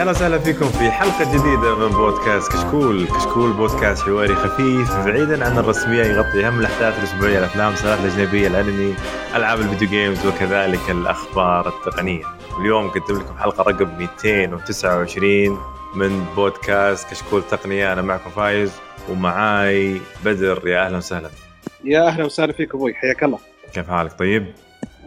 [0.00, 5.58] أهلا وسهلا فيكم في حلقة جديدة من بودكاست كشكول، كشكول بودكاست حواري خفيف بعيدا عن
[5.58, 8.94] الرسمية يغطي أهم الأحداث الأسبوعية الأفلام المسلسلات الأجنبية الأنمي،
[9.34, 12.24] ألعاب الفيديو games وكذلك الأخبار التقنية.
[12.60, 15.58] اليوم قدم لكم حلقة رقم 229
[15.94, 18.72] من بودكاست كشكول تقنية أنا معكم فايز
[19.08, 21.30] ومعاي بدر يا أهلا وسهلا.
[21.84, 23.38] يا أهلا وسهلا فيك أبوي حياك الله.
[23.74, 24.46] كيف حالك طيب؟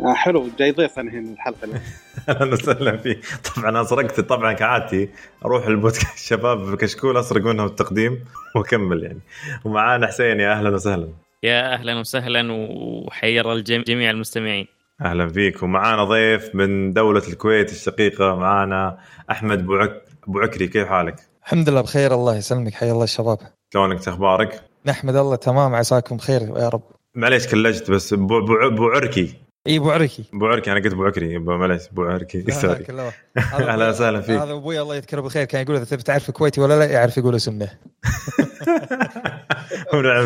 [0.03, 1.81] آه حلو جاي ضيف أنا هنا الحلقة اليوم
[2.29, 3.19] أهلا وسهلا فيك.
[3.55, 5.09] طبعا أنا سرقت طبعا كعادتي
[5.45, 6.13] أروح البودكاست.
[6.19, 8.25] الشباب في كشكول أسرق منهم التقديم
[8.55, 9.19] وأكمل يعني.
[9.65, 11.07] ومعانا حسين يا أهلا وسهلا.
[11.43, 14.67] يا أهلا وسهلا وحير جميع المستمعين.
[15.01, 15.63] أهلا فيك.
[15.63, 18.97] ومعانا ضيف من دولة الكويت الشقيقة معانا
[19.31, 20.67] أحمد بوعك بوعكري.
[20.67, 22.73] كيف حالك؟ الحمد لله بخير الله يسلمك.
[22.73, 23.37] حيا الله الشباب.
[23.73, 26.81] شلونك أخبارك؟ نحمد الله تمام عساكم بخير يا رب.
[27.15, 29.42] معليش glitch ت بس بو بو بوعركي.
[29.67, 30.23] اي أبو عركي.
[30.33, 32.51] أبو عركي أنا قلت أبو عكري معليش أبو عركي.
[32.51, 32.85] sorry
[33.37, 34.39] أهلا وسهلا فيك.
[34.39, 37.35] هذا أبوي الله يذكره بالخير كان يقول إذا تبي تعرف كويتي ولا لا يعرف يقول
[37.35, 37.69] اسمه.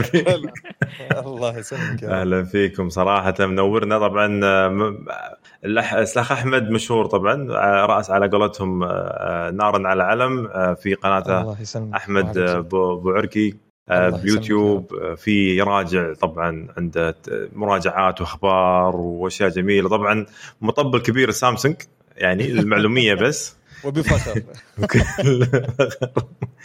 [0.01, 0.27] فيك
[1.25, 3.33] الله يسلمك أهلا فيكم صراحة.
[3.39, 3.99] منورنا.
[3.99, 4.27] طبعا
[5.65, 5.93] الاخ
[6.31, 7.47] أحمد مشهور طبعا
[7.85, 8.83] رأس على قولتهم
[9.57, 11.57] نارا على علم في قناته
[11.95, 13.66] أحمد أبو عركي.
[13.89, 17.15] بيوتيوب في يراجع طبعا عنده
[17.53, 19.89] مراجعات وأخبار وأشياء جميلة.
[19.89, 20.25] طبعا
[20.61, 21.75] مطبل كبير سامسونج
[22.17, 23.57] يعني المعلومية بس.
[23.83, 24.41] وبفخر.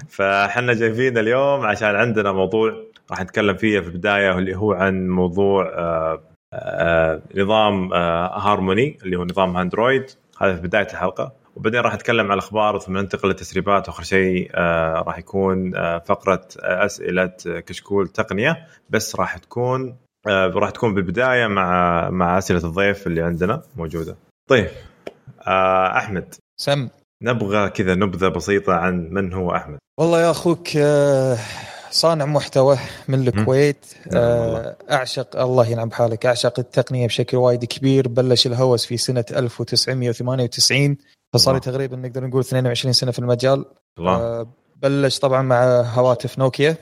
[0.09, 2.75] فاحنا جايبين اليوم عشان عندنا موضوع
[3.11, 6.21] راح نتكلم فيه في البداية اللي هو عن موضوع آآ
[6.53, 10.05] آآ نظام هارموني اللي هو نظام أندرويد.
[10.41, 11.33] هذا في بداية الحلقة.
[11.57, 13.89] وبعدين راح نتكلم على الأخبار ثم ننتقل للتسريبات.
[13.89, 18.67] وآخر شيء آه راح يكون آه فقرة آه أسئلة كشكول تقنية.
[18.91, 19.97] بس راح تكون
[20.29, 24.17] آه راح تكون بالبداية مع مع أسئلة الضيف اللي عندنا موجودة.
[24.51, 24.69] طيب
[25.47, 26.35] آه أحمد.
[26.61, 26.89] سم.
[27.23, 29.79] نبغى كذا نبذة بسيطة عن من هو أحمد.
[30.01, 31.39] والله يا أخوك آه
[31.91, 32.79] صانع محتوى
[33.09, 33.87] من الكويت.
[34.15, 36.27] آه أعشق الله ينعم بحالك.
[36.27, 38.09] أعشق التقنية بشكل وايد كبير.
[38.09, 40.97] بلش الهوس في سنة 1998
[41.33, 43.65] فصار لي تقريبا نقدر نقول 22 سنة في المجال.
[43.99, 44.17] الله.
[44.17, 44.47] آه
[44.83, 46.77] بلش طبعا مع هواتف نوكيا.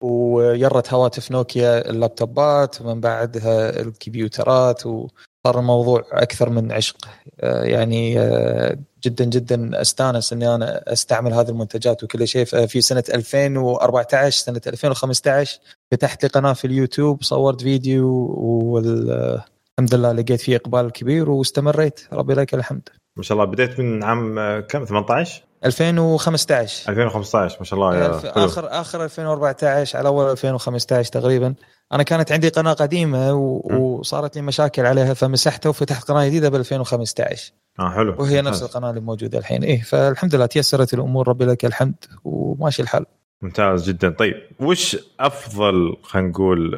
[0.00, 6.96] ويرت هواتف نوكيا اللابتوبات ومن بعدها الكمبيوترات وصار الموضوع أكثر من عشق.
[7.40, 12.44] آه يعني آه جدا جدا أستانس إني أنا أستعمل هذه المنتجات وكل شيء.
[12.44, 15.60] في سنة 2014 سنة 2015
[15.92, 18.08] فتحت لي قناة في اليوتيوب صورت فيديو
[18.38, 22.00] والحمد لله لقيت فيه إقبال كبير واستمريت.
[22.12, 22.88] ربي لك الحمد.
[23.18, 23.50] ما شاء الله.
[23.50, 28.44] بديت من عام كم؟ 18 2015 2015 ما شاء الله يا حلو.
[28.44, 31.54] آخر آخر 2014 على أول 2015 تقريبا.
[31.92, 33.60] أنا كانت عندي قناة قديمة و...
[33.74, 38.16] وصارت لي مشاكل عليها فمسحتها وفتحت قناة جديدة ب 2015 آه حلو.
[38.18, 39.62] وهي نفس القناة اللي موجودة الحين.
[39.62, 41.28] إيه فالحمد لله تيسرت الأمور.
[41.28, 42.04] ربي لك الحمد.
[42.24, 43.06] وماشي الحال.
[43.42, 44.10] ممتاز جدا.
[44.10, 46.76] طيب وش أفضل خلينا نقول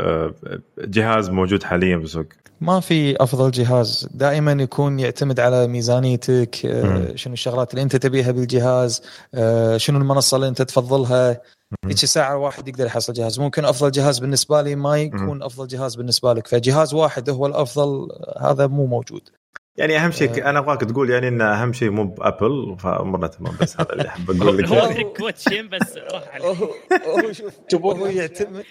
[0.79, 2.27] جهاز موجود حاليا بالسوق
[2.61, 4.09] ما في أفضل جهاز.
[4.15, 6.55] دائما يكون يعتمد على ميزانيتك
[7.15, 9.03] شنو الشغلات اللي أنت تبيها بالجهاز
[9.77, 11.41] شنو المنصة اللي أنت تفضلها.
[11.85, 13.41] هيك ساعة واحد يقدر يحصل جهاز.
[13.41, 16.47] ممكن أفضل جهاز بالنسبة لي ما يكون أفضل جهاز بالنسبة لك.
[16.47, 18.09] فجهاز واحد هو الأفضل
[18.41, 19.23] هذا مو موجود.
[19.77, 23.81] يعني أهم شيء أنا أبغاك تقول يعني إن أهم شيء مو بأبل فامرنا تمام بس
[23.81, 26.47] هذا اللي أحب أقول لك هو كوتشين بس راح عليه.
[26.47, 27.53] هو شوف
[27.85, 28.65] هو يعتمد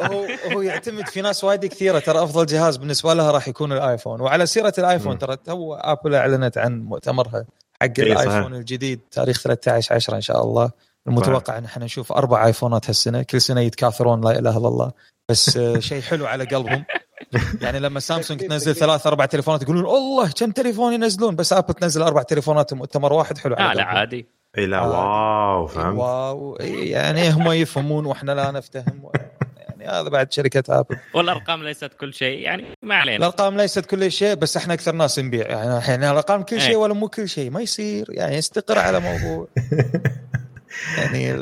[0.00, 1.98] هو هو يعتمد في ناس وايد كثيرة.
[1.98, 4.20] ترى أفضل جهاز بالنسبة لها راح يكون الآيفون.
[4.20, 7.44] وعلى سيرة الآيفون ترى تو ابل أعلنت عن مؤتمرها
[7.82, 10.70] حق الآيفون الجديد تاريخ 13 10 إن شاء الله.
[11.06, 13.22] المتوقع إن إحنا نشوف أربع آيفونات هالسنة.
[13.22, 14.92] كل سنة يتكاثرون لا إله إلا الله.
[15.28, 16.84] بس شيء حلو على قلبهم.
[17.62, 22.02] يعني لما سامسونج تنزل ثلاث أربع تليفونات يقولون الله كم تليفون ينزلون؟ بس ابل تنزل
[22.02, 24.26] أربع تليفونات مؤتمر واحد حلو على لا عادي.
[24.58, 25.98] اي لا wow فهمت.
[25.98, 26.56] wow.
[26.60, 29.10] يعني هم يفهمون وإحنا لا نفتهم.
[29.68, 33.16] يعني هذا بعد شركة ابل والأرقام ليست كل شيء يعني ما علينا.
[33.16, 35.46] الأرقام ليست كل شيء بس إحنا أكثر ناس نبيع.
[35.46, 38.06] يعني الحين الأرقام كل شيء ولا مو كل شيء ما يصير.
[38.08, 39.48] يعني استقر على موضوع.
[40.98, 41.32] يعني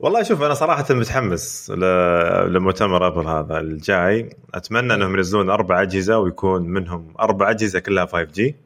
[0.00, 1.70] والله شوف أنا صراحة متحمس
[2.48, 4.36] لمؤتمر أبل هذا الجاي.
[4.54, 8.56] أتمنى إنهم ينزلون أربع أجهزة ويكون منهم أربع أجهزة كلها 5G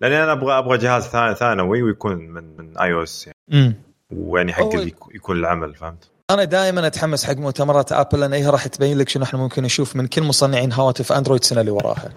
[0.00, 1.02] لأني أنا أبغى أبغى جهاز
[1.36, 3.74] ثانوي ويكون من من iOS يعني
[4.12, 4.70] ويعني حق
[5.14, 9.24] يكون العمل فهمت؟ أنا دائما أتحمس حق مؤتمرات أبل لأن هي راح تبين لك شنو
[9.24, 12.12] إحنا ممكن نشوف من كل مصنعين هواتف أندرويد السنة اللي وراها.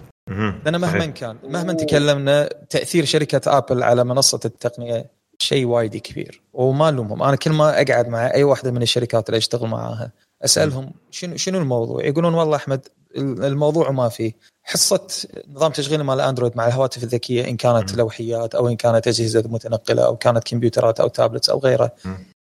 [0.64, 5.19] لأن مهما كان مهما تكلمنا تأثير شركة أبل على منصة التقنية.
[5.42, 9.38] شيء وايد كبير وما لومهم أنا كل ما أقعد مع أي واحدة من الشركات اللي
[9.38, 10.12] أشتغل معاها
[10.44, 14.32] أسألهم شنو شنو الموضوع يقولون والله أحمد الموضوع ما فيه
[14.62, 15.06] حصة
[15.48, 17.94] نظام تشغيل مال أندرويد مع الهواتف الذكية إن كانت.
[17.96, 21.92] لوحيات أو إن كانت أجهزة متنقلة أو كانت كمبيوترات أو tablets أو غيره.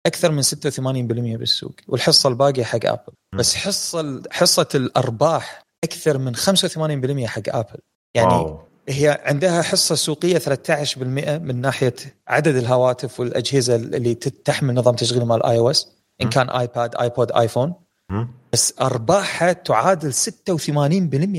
[0.05, 3.13] أكثر من 86% بالسوق والحصة الباقية حق ابل.
[3.35, 7.79] بس حصة حصة الأرباح أكثر من 85% حق ابل
[8.15, 8.59] يعني wow.
[8.89, 10.97] هي عندها حصة سوقية 13%
[11.41, 11.93] من ناحية
[12.27, 15.91] عدد الهواتف والأجهزة اللي تحمل نظام تشغيل مال iOS
[16.21, 16.31] إن مم.
[16.31, 17.73] كان ايباد ايبود ايفون.
[18.53, 20.49] بس أرباحها تعادل 86%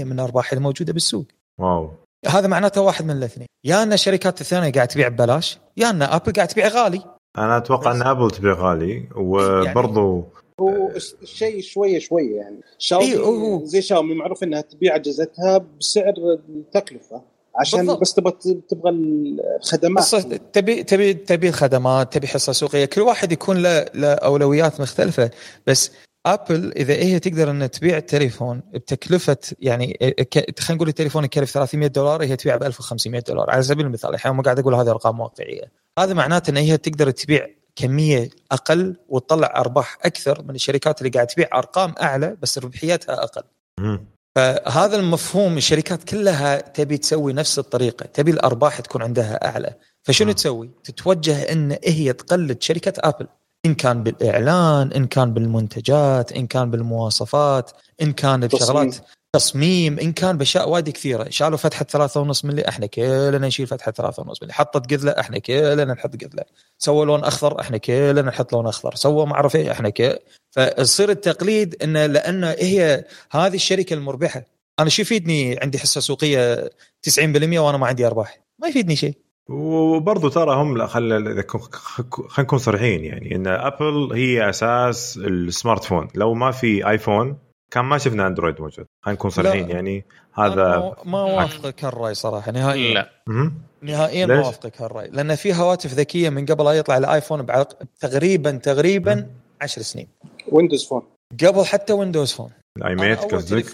[0.04, 1.26] من الارباح الموجوده بالسوق.
[1.60, 1.90] wow.
[2.28, 3.46] هذا معناته واحد من الاثنين.
[3.64, 7.02] يا أن الشركات الثانية قاعد تبيع ببلاش يا أن ابل قاعد تبيع غالي.
[7.38, 10.24] أنا أتوقع بس- أن ابل تبيع غالي وبرضو
[10.60, 12.60] هو الش- الشيء شوية شوية يعني.
[12.78, 16.14] شاومي إيه، هو- زي شاومي معروف إنها تبيع أجهزتها بسعر
[16.48, 17.22] التكلفه
[17.60, 18.00] عشان بالضبط.
[18.00, 18.32] بس تبغى
[18.68, 20.04] تبغى الخدمات.
[20.52, 22.84] تبي تبي تبي الخدمات تبي حصة سوقية.
[22.84, 25.30] كل واحد يكون له أولويات مختلفة.
[25.66, 25.90] بس
[26.26, 29.92] ابل إذا هي تقدر ان تبيع التليفون بتكلفة يعني
[30.30, 33.50] ك- خلينا نقول التليفون يكلف 300 دولار هي تبيع ب 1500 دولار.
[33.50, 35.72] على سبيل المثال الحين ما قاعد أقول هذه أرقام واقعية.
[35.98, 37.46] هذا معناته إن هي تقدر تبيع
[37.76, 43.42] كمية أقل وتطلع أرباح أكثر من الشركات اللي قاعد تبيع أرقام أعلى بس ربحيتها أقل.
[43.80, 44.06] مم.
[44.34, 50.34] فهذا المفهوم الشركات كلها تبي تسوي نفس الطريقة تبي الأرباح تكون عندها أعلى فشنو مم.
[50.34, 53.26] تسوي تتوجه إن هي تقلد شركة آبل
[53.66, 57.70] إن كان بالإعلان إن كان بالمنتجات إن كان بالمواصفات
[58.02, 58.40] إن كان.
[58.40, 58.96] بشغلات
[59.34, 61.26] تصميم إن كان باشياء وايد كثيرة.
[61.30, 64.52] شالوا فتحة 3.5 ملي إحنا كلنا نشيل فتحة 3.5 ملي.
[64.52, 66.44] حطت قذله إحنا كلنا نحط قذله
[66.78, 68.94] سووا لون أخضر إحنا كلنا نحط لون أخضر.
[68.94, 70.22] سووا ما اعرف إيه إحنا ك.
[70.50, 74.44] فيصير التقليد إنه لأن هي هذه الشركة المربحة.
[74.80, 76.70] أنا شو يفيدني عندي حصة سوقية
[77.02, 79.14] 90% وأنا ما عندي أرباح؟ ما يفيدني شيء.
[79.48, 81.44] وبرضو ترى هم لا خل خلينا
[82.38, 87.43] نكون صريحين يعني إن ابل هي أساس ال smartphone لو ما في ايفون
[87.74, 89.70] كان ما شفنا أندرويد موجود خلينا نكون صريحين.
[89.70, 90.04] يعني
[90.34, 93.10] هذا ما- اوافقك هالرأي صراحة نهائيا لا.
[93.82, 98.50] نهائيا ما؟ اوافقك هالرأي لأن في هواتف ذكية من قبل لا يطلع الآيفون بعق- تقريبا
[98.50, 99.26] تقريبا
[99.60, 100.08] 10 سنين
[100.52, 101.02] ويندوز فون
[101.44, 103.64] قبل حتى ويندوز فون ال i-mate قصدك.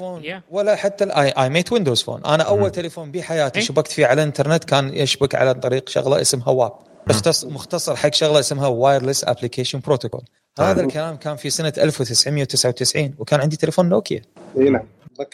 [0.50, 2.70] ولا حتى ال i- i-mate Windows Phone أنا أول.
[2.70, 3.64] تليفون بحياتي إيه.
[3.66, 6.72] شبكت فيه على الإنترنت كان يشبك على طريق شغلة اسمها WAP
[7.06, 10.22] مختص مختصر حق شغلة اسمها Wireless Application Protocol
[10.58, 10.84] هذا طيب.
[10.88, 14.22] الكلام كان في سنة 1999 وكان عندي تليفون نوكيا.
[14.58, 14.86] إي نعم.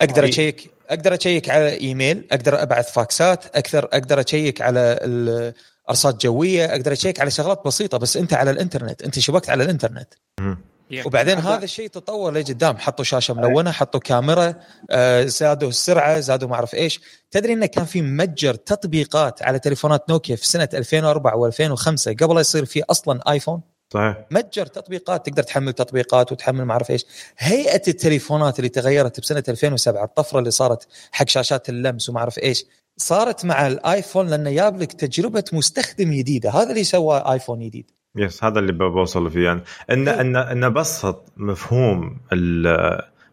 [0.03, 0.29] أقدر.
[0.29, 5.53] أشيك أقدر أشيك على إيميل أقدر أبعث فاكسات أقدر أقدر أشيك على ال-
[5.91, 10.09] أرصاد جوية أقدر أشيك على شغلات بسيطة بس أنت على الإنترنت أنت شبكت على الإنترنت.
[11.07, 12.77] وبعدين هذا- الشيء تطور لقدام.
[12.79, 14.55] حطوا شاشة ملونة حطوا كاميرا
[14.91, 17.01] آه، زادوا السرعة زادوا ما أعرف إيش.
[17.31, 22.41] تدري إنه كان في متجر تطبيقات على تليفونات نوكيا في سنة 2004 و2005 قبل لا
[22.41, 23.61] يصير في أصلا آيفون؟
[23.93, 24.17] صحيح.
[24.31, 27.05] متجر تطبيقات تقدر تحمل تطبيقات وتحمل ما أعرف إيش.
[27.39, 32.65] هيئة التليفونات اللي تغيرت بسنة 2007 الطفرة اللي صارت حق شاشات اللمس وما أعرف إيش
[32.97, 36.51] صارت مع الآيفون لأنه جاب لك تجربة مستخدم جديدة.
[36.51, 37.91] هذا اللي سوى آيفون جديد.
[38.17, 39.45] Yes هذا اللي بوصل فيه.
[39.45, 39.61] يعني
[39.91, 40.21] ان إيه.
[40.21, 42.19] ان إن بسط مفهوم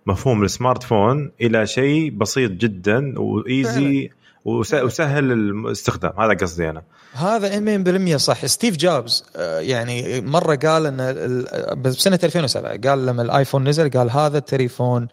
[0.05, 6.69] مفهوم ال smart phone إلى شيء بسيط جدا و easy وس- وسهل الاستخدام هذا قصدي
[6.69, 6.83] أنا.
[7.13, 8.45] هذا 100% صح.
[8.45, 11.45] ستيف جوبز آه، يعني مرة قال إن
[11.81, 15.07] بسنه 2007 قال لما الآيفون نزل قال هذا التليفون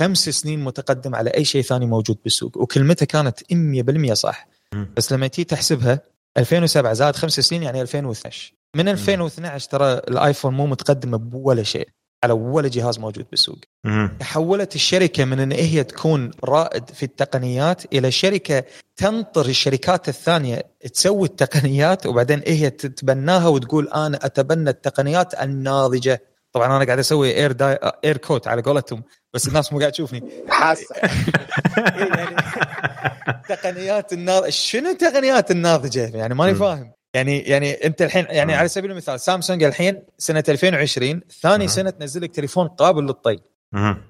[0.00, 3.40] خمس سنين متقدم على أي شيء ثاني موجود بالسوق وكلمته كانت
[4.10, 4.48] 100% صح.
[4.96, 6.00] بس لما تيجي تحسبها
[6.38, 11.88] 2007 زاد خمس سنين يعني 2012 من 2012 ترى الآيفون مو متقدم بولا شيء.
[12.24, 13.58] على ولا جهاز موجود بالسوق.
[14.20, 18.64] تحولت الشركة من إن هي تكون رائد في التقنيات إلى شركة
[18.96, 20.62] تنطر الشركات الثانية
[20.94, 26.22] تسوي التقنيات وبعدين هي تتبناها وتقول أنا أتبنى التقنيات الناضجة.
[26.52, 29.02] طبعا أنا قاعد أسوي air داي air quote على قولتهم
[29.34, 30.22] بس الناس مو قاعد تشوفني.
[30.48, 30.94] حاسة.
[32.16, 32.36] يعني
[33.48, 36.54] تقنيات الناضجه شنو التقنيات الناضجة؟ يعني ماني.
[36.54, 36.95] فاهم.
[37.16, 38.58] يعني يعني أنت الحين يعني مم.
[38.58, 41.70] على سبيل المثال سامسونج الحين سنة 2020 ثاني مم.
[41.70, 43.38] سنة تنزل لك تليفون قابل للطي.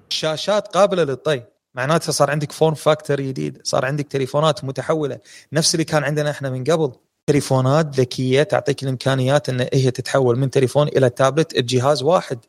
[0.09, 1.43] شاشات قابلة للطي
[1.75, 5.19] معناتها صار عندك form factor جديد صار عندك تليفونات متحولة
[5.53, 6.91] نفس اللي كان عندنا إحنا من قبل
[7.27, 12.39] تليفونات ذكية تعطيك الإمكانيات إن هي تتحول من تليفون إلى تابلت بجهاز واحد.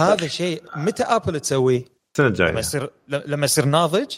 [0.00, 1.84] هذا شيء متى ابل تسويه
[2.18, 4.14] السنة لما الجايه يصير لما يصير ناضج.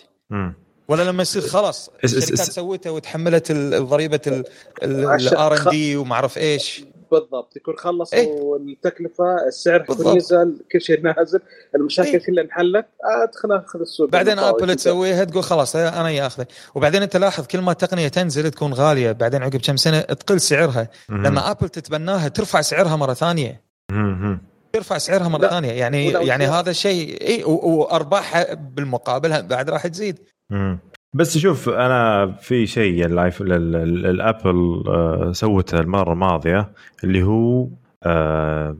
[0.88, 4.42] ولا لما يصير خلاص الشركات سويتها وتحملت ال- ضريبة
[4.82, 8.56] ال R and D وما أعرف إيش بالضبط يكون خلصوا إيه.
[8.56, 9.86] التكلفة السعر.
[10.16, 11.40] نزل كل شيء نازل
[11.74, 12.18] المشاكل إيه.
[12.26, 12.86] كلها انحلت
[13.28, 14.38] ادخل اخذ السوق بعدين.
[14.38, 19.12] ابل تسويها تقول خلاص أنا ياخذه وبعدين أنت لاحظ كل ما التقنية تنزل تكون غالية
[19.12, 21.26] بعدين عقب كم سنة تقل سعرها مهم.
[21.26, 24.40] لما ابل تتبناها ترفع سعرها مرة ثانية مهم.
[24.72, 25.48] ترفع سعرها مرة.
[25.48, 30.18] ثانية يعني يعني هذا الشيء اي وأرباحها بالمقابل بعد راح تزيد
[30.52, 30.78] مم.
[31.14, 36.68] بس شوف أنا في شيء الابل آه، سوته المرة الماضية
[37.04, 37.68] اللي هو
[38.04, 38.76] آه،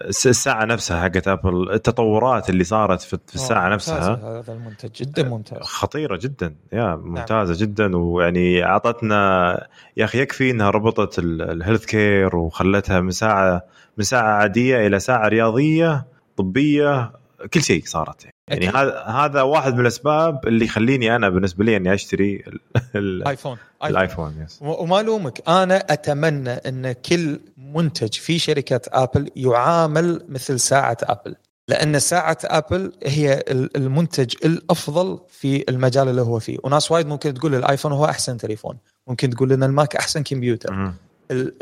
[0.00, 4.14] الس- الساعة نفسها حقت ابل التطورات اللي صارت في في الساعة آه، نفسها.
[4.40, 5.58] هذا المنتج جدا ممتاز.
[5.62, 9.66] خطيرة جدا يا ممتازة جدا ويعني أعطتنا
[9.96, 13.62] يا أخي يكفي إنها ربطت ال- ال health care وخلتها من ساعة
[13.98, 17.12] من ساعة عادية إلى ساعة رياضية طبية
[17.54, 18.34] كل شيء صارت يعني.
[18.48, 18.76] أكيد.
[18.76, 22.60] هذا هذا واحد من الأسباب اللي يخليني أنا بالنسبة لي إني أشتري ال-
[22.96, 23.90] ال- ايفون آيفون.
[23.96, 30.96] الايفون yes وما ألومك أنا أتمنى إن كل منتج في شركة ابل يعامل مثل ساعة
[31.02, 31.34] ابل
[31.68, 36.58] لأن ساعة ابل هي ال- المنتج الأفضل في المجال اللي هو فيه.
[36.64, 38.78] وناس وايد ممكن تقول الآيفون هو أحسن تليفون.
[39.06, 40.92] ممكن تقول إن الماك أحسن كمبيوتر.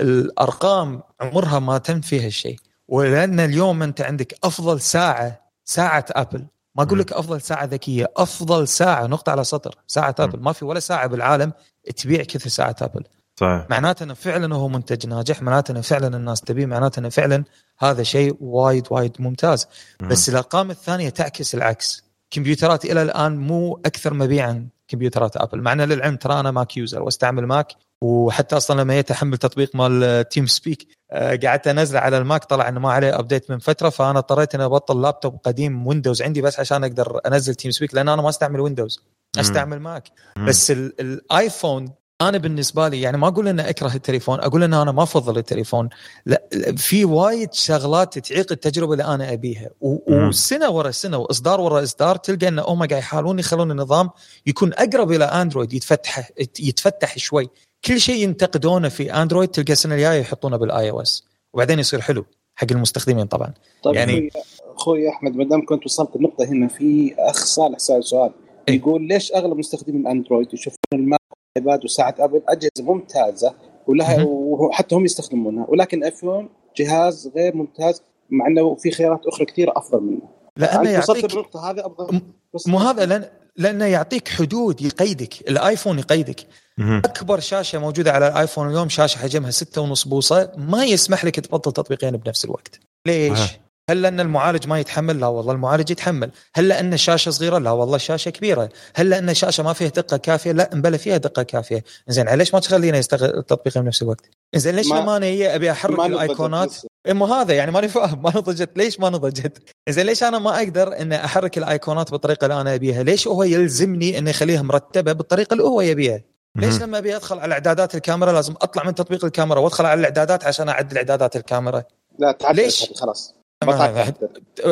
[0.00, 2.56] الأرقام عمرها ما تم فيها الشيء
[2.88, 8.68] ولأن اليوم أنت عندك أفضل ساعة ساعة ابل ما أقول لك أفضل ساعة ذكية أفضل
[8.68, 11.52] ساعة نقطة على سطر ساعة ابل ما في ولا ساعة بالعالم
[11.96, 13.04] تبيع كثر ساعة ابل
[13.40, 13.66] صحيح.
[13.70, 17.44] معناته إنه فعلا هو منتج ناجح معناته إنه فعلا الناس تبيه معناته إنه فعلا
[17.78, 19.68] هذا شيء وايد وايد ممتاز.
[20.00, 20.08] مم.
[20.08, 22.04] بس الأرقام الثانية تعكس العكس.
[22.30, 27.02] كمبيوترات إلى الآن مو أكثر مبيعا كمبيوترات ابل مع ان للعلم ترى أنا Mac user
[27.02, 32.68] وأستعمل ماك وحتى أصلا لما جيت احمل تطبيق مال TeamSpeak قعدت انزله على الماك طلع
[32.68, 36.60] إنه ما عليه update من فترة فأنا اضطريت إني أبطل لابتوب قديم ويندوز عندي بس
[36.60, 39.00] عشان أقدر أنزل TeamSpeak لأن أنا ما أستعمل ويندوز
[39.40, 40.46] أستعمل ماك مم.
[40.46, 44.92] بس ال- الايفون أنا بالنسبة لي يعني ما أقول ان أكره التليفون أقول ان أنا
[44.92, 45.88] ما أفضل التليفون.
[46.26, 46.42] لا
[46.76, 49.70] في وايد شغلات تعيق التجربة اللي أنا أبيها.
[49.80, 54.10] وسنة ورا سنة وإصدار ورا إصدار تلقى ان هم قاعد يحاولون يخلون النظام
[54.46, 57.50] يكون أقرب إلى اندرويد يتفتح يتفتح شوي.
[57.84, 62.24] كل شيء ينتقدونه في اندرويد تلقى السنة الجاية يحطونه بال iOS وبعدين يصير حلو
[62.56, 63.54] حق المستخدمين طبعا.
[63.82, 64.30] طيب يعني-
[64.76, 68.30] أخوي أحمد ما دام كنت وصلت النقطة هنا في أخ صالح سأل سؤال.
[68.68, 68.76] إيه.
[68.76, 71.20] يقول ليش أغلب مستخدمين الاندرويد يشوفون الماك
[71.56, 73.54] والآيباد وساعه أبل أجهزة ممتازة
[73.86, 74.24] ولها.
[74.24, 80.02] وحتى هم يستخدمونها ولكن ايفون جهاز غير ممتاز مع إنه في خيارات أخرى كثيرة أفضل
[80.02, 80.20] منه.
[80.56, 82.20] لأنه يعطيك بالنقطه هذه أبغى
[82.66, 83.24] مو هذا لأن
[83.56, 86.46] لأنه يعطيك حدود يقيدك الآيفون يقيدك
[86.78, 87.02] مم.
[87.04, 92.16] أكبر شاشة موجودة على الآيفون اليوم شاشة حجمها 6.5 بوصة ما يسمح لك تبطل تطبيقين
[92.16, 93.48] بنفس الوقت ليش آه.
[93.90, 97.96] هل لأن المعالج ما يتحمل لا والله المعالج يتحمل هل لأن الشاشة صغيرة لا والله
[97.96, 102.28] الشاشة كبيرة هل لأن الشاشة ما فيها دقة كافية لا مبلى فيها دقة كافية زين
[102.28, 106.74] ليش ما تخلينا يستغل التطبيقين بنفس الوقت زين ليش ما- أنا هي أبي أحرك الايقونات.
[107.08, 111.00] مو هذا يعني ماني فاهم ما نضجت ليش ما نضجت؟ زين ليش أنا ما أقدر
[111.00, 115.64] ان أحرك الايقونات بالطريقة اللي أنا أبيها؟ ليش هو يلزمني انه يخليها مرتبة بالطريقة اللي
[115.64, 116.20] هو يبيها؟
[116.56, 116.82] ليش.
[116.82, 120.68] لما أبي أدخل على إعدادات الكاميرا لازم أطلع من تطبيق الكاميرا وأدخل على الإعدادات عشان
[120.68, 121.82] أعدل إعدادات الكاميرا؟
[122.18, 124.14] لا تعدل ليش؟ خلاص 14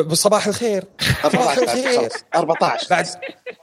[0.01, 0.83] بصباح الخير
[1.25, 1.99] 14 الخير.
[1.99, 2.11] خلاص.
[2.35, 3.07] 14 بعد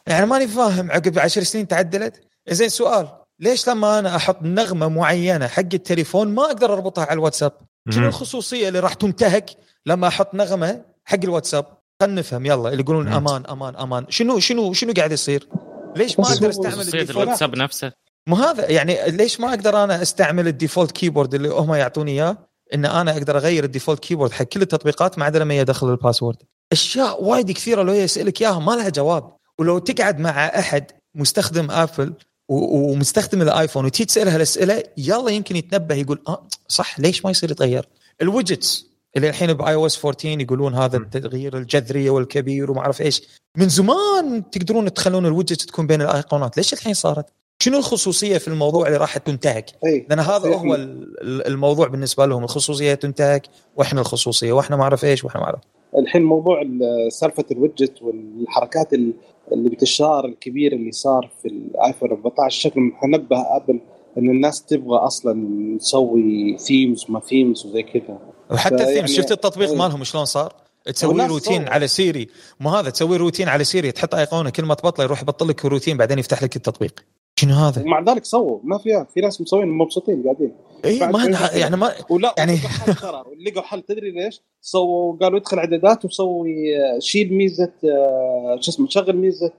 [0.07, 3.09] يعني ماني فاهم عقب عشر سنين تعدلت زين سؤال
[3.41, 7.53] ليش لما أنا أحط نغمة معينة حق التليفون ما أقدر أربطها على الواتساب؟
[7.91, 8.07] شنو.
[8.07, 9.51] الخصوصية اللي راح تنتهك
[9.87, 11.67] لما أحط نغمة حق الواتساب؟
[12.03, 13.09] خلينا نفهم يلا اللي يقولون.
[13.09, 15.49] أمان أمان أمان شنو شنو شنو قاعد يصير؟
[15.97, 17.93] ليش ما أقدر أستعمل الواتساب نفسه
[18.27, 22.37] مو هذا يعني ليش ما أقدر أنا أستعمل ال default keyboard اللي هم يعطوني إياه
[22.75, 25.96] إن أنا أقدر أغير ال default keyboard حق كل التطبيقات ما عدا لما يدخل ال
[25.96, 26.37] password
[26.73, 29.37] أشياء وايد كثيرة لو يسألك إياها ما لها جواب.
[29.59, 32.15] ولو تقعد مع أحد مستخدم آبل
[32.49, 37.89] ومستخدم الآيفون وتيجي تساله هالاسئله يلا يمكن يتنبه يقول آه صح ليش ما يصير يتغير؟
[38.23, 38.87] ال widgets
[39.17, 40.97] اللي الحين ب iOS 14 يقولون هذا.
[40.97, 43.23] التغيير الجذري والكبير وما أعرف إيش.
[43.57, 46.57] من زمان تقدرون تخلون ال widget تكون بين الأيقونات.
[46.57, 47.27] ليش الحين صارت؟
[47.63, 50.57] شنو الخصوصية في الموضوع اللي راح تنتهك اي لأن هذا صحيح.
[50.63, 53.43] هو ال- ال- الموضوع بالنسبة لهم الخصوصية تنتهك
[53.77, 55.61] وإحنا الخصوصية وإحنا ما اعرف إيش وإحنا ما اعرف
[55.99, 59.13] الحين موضوع ال- سالفة ال widget والحركات ال-
[59.53, 63.81] اللي بالانتشار الكبير اللي صار في الايفون 14 شكل نبه آبل
[64.19, 68.19] إن الناس تبغى أصلا تسوي themes ما themes وزي كذا
[68.51, 69.77] وحتى فيعني- الثيم شفت التطبيق إيه.
[69.77, 70.53] مالهم شلون صار؟
[70.85, 71.71] تسوي روتين صور.
[71.71, 72.29] على Siri
[72.61, 75.97] مو هذا تسوي روتين على Siri تحط أيقونة كل ما تبطله يروح يبطل لك روتين
[75.97, 77.05] بعدين يفتح لك التطبيق
[77.43, 80.53] شنو هذا؟ ومع ذلك سووا ما فيها في ناس مسوين مبسوطين قاعدين.
[80.85, 82.57] اي ما يعني ما ولا يعني-
[83.03, 83.23] ترى.
[83.47, 83.83] لقوا حل.
[83.83, 89.53] تدري ليش؟ سووا قالوا ادخل اعدادات وسوي آه، شيل ميزة آه، شو اسمه شغل ميزة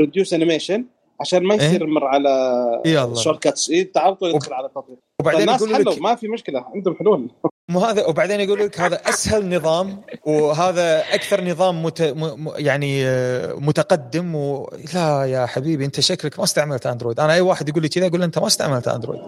[0.00, 0.84] reduce animation
[1.20, 2.28] عشان ما يصير يمر على
[2.86, 3.14] يلا.
[3.14, 5.94] shortcuts إيه طول يدخل على التطبيق وبعدين الناس حلوا.
[6.00, 6.64] ما في مشكلة.
[6.74, 7.30] عندهم حلول.
[7.68, 12.02] مو هذا وبعدين يقول لك هذا أسهل نظام وهذا أكثر نظام مت...
[12.02, 12.48] م...
[12.56, 14.70] يعني آه، متقدم و...
[14.94, 17.20] لا يا حبيبي أنت شكلك ما استعملت أندرويد.
[17.20, 19.20] أنا أي واحد يقول لي كذا أقول له أنت ما استعملت أندرويد.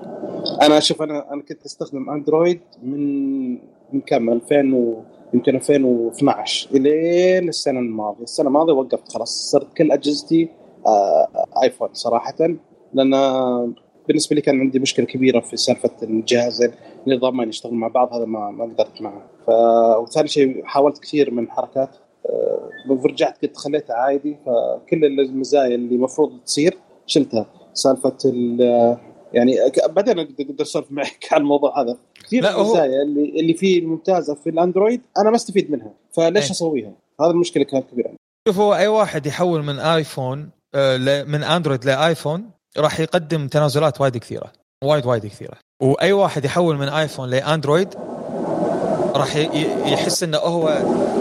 [0.63, 3.53] أنا شوف أنا أنا كنت أستخدم أندرويد من
[3.93, 5.03] من كم؟ 2000 و
[5.35, 10.49] يمكن 2012 إلين السنة الماضية، السنة الماضية وقفت خلاص صرت كل أجهزتي
[10.87, 12.37] آه آيفون صراحة
[12.95, 13.15] لأن
[14.09, 16.73] بالنسبة لي كان عندي مشكلة كبيرة في سالفة الجهازين
[17.07, 19.23] نظامين يشتغل مع بعض هذا ما ما قدرت معه.
[19.47, 19.51] ف
[20.03, 21.97] وثاني شيء حاولت كثير من حركات.
[22.27, 22.71] آه
[23.05, 24.37] رجعت قلت خليتها عادي.
[24.47, 27.47] فكل المزايا اللي المفروض تصير شلتها.
[27.73, 28.17] سالفة
[29.33, 29.57] يعني
[29.89, 31.97] بعدين أقدر أسولف معك عن الموضوع هذا.
[32.25, 35.93] كثير المزايا اللي اللي فيه ممتازة في الأندرويد أنا ما استفيد منها.
[36.13, 36.51] فليش أي.
[36.51, 38.11] أسويها؟ هذا المشكلة كانت كبيرة.
[38.49, 44.53] شوفوا أي واحد يحول من آيفون آه، من أندرويد لآيفون راح يقدم تنازلات وايد كثيرة.
[44.85, 45.59] وايد وايد كثيرة.
[45.81, 47.95] وأي واحد يحول من آيفون لأندرويد
[49.15, 49.37] راح
[49.87, 50.67] يحس إنه هو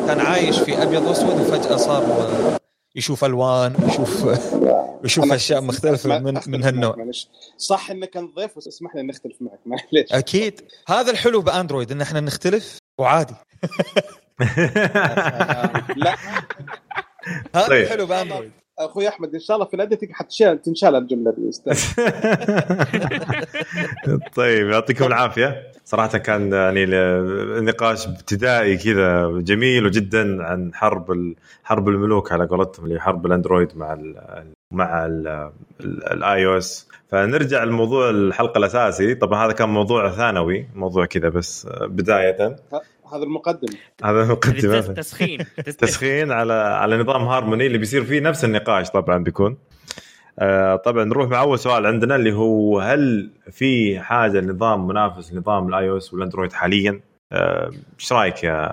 [0.08, 2.60] كان عايش في أبيض وأسود وفجأة صار
[2.96, 4.26] يشوف ألوان يشوف
[5.04, 7.12] يشوف أشياء مختلفة من من هالنوع.
[7.58, 10.14] صح انك كنت ضيف بس أسمح لي نختلف معك معليش.
[10.14, 10.62] أكيد.
[10.88, 13.36] هذا الحلو بأندرويد إن إحنا نختلف وعادي.
[15.96, 16.16] لا.
[17.56, 17.84] هذا طيب.
[17.84, 18.52] الحلو بأندرويد.
[18.80, 21.52] أخوي أحمد إن شاء الله في ال editing حتشال تنشال الجملة دي
[24.36, 25.72] طيب يعطيكم العافية.
[25.86, 26.86] صراحة كان يعني
[27.62, 33.94] نقاش ابتدائي كذا جميل وجدا عن حرب حرب الملوك على قولتهم اللي حرب الأندرويد مع
[33.94, 34.16] ال
[34.72, 35.06] مع
[36.12, 36.88] ال iOS.
[37.08, 39.16] فنرجع لموضوع الحلقة الأساسي.
[39.16, 42.56] طبعا هذا كان موضوع ثانوي موضوع كذا بس بداية.
[43.16, 43.68] هذا المقدم.
[44.04, 45.46] هذا المقدم تسخين
[45.78, 46.32] تسخين.
[46.32, 49.58] على على نظام هارموني اللي بيصير فيه نفس النقاش طبعا بيكون.
[50.40, 55.68] آه طبعا نروح مع أول سؤال عندنا اللي هو هل في حاجة نظام منافس لنظام
[55.68, 57.00] ال iOS والأندرويد حاليا؟
[57.32, 58.66] آه، إيش آه رأيك يا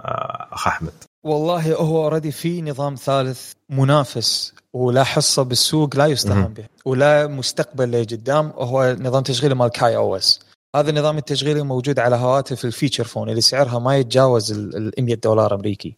[0.00, 0.92] آه، أخ أحمد؟
[1.24, 7.92] والله هو already في نظام ثالث منافس وله حصة بالسوق لا يستهان به وله مستقبل
[7.92, 10.47] لقدام وهو نظام تشغيل مال KaiOS.
[10.76, 15.14] هذا النظام التشغيلي موجود على هواتف ال feature phone اللي سعرها ما يتجاوز ال 100
[15.14, 15.96] دولار أمريكي.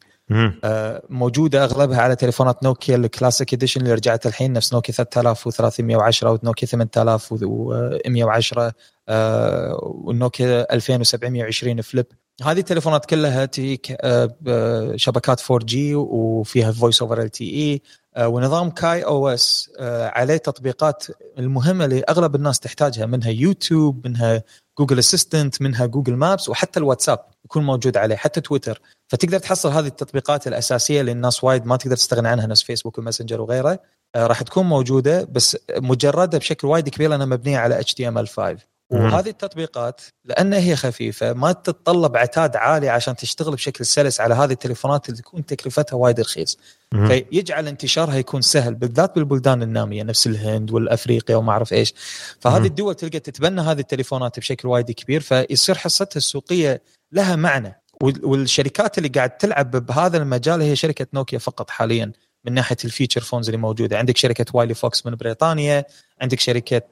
[0.64, 6.28] آه موجودة أغلبها على تليفونات نوكيا ال classic edition اللي رجعت الحين نفس نوكيا 3310
[6.28, 8.72] أو نوكيا 8110
[9.08, 12.06] آه والنوكيا 2720 Flip.
[12.42, 17.82] هذه التليفونات كلها تجيك آه بشبكات 4G وفيها voice over LTE
[18.18, 21.06] ونظام KaiOS آه، عليه تطبيقات
[21.38, 24.42] المهمة اللي أغلب الناس تحتاجها منها يوتيوب منها
[24.78, 28.80] Google Assistant منها Google Maps وحتى الواتساب يكون موجود عليه حتى تويتر.
[29.08, 33.40] فتقدر تحصل هذه التطبيقات الأساسية اللي الناس وايد ما تقدر تستغنى عنها نفس فيسبوك وماسنجر
[33.40, 33.78] وغيره.
[34.14, 39.28] آه، راح تكون موجودة بس مجردة بشكل وايد كبير لأنها مبنية على HTML 5 وهذه
[39.28, 45.08] التطبيقات لأن هي خفيفة ما تتطلب عتاد عالي عشان تشتغل بشكل سلس على هذه التليفونات
[45.08, 46.58] اللي تكون تكلفتها وايد رخيص.
[47.06, 51.94] فيجعل انتشارها يكون سهل بالذات بالبلدان النامية نفس الهند والأفريقيا وما أعرف إيش.
[52.40, 57.82] فهذه الدول تلقى تتبنى هذه التليفونات بشكل وايد كبير فيصير حصتها السوقية لها معنى.
[58.00, 62.12] والشركات اللي قاعد تلعب بهذا المجال هي شركة نوكيا فقط حاليا
[62.44, 63.98] من ناحية ال feature phones اللي موجودة.
[63.98, 65.84] عندك شركة Wileyfox من بريطانيا
[66.20, 66.82] عندك شركة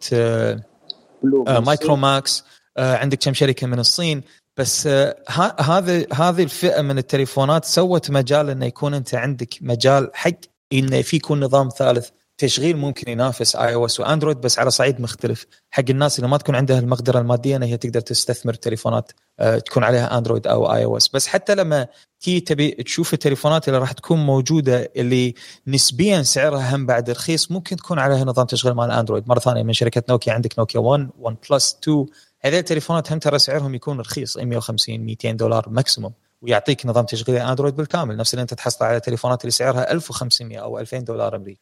[1.48, 2.44] آه Micromax
[2.76, 4.22] آه عندك كم شركة من الصين.
[4.56, 5.16] بس آه
[5.60, 10.30] هذه هذه الفئة من التليفونات سوت مجال إنه يكون أنت عندك مجال حق
[10.72, 12.08] إنه في يكون نظام ثالث.
[12.38, 15.46] تشغيل ممكن ينافس iOS واندرويد بس على صعيد مختلف.
[15.70, 19.84] حق الناس اللي ما تكون عندها المقدرة المادية إن هي تقدر تستثمر تليفونات آه، تكون
[19.84, 21.86] عليها اندرويد أو iOS بس حتى لما
[22.20, 25.34] تي تبي تشوف التليفونات اللي راح تكون موجودة اللي
[25.66, 29.72] نسبيا سعرها هم بعد رخيص ممكن تكون عليها نظام تشغيل مال اندرويد مرة ثانية من
[29.72, 32.06] شركة نوكيا عندك نوكيا 1 1 Plus 2
[32.40, 37.76] هذول التليفونات هم ترى سعرهم يكون رخيص 150 200 دولار maximum ويعطيك نظام تشغيل اندرويد
[37.76, 41.60] بالكامل نفس اللي أنت تحصل على تليفونات اللي سعرها 1500 أو 2000 دولار أمريكي.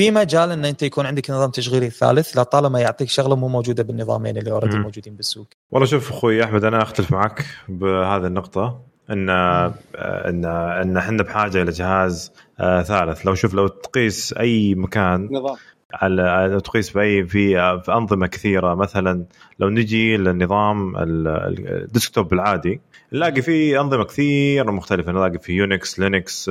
[0.00, 4.38] في مجال إن أنت يكون عندك نظام تشغيلي ثالث لطالما يعطيك شغلة مو موجودة بالنظامين
[4.38, 5.46] اللي already موجودين بالسوق.
[5.70, 8.80] والله شوف أخوي أحمد أنا أختلف معك بهذه النقطة
[9.10, 10.44] إن إن
[10.82, 13.26] إن إحنا بحاجة إلى جهاز آه ثالث.
[13.26, 15.56] لو شوف لو تقيس أي مكان نظام.
[15.94, 18.74] على تقيس بأي في في أنظمة كثيرة.
[18.74, 19.24] مثلا
[19.58, 22.80] لو نجي للنظام ال desktop العادي
[23.12, 25.12] نلاقي في أنظمة كثيره مختلفة.
[25.12, 26.50] نلاقي في Unix Linux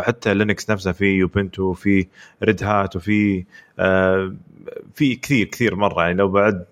[0.00, 2.06] حتى Linux نفسها في Ubuntu في
[2.42, 3.44] Red Hat وفي
[3.78, 4.34] آه،
[4.94, 6.02] في كثير كثير مرة.
[6.02, 6.64] يعني لو بعد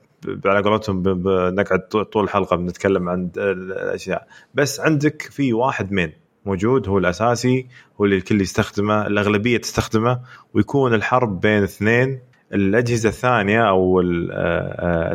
[0.45, 4.27] على قولتهم بنقعد طول الحلقة بنتكلم عن الأشياء.
[4.55, 6.13] بس عندك في واحد مين
[6.47, 7.67] موجود هو الأساسي
[8.01, 10.21] هو اللي الكل يستخدمه الأغلبية تستخدمه
[10.55, 12.21] ويكون الحرب بين اثنين.
[12.53, 15.13] الأجهزة الثانية أو آه،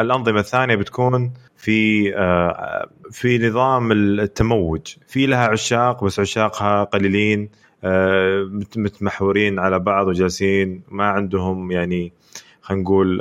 [0.00, 4.94] الأنظمة الثانية بتكون في آه، في نظام التموج.
[5.06, 7.48] في لها عشاق بس عشاقها قليلين
[7.84, 12.12] آه، متمحورين على بعض وجالسين ما عندهم يعني
[12.60, 13.20] خلينا نقول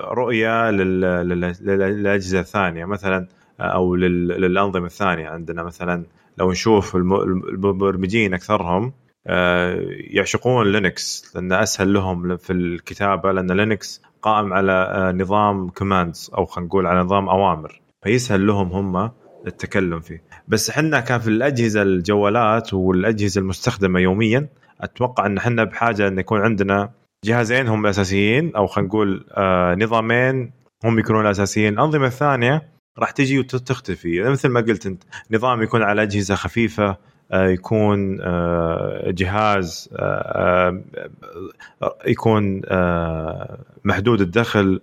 [0.00, 3.26] رؤية للأجهزة الثانية مثلا
[3.60, 6.04] أو للأنظمة الثانية عندنا مثلا.
[6.38, 8.92] لو نشوف المبرمجين أكثرهم
[10.14, 16.68] يعشقون Linux لأن أسهل لهم في الكتابة لأن Linux قائم على نظام commands أو خلينا
[16.68, 19.10] نقول على نظام أوامر فيسهل لهم هم
[19.46, 20.22] التكلم فيه.
[20.48, 24.48] بس إحنا كان في الأجهزة الجوالات والأجهزة المستخدمة يوميا
[24.80, 26.90] أتوقع إن إحنا بحاجة إن يكون عندنا
[27.24, 30.52] جهازين هم الاساسيين أو خلينا نقول آه نظامين
[30.84, 32.68] هم يكونون الاساسيين الأنظمة الثانية
[32.98, 34.22] راح تجي وتختفي.
[34.22, 36.96] مثل ما قلت أنت نظام يكون على أجهزة خفيفة
[37.32, 40.80] آه يكون آه جهاز آه،
[42.06, 42.62] يكون
[43.84, 44.80] محدود الدخل.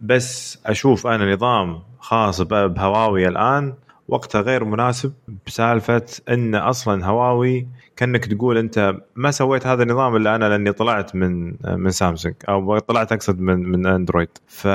[0.00, 3.74] بس أشوف أنا نظام خاص بهواوي الآن
[4.08, 5.12] وقتها غير مناسب
[5.46, 11.14] بسالفة إن أصلا هواوي كأنك تقول أنت ما سويت هذا النظام إلا أنا لأني طلعت
[11.14, 14.28] من من سامسونج أو طلعت أقصد من من أندرويد.
[14.46, 14.66] ف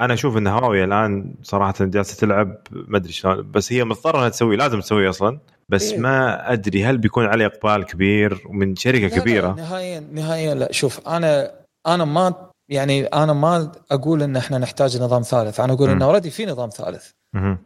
[0.00, 4.28] أنا أشوف إن هواوي الآن صراحة جالسة تلعب ما أدري شلون بس هي مضطرة إنها
[4.28, 5.38] تسوي لازم تسوي أصلا.
[5.68, 10.00] بس إيه؟ ما أدري هل بيكون عليه إقبال كبير من شركة لا كبيرة؟ لا نهائيا
[10.12, 10.72] نهائيا لا.
[10.72, 11.52] شوف أنا
[11.86, 12.34] أنا ما
[12.68, 15.60] يعني أنا ما أقول إن إحنا نحتاج نظام ثالث.
[15.60, 17.10] أنا أقول انه already في نظام ثالث.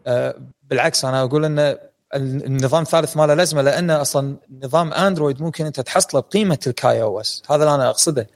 [0.07, 1.77] آه بالعكس أنا أقول إن
[2.15, 7.43] النظام الثالث ما له لازمة لأنه أصلا نظام اندرويد ممكن أنت تحصله بقيمة ال KaiOS
[7.51, 8.27] هذا اللي أنا أقصده.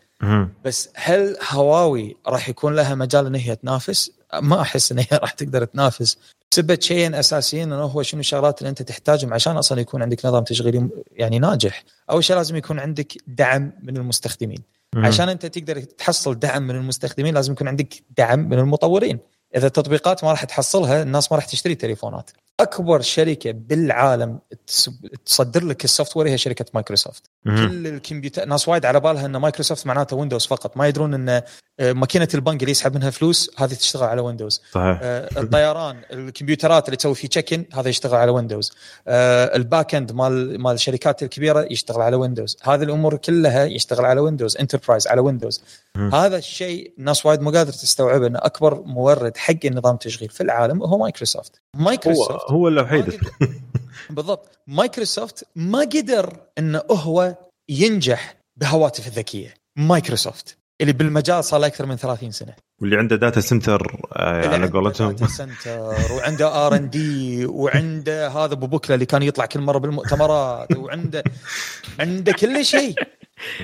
[0.64, 4.10] بس هل هواوي راح يكون لها مجال إن هي تنافس؟
[4.42, 6.18] ما أحس إن هي راح تقدر تنافس.
[6.52, 10.44] بسبب شيئين اساسيين إنه هو شنو الشغلات اللي أنت تحتاجهم عشان أصلا يكون عندك نظام
[10.44, 14.58] تشغيلي يعني ناجح، أول شيء لازم يكون عندك دعم من المستخدمين.
[14.96, 19.18] عشان أنت تقدر تحصل دعم من المستخدمين لازم يكون عندك دعم من المطورين.
[19.56, 22.30] إذا التطبيقات ما راح تحصلها الناس ما راح تشتري تليفونات.
[22.60, 24.38] أكبر شركة بالعالم
[25.26, 27.22] تصدر لك ال software هي شركة مايكروسوفت.
[27.44, 30.76] كل الكمبيوتر ناس وايد على بالها إن مايكروسوفت معناته ويندوز فقط.
[30.76, 31.42] ما يدرون إن
[31.80, 34.62] آه، ماكينة البنك اللي يسحب منها فلوس هذه تشتغل على ويندوز.
[34.72, 34.98] صحيح.
[35.02, 38.72] آه، الطيران الكمبيوترات اللي تسوي فيه check in هذا يشتغل على ويندوز.
[39.08, 42.56] آه، ال back end مال مال الشركات الكبيرة يشتغل على ويندوز.
[42.62, 45.62] هذه الأمور كلها يشتغل على ويندوز enterprise على ويندوز.
[45.96, 50.82] هذا الشيء الناس وايد مو قادره تستوعبه ان أكبر مورد حق النظام التشغيل في العالم
[50.82, 51.60] هو مايكروسوفت.
[51.76, 53.20] مايكروسوفت هو, هو الوحيد.
[54.10, 54.58] بالضبط.
[54.66, 57.36] مايكروسوفت ما قدر إنه هو
[57.68, 59.54] ينجح بهواتف الذكية.
[59.76, 62.54] مايكروسوفت اللي بالمجال صار له أكثر من 30 سنة.
[62.80, 65.10] واللي عنده data center على قولتهم.
[65.10, 71.22] داتا سنتر وعنده R&D وعنده هذا أبو بكله اللي كان يطلع كل مرة بالمؤتمرات وعنده
[72.00, 72.94] عنده كل شيء.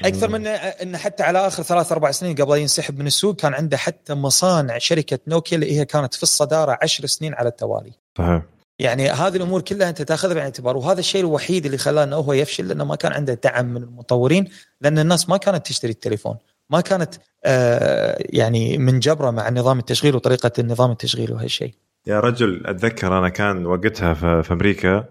[0.04, 3.76] أكثر من انه حتى على آخر ثلاث أربع سنين قبل ينسحب من السوق كان عنده
[3.76, 7.92] حتى مصانع شركة نوكيا اللي هي كانت في الصدارة عشر سنين على التوالي.
[8.18, 8.42] صحيح.
[8.78, 12.32] يعني هذه الأمور كلها أنت تأخذها بعين الاعتبار وهذا الشيء الوحيد اللي خلاه انه هو
[12.32, 14.48] يفشل لأنه ما كان عنده دعم من المطورين
[14.80, 16.36] لأن الناس ما كانت تشتري التليفون
[16.70, 17.14] ما كانت
[17.44, 21.74] آه يعني منجبره مع نظام التشغيل وطريقة النظام التشغيل وهالشيء
[22.06, 25.04] يا رجل أتذكر أنا كان وقتها في أمريكا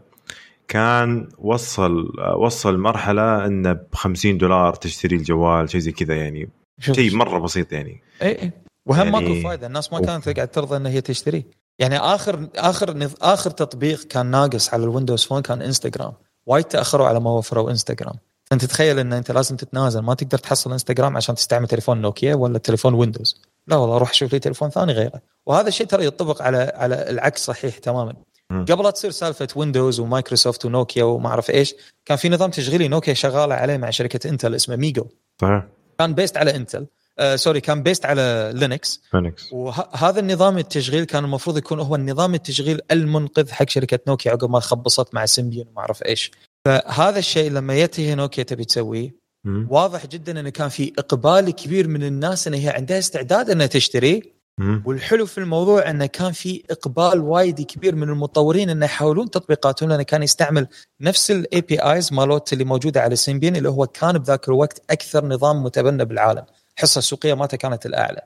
[0.67, 6.49] كان وصل وصل مرحلة انه ب 50 دولار تشتري الجوال شيء زي كذا يعني.
[6.79, 8.01] شيء مرة بسيط يعني.
[8.21, 8.51] اي اي
[8.85, 11.45] وهم يعني ماكو فائده الناس ما كانت تقعد ترضى إن هي تشتري.
[11.79, 16.13] يعني آخر آخر آخر تطبيق كان ناقص على الويندوز فون كان إنستغرام.
[16.45, 18.15] وايد تأخروا على ما وفروا إنستغرام.
[18.45, 20.01] فأنت تتخيل إن أنت لازم تتنازل.
[20.01, 23.41] ما تقدر تحصل إنستغرام عشان تستعمل تليفون نوكيا ولا تليفون ويندوز.
[23.67, 25.21] لا والله روح شوف لي تليفون ثاني غيره.
[25.45, 28.13] وهذا الشيء ترى يطبق على على العكس صحيح تماما.
[28.51, 33.13] قبل لا تصير سالفة ويندوز ومايكروسوفت ونوكيا وما أعرف إيش كان في نظام تشغيلي نوكيا
[33.13, 35.07] شغالة عليه مع شركة انتل اسمه ميجو
[35.41, 35.67] صحيح.
[35.99, 36.87] كان based على انتل
[37.19, 42.33] آه sorry كان based على لينكس لينكس وهذا النظام التشغيل كان المفروض يكون هو النظام
[42.33, 46.31] التشغيل المنقذ حق شركة نوكيا عقب ما خبصت مع سيمبيون وما أعرف إيش.
[46.65, 49.27] فهذا الشيء لما يتي نوكيا تبي تسويه
[49.69, 54.36] واضح جدا إنه كان في إقبال كبير من الناس ان هي عندها استعداد إنها تشتريه
[54.85, 60.03] والحلو في الموضوع أنه كان في إقبال وايد كبير من المطورين أنه يحاولون تطبيقاتهم لأنه
[60.03, 60.67] كان يستعمل
[61.01, 65.63] نفس ال APIs مالت اللي موجودة على سيمبيان اللي هو كان بذاك الوقت أكثر نظام
[65.63, 66.45] متبنى بالعالم.
[66.77, 68.21] الحصه السوقية مالته كانت الأعلى.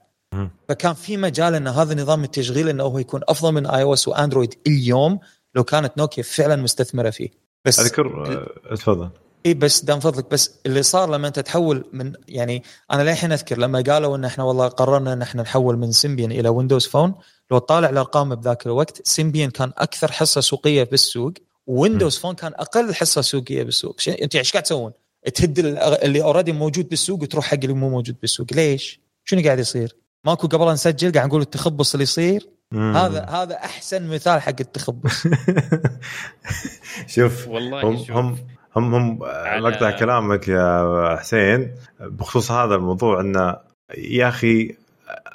[0.70, 4.54] فكان في مجال أن هذا نظام التشغيل أنه هو يكون أفضل من iOS و Android
[4.68, 5.20] اليوم
[5.56, 7.30] لو كانت نوكيا فعلا مستثمرة فيه.
[7.66, 8.26] بس أذكر
[8.72, 9.10] آه، تفضل.
[9.46, 13.58] اي بس دام فضلك بس اللي صار لما أنت تحول من يعني أنا للحين أذكر
[13.58, 17.16] لما قالوا إن إحنا والله قررنا إن إحنا نحول من سيمبيان إلى ويندوز فون
[17.52, 21.34] لو تطالع الأرقام بذاك الوقت سيمبيان كان أكثر حصة سوقية بالسوق
[21.68, 24.92] ويندوز فون كان أقل حصة سوقية بالسوق أنت إيش قاعد تسوون؟
[25.36, 25.60] تهد
[26.04, 30.48] اللي already موجود بالسوق وتروح حق اللي مو موجود بالسوق ليش؟ شنو قاعد يصير؟ ماكو
[30.48, 32.96] قبل نسجل قاعد نقول التخبص اللي يصير مم.
[32.98, 35.14] هذا هذا أحسن مثال حق التخبص
[37.16, 38.12] شوف والله هم شوف.
[38.12, 38.38] هم
[38.76, 39.20] هم هم
[39.62, 41.72] مقطع كلامك يا حسين.
[42.00, 43.58] بخصوص هذا الموضوع انه
[43.98, 44.76] يا أخي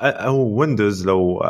[0.02, 1.42] هو ويندوز لو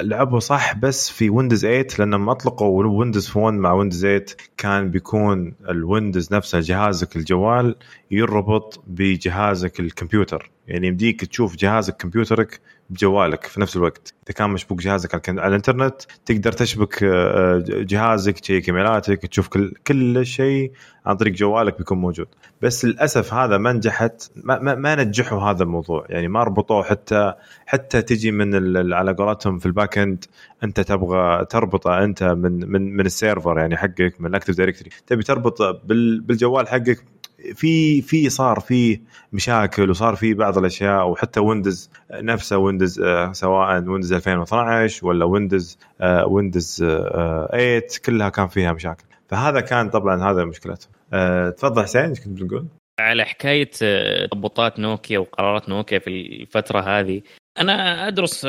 [0.00, 4.24] لعبوا صح بس في ويندوز 8 لانهم أطلقوا ويندوز فون مع ويندوز 8
[4.56, 7.76] كان بيكون الويندوز نفسه جهازك الجوال
[8.10, 10.50] يربط بجهازك الكمبيوتر.
[10.68, 14.14] يعني يمديك تشوف جهازك كمبيوترك بجوالك في نفس الوقت.
[14.26, 20.26] إذا كان مشبوك جهازك على الإنترنت تقدر تشبك آه، جهازك تشيك إيميلاتك تشوف كل كل
[20.26, 20.72] شيء
[21.06, 22.26] عن طريق جوالك بيكون موجود.
[22.62, 26.06] بس للأسف هذا ما نجحت ما, ما, ما نجحوا هذا الموضوع.
[26.08, 27.34] يعني ما ربطوه حتى
[27.66, 30.24] حتى تجي من على قولتهم في ال back end
[30.64, 34.90] أنت تبغى تربطه أنت من من من ال server يعني حقك من ال Active Directory
[35.06, 37.04] تبي تربطه بالجوال حقك
[37.54, 39.00] في في صار في
[39.32, 45.78] مشاكل وصار في بعض الأشياء وحتى ويندوز نفسه ويندوز آه، سواء ويندوز 2012 ولا ويندوز
[46.26, 49.04] ويندوز 8 كلها كان فيها مشاكل.
[49.28, 52.66] فهذا كان طبعا هذا مشكلته آه، تفضل حسين إيش كنت بتقول؟
[53.00, 57.22] على حكاية آه، تطبيقات نوكيا وقرارات نوكيا في الفترة هذه
[57.58, 58.46] أنا أدرس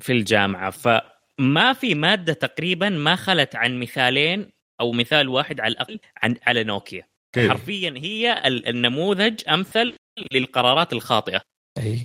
[0.00, 6.00] في الجامعة فما في مادة تقريبا ما خلت عن مثالين أو مثال واحد على الأقل
[6.22, 7.11] عن على نوكيا.
[7.32, 7.50] كيف.
[7.50, 9.92] حرفيا هي النموذج أمثل
[10.32, 11.40] للقرارات الخاطئة.
[11.78, 12.02] أي.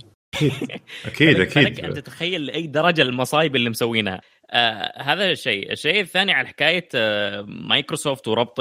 [1.06, 4.20] أكيد أكيد لك ان تتخيل لأي درجة المصايب اللي مسوينها.
[4.50, 5.72] آه هذا الشيء.
[5.72, 8.60] الشيء الثاني على حكاية آه مايكروسوفت وربط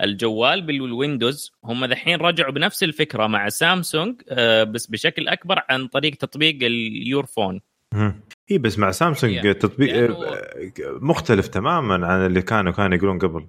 [0.00, 6.14] الجوال بالويندوز هم دحين رجعوا بنفس الفكرة مع سامسونج آه بس بشكل أكبر عن طريق
[6.14, 7.60] تطبيق ال Your Phone
[8.50, 10.14] إي بس مع سامسونج تطبيق يعني
[11.00, 13.46] مختلف تماما عن اللي كانوا كانوا يقولون قبل.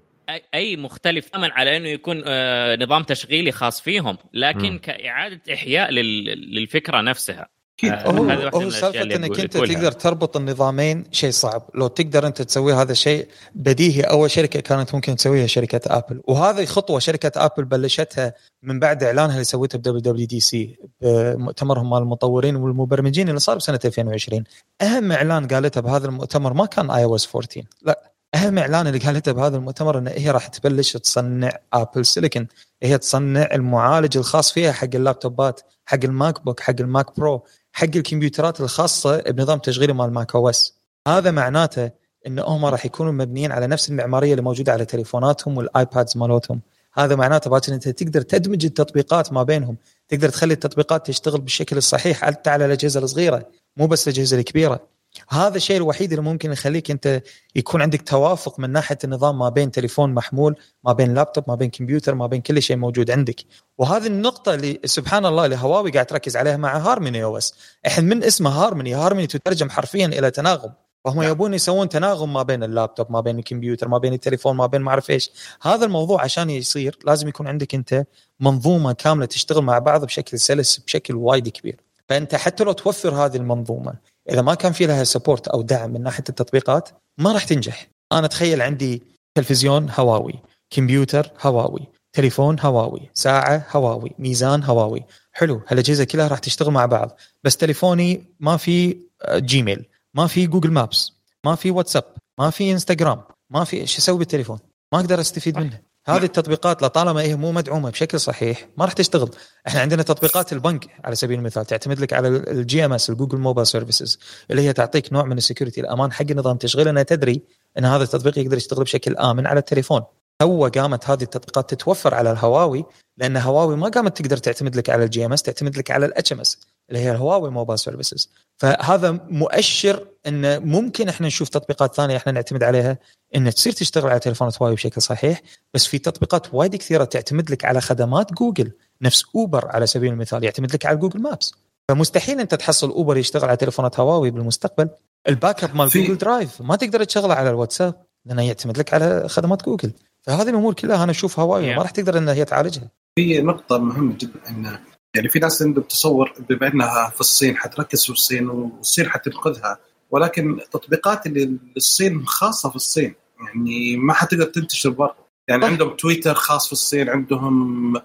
[0.53, 4.77] اي مختلف تماما على إنه يكون آه، نظام تشغيلي خاص فيهم لكن م.
[4.77, 7.47] كإعادة إحياء للفكرة نفسها.
[7.77, 7.91] أكيد.
[7.91, 11.69] آه هو, هو سالفة إنك أنت تقدر تربط النظامين شيء صعب.
[11.75, 16.21] لو تقدر أنت تسوي هذا الشيء بديهي أول شركة كانت ممكن تسويها شركة آبل.
[16.23, 22.55] وهذه خطوة شركة آبل بلشتها من بعد إعلانها اللي سويته ب WWDC بمؤتمرهم مال المطورين
[22.55, 24.43] والمبرمجين اللي صار بسنة 2020
[24.81, 28.16] أهم إعلان قالته بهذا المؤتمر ما كان iOS 14 لا.
[28.35, 32.47] أهم إعلان اللي قالته بهذا المؤتمر ان هي راح تبلش تصنع Apple Silicon
[32.83, 37.87] هي تصنع المعالج الخاص فيها حق اللابتوبات حق ال MacBook حق ال Mac Pro حق
[37.95, 40.73] الكمبيوترات الخاصة بنظام تشغيلي مال macOS.
[41.07, 41.91] هذا معناته
[42.27, 46.61] ان هم راح يكونوا مبنيين على نفس المعمارية اللي موجودة على تليفوناتهم والايبادز مالتهم.
[46.93, 49.77] هذا معناته باكر أنت تقدر تدمج التطبيقات ما بينهم.
[50.07, 53.45] تقدر تخلي التطبيقات تشتغل بالشكل الصحيح حتى على الأجهزة الصغيرة
[53.77, 54.96] مو بس الأجهزة الكبيرة.
[55.29, 57.21] هذا الشيء الوحيد اللي ممكن يخليك أنت
[57.55, 61.69] يكون عندك توافق من ناحية النظام ما بين تليفون محمول ما بين لابتوب ما بين
[61.69, 63.35] كمبيوتر ما بين كل شيء موجود عندك.
[63.77, 67.53] وهذه النقطة اللي سبحان الله اللي هواوي قاعد تركز عليها مع HarmonyOS.
[67.85, 70.73] الحين من اسمه هارموني هارموني تترجم حرفيا إلى تناغم.
[71.05, 71.31] فهم نعم.
[71.31, 74.89] يبون يسوون تناغم ما بين اللابتوب ما بين الكمبيوتر ما بين التليفون ما بين ما
[74.89, 75.31] أعرف إيش.
[75.61, 78.05] هذا الموضوع عشان يصير لازم يكون عندك أنت
[78.39, 81.81] منظومة كاملة تشتغل مع بعض بشكل سلس بشكل وايد كبير.
[82.09, 83.93] فأنت حتى لو توفر هذه المنظومة
[84.29, 87.87] إذا ما كان في لها support أو دعم من ناحية التطبيقات ما راح تنجح.
[88.11, 89.03] أنا أتخيل عندي
[89.35, 95.05] تلفزيون هواوي كمبيوتر هواوي تليفون هواوي ساعة هواوي ميزان هواوي.
[95.31, 97.19] حلو هالأجهزة كلها راح تشتغل مع بعض.
[97.43, 101.11] بس تليفوني ما في آه، Gmail ما في Google Maps
[101.45, 102.03] ما في واتساب
[102.39, 104.59] ما في انستغرام ما في إيش أسوي بالتليفون؟
[104.93, 105.81] ما أقدر أستفيد منه.
[106.09, 109.29] هذه التطبيقات لطالما هي مو مدعومة بشكل صحيح ما راح تشتغل.
[109.67, 113.67] إحنا عندنا تطبيقات البنك على سبيل المثال تعتمد لك على ال GMS ال Google Mobile
[113.67, 114.19] Services
[114.51, 117.41] اللي هي تعطيك نوع من ال security الأمان حق نظام تشغيل انها تدري
[117.77, 120.01] إن هذا التطبيق يقدر يشتغل بشكل آمن على التليفون.
[120.39, 122.85] تو قامت هذه التطبيقات تتوفر على الهواوي
[123.17, 126.59] لأن هواوي ما قامت تقدر تعتمد لك على ال GMS تعتمد لك على ال HMS
[126.89, 128.29] اللي هي ال Huawei Mobile Services.
[128.57, 132.97] فهذا مؤشر إن ممكن إحنا نشوف تطبيقات ثانية إحنا نعتمد عليها
[133.35, 135.41] إن تصير تشتغل على تليفونات هواوي بشكل صحيح
[135.73, 138.71] بس في تطبيقات وايد كثيرة تعتمد لك على خدمات جوجل.
[139.01, 141.53] نفس اوبر على سبيل المثال يعتمد لك على Google Maps.
[141.89, 144.89] فمستحيل أنت تحصل اوبر يشتغل على تليفونات هواوي بالمستقبل.
[145.29, 147.95] ال backup مال Google Drive ما تقدر تشغله على الواتساب
[148.25, 149.91] لأنه يعتمد لك على خدمات جوجل.
[150.21, 154.15] فهذه الأمور كلها أنا أشوف هواوي ما راح تقدر انها هي تعالجها في نقطة مهمة
[154.17, 154.79] جدا إن
[155.17, 159.79] يعني في ناس عندهم تصور بما إنها في الصين حتركز في الصين والصين حتنقذها
[160.11, 165.15] ولكن التطبيقات اللي الصين خاصة في الصين يعني ما حتقدر تنتشر برا.
[165.47, 165.71] يعني طيب.
[165.71, 168.01] عندهم تويتر خاص في الصين عندهم آه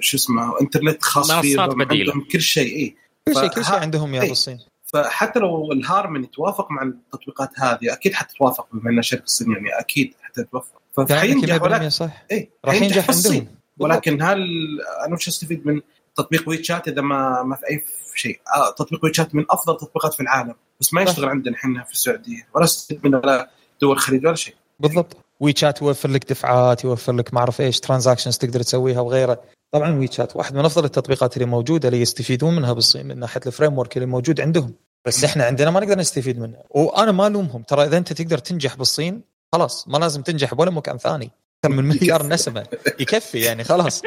[0.00, 2.96] شو اسمه إنترنت خاص فيهم عندهم كل شيء إي.
[3.28, 4.30] كل شيء كل شيء عندهم يا إيه.
[4.30, 4.58] الصين.
[4.84, 10.14] فحتى لو الهارموني يتوافق مع التطبيقات هذه أكيد حتتوافق بما انها شركة صينيه يعني أكيد
[10.22, 10.82] حتتوافق.
[11.08, 12.24] فحينجح ولكن صح.
[12.32, 13.59] إي راح ينجح عندهم.
[13.80, 14.38] ولكن هل
[15.06, 15.80] أنا وش استفيد من
[16.16, 20.20] تطبيق WeChat إذا ما ما في أي شيء؟ آه تطبيق WeChat من أفضل التطبيقات في
[20.20, 24.34] العالم بس ما يشتغل عندنا إحنا في السعودية ولا استفيد منه ولا دول الخليج ولا
[24.34, 24.54] شيء.
[24.80, 25.16] بالضبط.
[25.40, 29.42] WeChat يوفر لك دفعات يوفر لك ما أعرف إيش transactions تقدر تسويها وغيره.
[29.72, 33.78] طبعا WeChat واحد من أفضل التطبيقات اللي موجودة اللي يستفيدون منها بالصين من ناحية ال
[33.78, 34.74] framework اللي موجود عندهم.
[35.06, 36.56] بس إحنا عندنا ما نقدر نستفيد منه.
[36.70, 37.62] وأنا ما ألومهم.
[37.62, 41.30] ترى إذا أنت تقدر تنجح بالصين خلاص ما لازم تنجح بولا مكان ثاني.
[41.64, 42.66] أكثر من مليار نسمة.
[43.00, 44.02] يكفي يعني خلاص.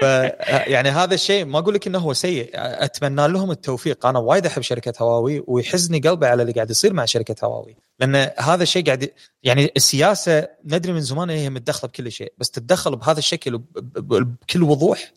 [0.00, 2.50] ف يعني هذا الشيء ما أقول لك إنه هو سيء.
[2.54, 4.06] أتمنى لهم التوفيق.
[4.06, 7.76] أنا وايد أحب شركة هواوي ويحزني قلبي على اللي قاعد يصير مع شركة هواوي.
[7.98, 9.10] لأن هذا الشيء قاعد
[9.42, 13.58] يعني السياسة ندري من زمان هي متدخلة بكل شيء بس تتدخل بهذا الشكل
[13.96, 15.12] بكل وضوح.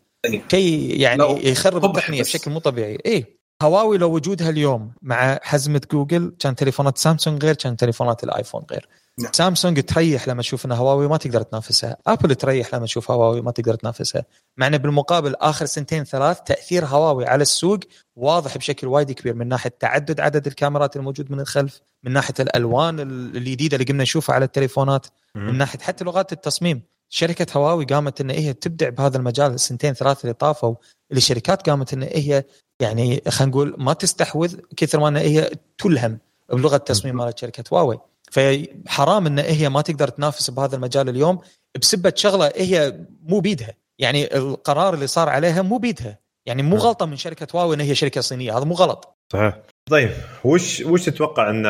[0.50, 2.98] كي يعني يخرب التقنيه بشكل مو طبيعي.
[3.06, 3.26] اي
[3.62, 8.88] هواوي لو وجودها اليوم مع حزمة جوجل كان تليفونات سامسونج غير كان تليفونات الآيفون غير.
[9.20, 9.32] نعم.
[9.34, 11.98] سامسونج تريح لما تشوف ان هواوي ما تقدر تنافسها.
[12.08, 14.26] آبل تريح لما تشوف هواوي ما تقدر تنافسها.
[14.58, 17.80] مع إنه بالمقابل آخر سنتين ثلاث تأثير هواوي على السوق
[18.16, 23.00] واضح بشكل وايد كبير من ناحية تعدد عدد الكاميرات الموجود من الخلف من ناحية الألوان
[23.00, 26.82] الجديدة اللي قمنا نشوفها على التليفونات من ناحية حتى لغات التصميم.
[27.10, 30.76] شركة هواوي قامت إن هي تبدع بهذا المجال السنتين ثلاث اللي طافوا
[31.12, 32.44] اللي الشركات قامت إن هي
[32.80, 36.18] يعني خلينا نقول ما تستحوذ كثر ما إن هي تلهم
[36.50, 38.00] بلغة التصميم مالت شركة هواوي
[38.32, 41.40] فحرام إن هي ما تقدر تنافس بهذا المجال اليوم
[41.82, 43.74] بسبة شغلة هي مو بيدها.
[44.00, 46.20] يعني القرار اللي صار عليها مو بيدها.
[46.46, 46.76] يعني مو.
[46.76, 48.58] غلطة من شركة هواوي إن هي شركة صينية.
[48.58, 49.18] هذا مو غلط.
[49.34, 49.58] صحيح.
[49.90, 50.12] طيب
[50.44, 51.66] وش وش تتوقع ان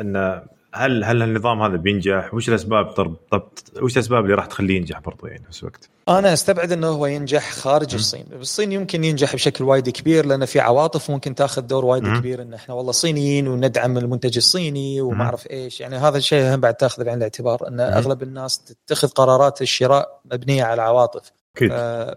[0.00, 0.42] إن
[0.78, 5.26] هل هل النظام هذا بينجح؟ وش الأسباب بالضبط؟ وش الأسباب اللي راح تخليه ينجح برضو
[5.26, 9.88] يعني في الوقت؟ أنا أستبعد إنه هو ينجح خارج الصين، الصين يمكن ينجح بشكل وايد
[9.88, 13.98] كبير لأن في عواطف ممكن تأخذ دور وايد م- كبير إن إحنا والله صينيين وندعم
[13.98, 17.80] المنتج الصيني وما أعرف إيش، يعني هذا الشيء هم بعد تأخذ بعين الاعتبار إن م-
[17.80, 21.32] أغلب الناس تتخذ قرارات الشراء مبنية على عواطف.
[21.56, 21.72] أكيد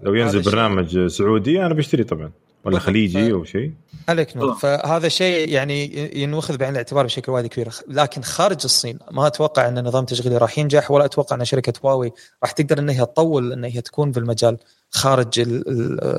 [0.05, 2.31] لو ينزل برنامج سعودي أنا بشتري طبعا.
[2.65, 3.71] ولا خليجي أو شيء؟
[4.09, 4.53] عليك نور.
[4.53, 7.69] فهذا شيء يعني ينوخذ بعين الاعتبار بشكل وايد كبير.
[7.87, 12.11] لكن خارج الصين ما أتوقع أن النظام التشغيلي راح ينجح ولا أتوقع أن شركة هواوي
[12.43, 14.57] راح تقدر ان هي تطول ان هي تكون في المجال
[14.89, 15.61] خارج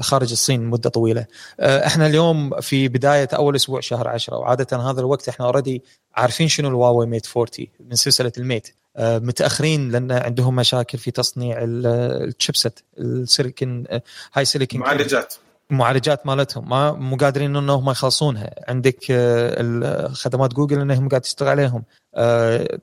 [0.01, 1.27] خارج الصين مدة طويلة.
[1.61, 5.83] آه، إحنا اليوم في بداية أول أسبوع شهر 10 وعادة هذا الوقت إحنا already
[6.15, 7.49] عارفين شنو الهواوي Mate 40
[7.81, 8.69] من سلسلة ال Mate.
[8.97, 13.85] آه، متأخرين لأن عندهم مشاكل في تصنيع ال chipset السيليكون
[14.35, 15.35] HiSilicon معالجات.
[15.73, 16.69] المعالجات مالتهم.
[16.69, 18.55] ما مو قادرين إنهم يخلصونها.
[18.69, 21.85] عندك آه، خدمات جوجل انهم قاعد تشتغل عليهم.
[22.15, 22.79] آه،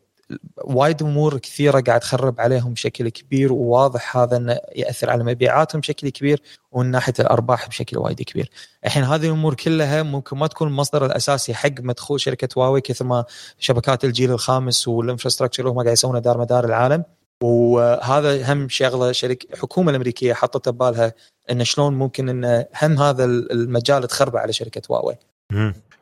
[0.63, 6.09] وايد أمور كثيرة قاعد تخرب عليهم بشكل كبير وواضح هذا إنه يأثر على مبيعاتهم بشكل
[6.09, 8.49] كبير ومن ناحية الأرباح بشكل وايد كبير.
[8.85, 13.25] الحين هذه الأمور كلها ممكن ما تكون المصدر الأساسي حق مدخول شركة هواوي كثر ما
[13.59, 17.03] شبكات الجيل الخامس وال infrastructure اللي هم قاعد يسوونه دار مدار العالم.
[17.43, 21.13] وهذا هم شغلة شركة الحكومة الأمريكية حطت ببالها
[21.51, 25.15] إن شلون ممكن إن هم هذا المجال تخربه على شركة هواوي.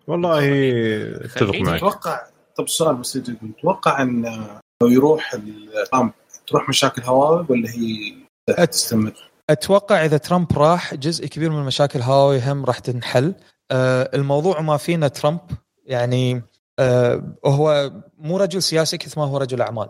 [0.07, 0.39] والله
[1.25, 1.77] أتفق معك.
[1.77, 2.21] أتوقع
[2.55, 3.19] طب السؤال بس
[3.59, 4.25] أتوقع إن
[4.81, 5.35] لو يروح
[5.91, 6.11] ترامب
[6.47, 8.13] تروح مشاكل هواوي ولا هي
[8.65, 9.13] تستمر؟
[9.49, 13.33] أتوقع إذا ترامب راح جزء كبير من مشاكل هواوي هم راح تنحل.
[13.71, 15.39] أه الموضوع ما فينا ترامب
[15.85, 16.41] يعني
[16.79, 19.89] أه هو مو رجل سياسي كثر ما هو رجل أعمال.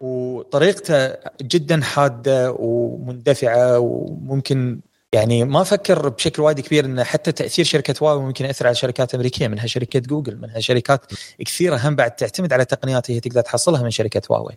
[0.00, 4.80] وطريقته جدا حادة ومندفعة وممكن
[5.12, 9.14] يعني ما فكر بشكل وايد كبير إن حتى تأثير شركة هواوي ممكن يأثر على شركات
[9.14, 13.82] أمريكية منها شركة جوجل منها شركات كثيرة هم بعد تعتمد على تقنيات هي تقدر تحصلها
[13.82, 14.52] من شركة هواوي.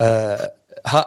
[0.00, 0.52] آه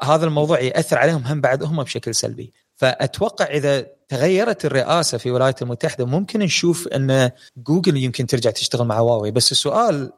[0.04, 2.54] هذا الموضوع يأثر عليهم هم بعد هم بشكل سلبي.
[2.76, 9.00] فأتوقع إذا تغيرت الرئاسة في الولايات المتحدة ممكن نشوف إن جوجل يمكن ترجع تشتغل مع
[9.00, 10.12] هواوي بس السؤال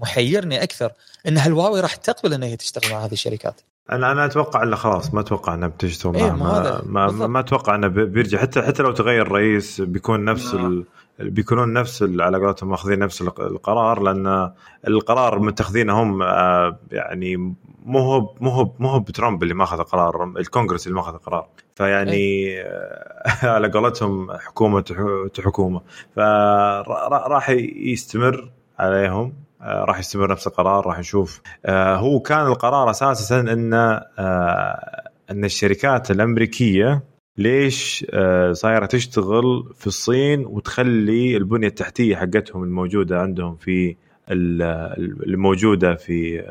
[0.00, 0.92] محيرني أكثر
[1.28, 3.60] إن هل هواوي راح تقبل ان هي تشتغل مع هذه الشركات.
[3.92, 7.74] أنا أنا أتوقع إنه خلاص ما أتوقع إنه بتشتغل إيه ما, ما, ما, ما أتوقع
[7.74, 8.38] إنه بيرجع.
[8.38, 10.66] حتى حتى لو تغير رئيس بيكون نفس نعم.
[10.66, 10.84] ال...
[11.18, 14.50] بيكونون نفس على قولتهم ماخذين نفس القرار لأن
[14.88, 17.36] القرار متخذينه هم آه، يعني
[17.84, 21.46] مو هو مو هو مو هو بترامب اللي ماخذ القرار الكونغرس اللي ماخذ القرار.
[21.74, 22.64] فيعني إيه.
[23.54, 24.84] على قولتهم حكومة
[25.44, 25.80] حكومه
[26.16, 29.43] فراح يستمر عليهم.
[29.64, 31.40] راح يستمر نفس القرار راح نشوف.
[31.66, 37.02] آه، هو كان القرار أساسا إن آه، إن الشركات الأمريكية
[37.38, 38.06] ليش
[38.52, 43.96] صايرة تشتغل في الصين وتخلي البنية التحتية حقتهم الموجودة عندهم في
[44.30, 46.44] الموجودة في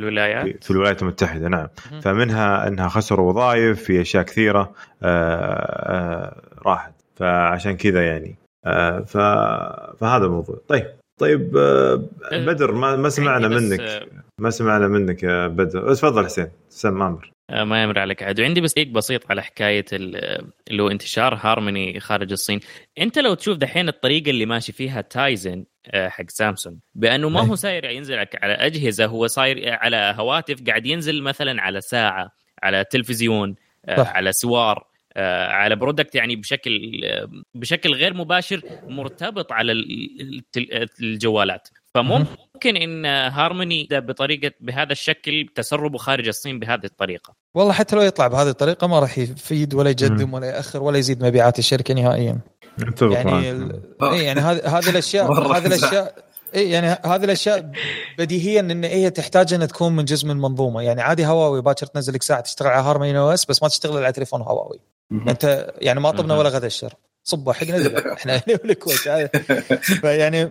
[0.00, 0.64] الولايات.
[0.64, 1.68] في الولايات المتحدة نعم.
[2.02, 4.72] فمنها إنها خسروا وظائف في أشياء كثيرة
[6.66, 6.92] راحت.
[7.16, 8.36] فعشان كذا يعني.
[9.06, 10.60] فهذا الموضوع.
[10.68, 10.86] طيب.
[11.18, 13.80] طيب آه، أه، بدر ما ما سمعنا منك.
[13.80, 14.06] آه،
[14.38, 15.94] ما سمعنا منك يا بدر.
[15.94, 17.30] تفضل حسين سم مامر.
[17.50, 22.32] ما يمر عليك عاد وعندي بس هيك بسيط على حكاية اللي هو انتشار هارموني خارج
[22.32, 22.60] الصين.
[23.00, 27.84] أنت لو تشوف دحين الطريقة اللي ماشي فيها تايزن حق سامسونج بأنه ما هو صاير
[27.84, 32.30] ينزل على أجهزة هو صاير على هواتف قاعد ينزل مثلا على ساعة
[32.62, 33.54] على تلفزيون
[33.96, 34.16] صح.
[34.16, 34.86] على سوار.
[35.16, 37.00] على product يعني بشكل
[37.54, 39.72] بشكل غير مباشر مرتبط على
[41.00, 41.68] الجوالات.
[41.94, 47.34] فممكن إن هارموني بطريقة بهذا الشكل تسربه خارج الصين بهذه الطريقة.
[47.54, 51.24] والله حتى لو يطلع بهذه الطريقة ما راح يفيد ولا يقدم ولا يأخر ولا يزيد
[51.24, 52.38] مبيعات الشركة نهائيا.
[53.00, 53.80] يعني ال...
[54.02, 57.70] إيه يعني هذه هذه الأشياء هذه الأشياء اي يعني هذه الأشياء
[58.18, 60.82] بديهيا إن هي تحتاج ان تكون من جزء من منظومة.
[60.82, 64.12] يعني عادي هواوي باكر تنزل لك ساعة تشتغل على Harmony OS بس ما تشتغل على
[64.12, 64.80] تليفون هواوي.
[65.12, 66.94] أنت يعني ما طبنا ولا غدا الشر
[67.24, 67.76] صبه حقنا
[68.12, 68.98] إحنا هنا بالكويت
[69.82, 70.50] فيعني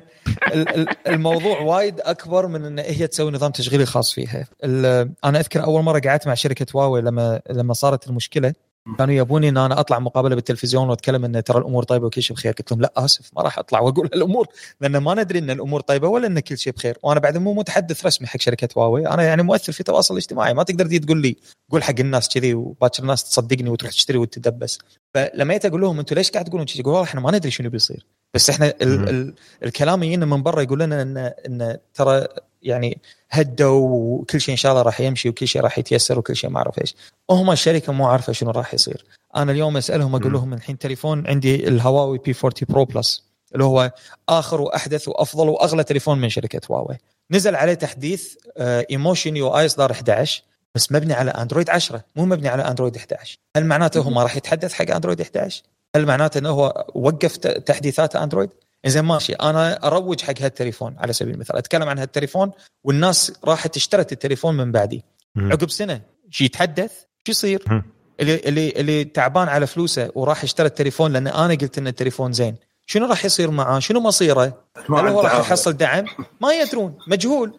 [1.08, 4.48] الموضوع وايد أكبر من إن هي تسوي نظام تشغيلي خاص فيها.
[4.64, 8.54] أنا أذكر أول مرة قعدت مع شركة هواوي لما لما صارت المشكلة.
[8.98, 12.54] كانوا يبوني إن أنا أطلع مقابلة بالتلفزيون وأتكلم إن ترى الأمور طيبة وكل شيء بخير.
[12.54, 14.48] قلت لهم لا آسف ما راح أطلع وأقول الأمور
[14.82, 16.98] لأن ما ندري إن الأمور طيبة ولا إن كل شيء بخير.
[17.04, 20.64] وأنا بعد مو متحدث رسمي حق شركة هواوي أنا يعني مؤثر في التواصل الاجتماعي ما
[20.64, 21.36] تقدر تقول لي
[21.72, 24.80] قول حق الناس كذي وباكر الناس تصدقني وتروح تشتري وتدبس.
[25.14, 27.70] فلما جيت أقول لهم أنتم ليش قاعد تقولون كذي؟ يقولوا والله إحنا ما ندري شنو
[27.70, 28.06] بيصير.
[28.34, 32.28] بس إحنا ال ال الكلام يجينا من برا يقول لنا إن إن ترى
[32.64, 32.98] يعني
[33.30, 36.58] هدوا وكل شيء إن شاء الله راح يمشي وكل شيء راح يتيسر وكل شيء ما
[36.58, 36.96] أعرف إيش.
[37.30, 39.06] هم الشركة مو عارفة شنو راح يصير.
[39.36, 43.92] أنا اليوم أسألهم أقول لهم الحين تليفون عندي الهواوي P 40 Pro Plus اللي هو
[44.30, 46.98] آخر وأحدث وأفضل وأغلى تليفون من شركة هواوي.
[47.32, 50.44] نزل عليه تحديث Emotion UI اصدار 11
[50.76, 54.36] بس مبني على أندرويد 10 مو مبني على أندرويد 11 هل معناته هو ما راح
[54.36, 55.64] يتحدث حق أندرويد 11
[55.96, 58.50] هل معناته إنه هو وقف تحديثات أندرويد؟
[58.86, 59.34] زين ماشي.
[59.34, 61.56] أنا أروج حق هالتليفون على سبيل المثال.
[61.56, 62.52] أتكلم عن هالتليفون
[62.84, 65.04] والناس راحت اشترت التليفون من بعدي.
[65.38, 66.92] عقب سنة شي يتحدث
[67.26, 67.84] شو يصير؟
[68.20, 72.56] اللي اللي اللي تعبان على فلوسه وراح اشترى التليفون لأن أنا قلت إن التليفون زين.
[72.86, 76.06] شنو راح يصير معاه؟ شنو مصيره؟ هل هو راح يحصل دعم؟
[76.42, 76.98] ما يدرون.
[77.08, 77.56] مجهول.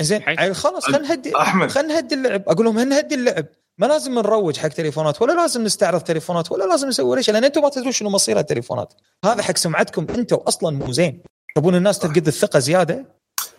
[0.00, 1.32] زين خلاص خلينا نهدي
[1.68, 2.42] خلينا نهدي اللعب.
[2.48, 3.46] أقول لهم نهدي اللعب.
[3.78, 7.44] ما لازم نروج حق تليفونات ولا لازم نستعرض تليفونات ولا لازم نسوي ولا شيء لأن
[7.44, 8.94] أنتم ما تدرون شنو مصير التليفونات.
[9.24, 11.22] هذا حق سمعتكم أنتم أصلا مو زين.
[11.56, 13.04] تبون الناس تفقد الثقة زيادة؟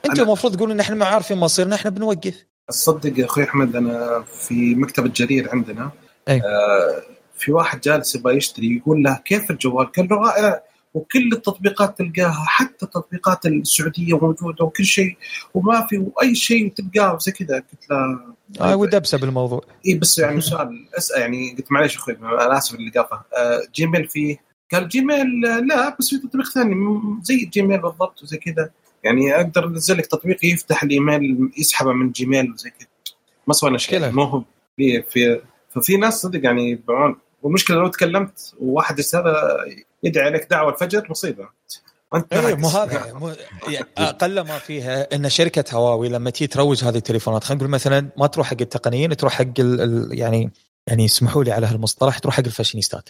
[0.05, 2.45] أنتم المفروض تقولون إن إحنا ما عارفين مصيرنا إحنا بنوقف.
[2.67, 5.91] تصدق يا أخوي أحمد أنا في مكتب الجرير عندنا
[6.29, 6.35] أي.
[6.35, 7.03] آه
[7.37, 10.63] في واحد جالس يبغى يشتري يقول له كيف الجوال؟ قال له رائع.
[10.93, 15.17] وكل التطبيقات تلقاها حتى التطبيقات السعودية موجودة وكل شيء
[15.53, 17.55] وما في أي شيء تلقاه زي كذا.
[17.55, 18.19] قلت له
[18.61, 19.61] آه ودبسه بالموضوع.
[19.87, 24.07] اي بس يعني سؤال اسال يعني قلت معلش أخوي أنا آسف اللي قافه آه جيميل
[24.07, 24.37] فيه
[24.71, 26.75] قال جيميل لا بس في تطبيق ثاني
[27.23, 28.69] زي جيميل بالضبط وزي كذا.
[29.03, 32.87] يعني أقدر أنزل لك تطبيق يفتح الايميل يسحبه من جيميل وزي كذا.
[33.47, 34.43] ما سوينا شيء مو هو.
[34.77, 35.41] في في
[35.75, 37.15] ففي ناس صدق يعني يبيعون.
[37.43, 39.35] والمشكلة لو تكلمت وواحد هذا
[40.03, 41.49] يدعي عليك دعوة الفجر مصيبة.
[42.15, 43.33] انت إيه مو هذا مو
[43.67, 48.09] يعني أقل ما فيها إن شركة هواوي لما تيجي تروج هذه التليفونات خلينا نقول مثلا
[48.17, 50.51] ما تروح حق التقنيين تروح حق ال ال يعني
[50.87, 53.09] يعني اسمحوا لي على هالمصطلح تروح حق الفاشينيستات.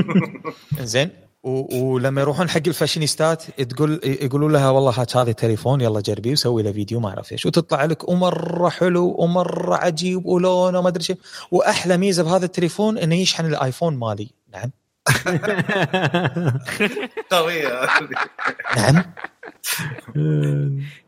[0.80, 1.10] زين
[1.42, 6.72] ولما يروحون حق الفاشينيستات تقول يقولوا لها والله هات هذا التليفون يلا جربيه وسوي له
[6.72, 7.46] فيديو ما أعرف إيش.
[7.46, 11.16] وتطلع لك ومرة حلو ومرة عجيب ولونه ما أدري شيء
[11.50, 14.30] وأحلى ميزة بهذا التليفون إنه يشحن الآيفون مالي.
[14.52, 14.70] نعم.
[17.30, 17.88] قوية.
[18.76, 19.04] نعم.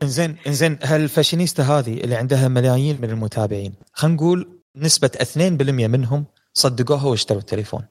[0.03, 7.05] إنزين إنزين هالفاشينيستا هذه اللي عندها ملايين من المتابعين خلينا نقول نسبة 2% منهم صدقوها
[7.05, 7.85] واشتروا التليفون.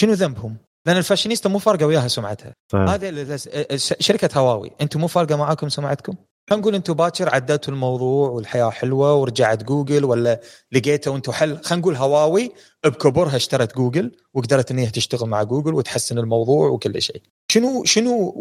[0.00, 0.56] شنو ذنبهم؟
[0.86, 2.52] لأن الفاشينيستا مو فارقة وياها سمعتها.
[2.74, 3.38] هذه
[3.76, 6.14] شركة هواوي أنتم مو فارقة معاكم سمعتكم؟
[6.48, 10.40] خلينا نقول أنتم باكر عدلتوا الموضوع والحياة حلوة ورجعت جوجل ولا
[10.72, 12.52] لقيتوا أنتم حل خلينا نقول هواوي
[12.84, 17.22] بكبرها اشترت جوجل وقدرت إن هي تشتغل مع جوجل وتحسن الموضوع وكل شيء.
[17.52, 18.34] شنو شنو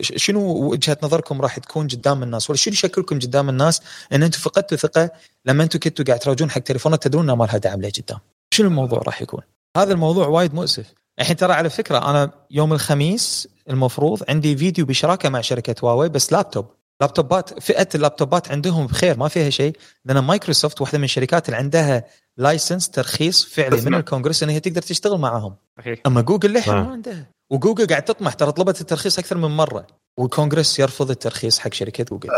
[0.00, 3.80] شنو وجهة نظركم راح تكون قدام الناس؟ ولا شنو شكلكم قدام الناس
[4.12, 5.10] إن أنتم فقدتوا ثقه
[5.44, 8.18] لما أنتم كنتوا قاعد تروجون حق تليفونات تدرون ما لها دعم لقدام
[8.54, 9.40] شنو الموضوع راح يكون؟
[9.76, 10.94] هذا الموضوع وايد مؤسف.
[11.20, 16.32] الحين ترى على فكرة أنا يوم الخميس المفروض عندي فيديو بشراكة مع شركة هواوي بس
[16.32, 16.66] لابتوب.
[17.00, 22.04] لابتوبات فئة اللابتوبات عندهم بخير ما فيها شيء لأن مايكروسوفت واحدة من الشركات اللي عندها
[22.36, 25.56] license ترخيص فعلي من الكونغرس إن هي تقدر تشتغل معاهم.
[25.78, 25.98] صحيح.
[26.06, 27.26] أما جوجل للحين ما عندها.
[27.50, 29.86] وجوجل قاعد تطمح ترى طلبت الترخيص أكثر من مرة.
[30.18, 32.28] والكونغرس يرفض الترخيص حق شركة جوجل.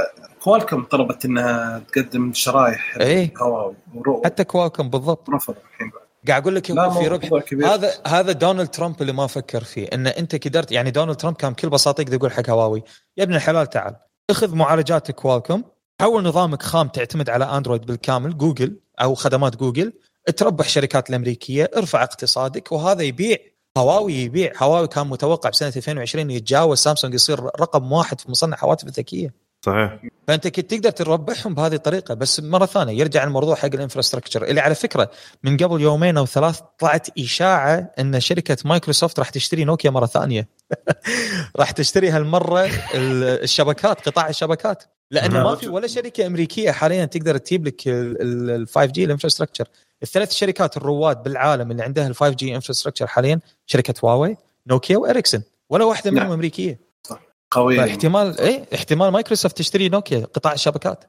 [0.45, 3.33] Qualcomm طلبت إنها تقدم شرايح اي
[4.25, 5.31] حتى Qualcomm بالضبط.
[5.31, 5.91] رفضوا الحين.
[6.29, 7.31] قاعد أقول لك في ربح
[7.65, 11.53] هذا هذا دونالد ترامب اللي ما فكر فيه إن أنت قدرت يعني دونالد ترامب كان
[11.53, 12.83] بكل بساطة يقدر يقول حق هواوي
[13.17, 13.97] يا ابن الحلال تعال.
[14.31, 15.63] اخذ معالجات Qualcomm
[16.01, 19.93] حول نظامك خام تعتمد على اندرويد بالكامل جوجل أو خدمات جوجل
[20.37, 23.37] تربح شركات الأمريكية ارفع اقتصادك وهذا يبيع
[23.79, 28.87] هواوي يبيع هواوي كان متوقع بسنة 2020 يتجاوز سامسونج يصير رقم واحد في مصنع هواتف
[28.89, 29.35] الذكية.
[29.67, 29.99] صحيح.
[30.29, 32.15] فأنت كنت تقدر تربحهم بهذه الطريقة.
[32.15, 34.45] بس مرة ثانية يرجع الموضوع حق ال infrastructure.
[34.45, 35.11] اللي على فكرة
[35.43, 40.49] من قبل يومين أو ثلاث طلعت إشاعة إن شركة مايكروسوفت راح تشتري نوكيا مرة ثانية.
[41.61, 44.85] راح تشتري هالمرة الشبكات قطاع الشبكات.
[45.11, 49.69] لأنه ما في ولا شركة أمريكية حاليا تقدر تجيب لك ال 5 G ال infrastructure.
[50.03, 54.37] الثلاث شركات الرواد بالعالم اللي عندها ال 5 G infrastructure حاليا شركة هواوي
[54.67, 56.33] نوكيا واريكسون ولا واحدة منهم نعم.
[56.33, 56.86] أمريكية.
[57.51, 61.05] قوية احتمال إيه احتمال مايكروسوفت تشتري نوكيا قطاع الشبكات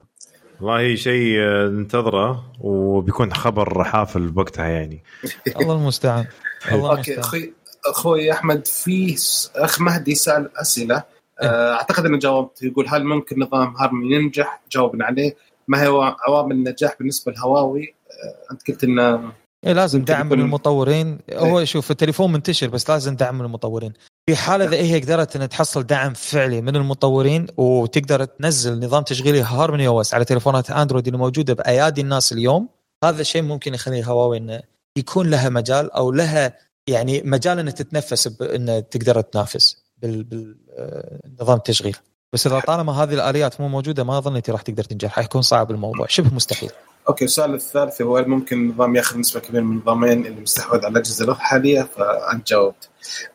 [0.61, 5.03] والله شيء ننتظره وبيكون خبر حافل بوقتها يعني
[5.61, 6.25] الله المستعان
[6.71, 7.53] الله okay أخوي
[7.85, 9.15] أخوي أحمد في
[9.55, 11.03] أخ مهدي سال أسئلة
[11.41, 11.49] إيه.
[11.49, 15.35] آه، أعتقد إنه جاوبت يقول هل ممكن نظام هارموني ينجح؟ جاوبنا عليه
[15.67, 19.31] ما هي عوامل النجاح بالنسبة لهواوي؟ آه، أنت قلت إنه
[19.65, 21.19] إيه لازم دعم من المطورين.
[21.33, 21.65] هو إيه.
[21.65, 23.93] شوف التليفون منتشر بس لازم دعم من المطورين.
[24.29, 29.41] في حالة إذا هي قدرت ان تحصل دعم فعلي من المطورين وتقدر تنزل نظام تشغيلي
[29.41, 32.69] Harmony OS على تليفونات أندرويد اللي موجودة بأيادي الناس اليوم
[33.03, 34.61] هذا الشيء ممكن يخلي هواوي إنه
[34.97, 41.97] يكون لها مجال أو لها يعني مجال إنها تتنفس بان تقدر تنافس بالنظام آه، التشغيل
[42.33, 45.71] بس إذا طالما هذه الآليات مو موجودة ما أظن انت راح تقدر تنجح حيكون صعب
[45.71, 46.07] الموضوع.
[46.07, 46.71] شبه مستحيل.
[47.09, 50.91] okay السؤال الثالث هو هل ممكن النظام ياخذ نسبة كبيرة من النظامين اللي مستحوذ على
[50.91, 52.89] الأجهزة الحاليه فأنت جاوبت.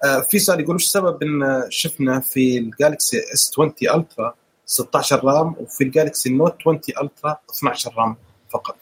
[0.04, 4.34] آه في سؤال يقول وش السبب إن شفنا في ال Galaxy S 20 Ultra
[4.66, 8.16] 16 RAM وفي ال Galaxy Note 20 Ultra 12 RAM
[8.50, 8.76] فقط.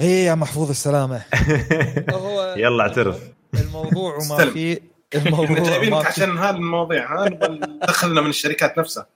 [0.00, 1.22] إيه يا محفوظ السلامة
[2.62, 3.20] يلا اعترف
[3.54, 7.26] الموضوع وما فيه الموضوع جايبينك عشان هذا المواضيع.
[7.88, 9.06] دخلنا من الشركات نفسها.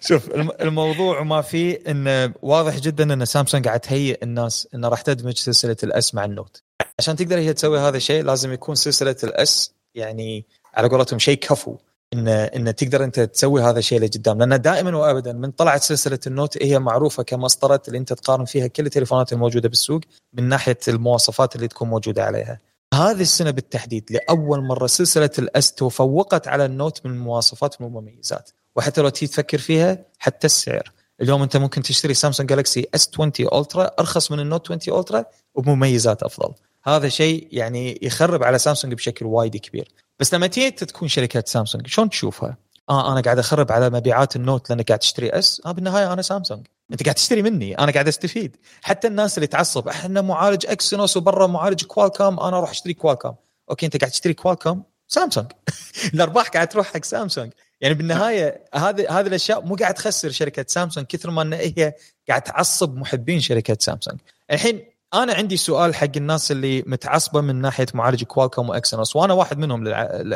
[0.00, 5.36] شوف الموضوع ما فيه انه واضح جدا إن سامسونج قاعد تهيئ الناس إنه راح تدمج
[5.36, 6.62] سلسلة الأس مع النوت.
[6.98, 11.76] عشان تقدر هي تسوي هذا الشيء لازم يكون سلسلة الأس يعني على قولتهم شيء كفو.
[12.14, 14.38] إن إن تقدر أنت تسوي هذا الشيء لقدام.
[14.38, 18.86] لأن دائما وابدا من طلعت سلسلة النوت هي معروفة كمسطرة اللي أنت تقارن فيها كل
[18.86, 20.00] التليفونات الموجودة بالسوق
[20.32, 22.60] من ناحية المواصفات اللي تكون موجودة عليها.
[22.94, 28.50] هذه السنة بالتحديد لأول مرة سلسلة ال S تفوقت على ال Note من المواصفات والمميزات
[28.76, 30.92] وحتى لو تيجي تفكر فيها حتى السعر.
[31.20, 35.24] اليوم أنت ممكن تشتري سامسونج Galaxy S 20 Ultra أرخص من ال Note 20 Ultra
[35.54, 36.54] وبمميزات أفضل.
[36.84, 39.88] هذا شيء يعني يخرب على سامسونج بشكل وايد كبير.
[40.20, 42.56] بس لما تيجي تكون شركات سامسونج شلون تشوفها؟
[42.90, 46.22] آه أنا قاعد أخرب على مبيعات ال Note لأنك قاعد تشتري S آه بالنهاية أنا
[46.22, 48.56] سامسونج أنت قاعد تشتري مني أنا قاعد أستفيد.
[48.82, 53.34] حتى الناس اللي تعصب إحنا معالج إكسينوس وبرا معالج كوالكوم أنا أروح أشتري كوالكوم
[53.70, 55.46] أوكي أنت قاعد تشتري كوالكوم سامسونج.
[56.14, 57.52] الأرباح قاعد تروح حق سامسونج.
[57.80, 61.94] يعني بالنهاية هذه هذه الأشياء مو قاعد تخسر شركة سامسونج كثر ما إن هي
[62.28, 64.18] قاعد تعصب محبين شركة سامسونج.
[64.50, 64.84] الحين
[65.14, 69.84] أنا عندي سؤال حق الناس اللي متعصبة من ناحية معالج كوالكوم وإكسينوس وأنا واحد منهم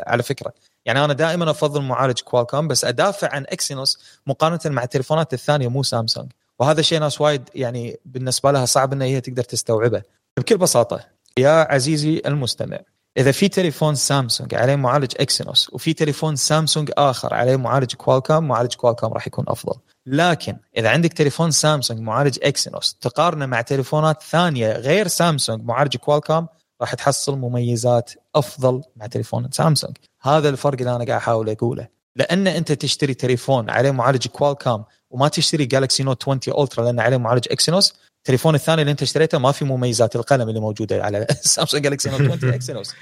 [0.06, 0.52] على فكرة.
[0.84, 5.82] يعني أنا دائما أفضل معالج كوالكوم بس أدافع عن إكسينوس مقارنة مع التليفونات الثانية مو
[5.82, 6.32] سامسونج.
[6.62, 10.02] وهذا شيء ناس وايد يعني بالنسبة لها صعب إن هي تقدر تستوعبه.
[10.38, 11.00] بكل بساطة
[11.38, 12.78] يا عزيزي المستمع
[13.16, 18.74] إذا في تليفون سامسونج عليه معالج إكسينوس وفي تليفون سامسونج آخر عليه معالج كوالكوم معالج
[18.74, 19.78] كوالكوم راح يكون أفضل.
[20.06, 26.46] لكن إذا عندك تليفون سامسونج معالج إكسينوس تقارنه مع تليفونات ثانية غير سامسونج معالج كوالكوم
[26.80, 29.96] راح تحصل مميزات أفضل مع تليفون سامسونج.
[30.22, 31.88] هذا الفرق اللي أنا قاعد أحاول أقوله.
[32.16, 37.16] لأن أنت تشتري تليفون عليه معالج كوالكوم وما تشتري جالكسي نوت 20 الترا لأن عليه
[37.16, 41.82] معالج اكسينوس التليفون الثاني اللي أنت اشتريته ما في مميزات القلم اللي موجودة على سامسونج
[41.82, 42.94] جالكسي نوت 20 اكسينوس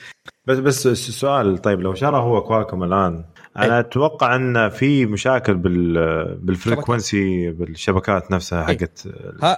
[0.47, 3.25] بس بس السؤال طيب لو شرى هو كوالكوم الآن
[3.57, 3.81] أنا أي.
[3.81, 5.95] أتوقع أن في مشاكل بال
[6.35, 9.09] بال frequency بالشبكات نفسها حقت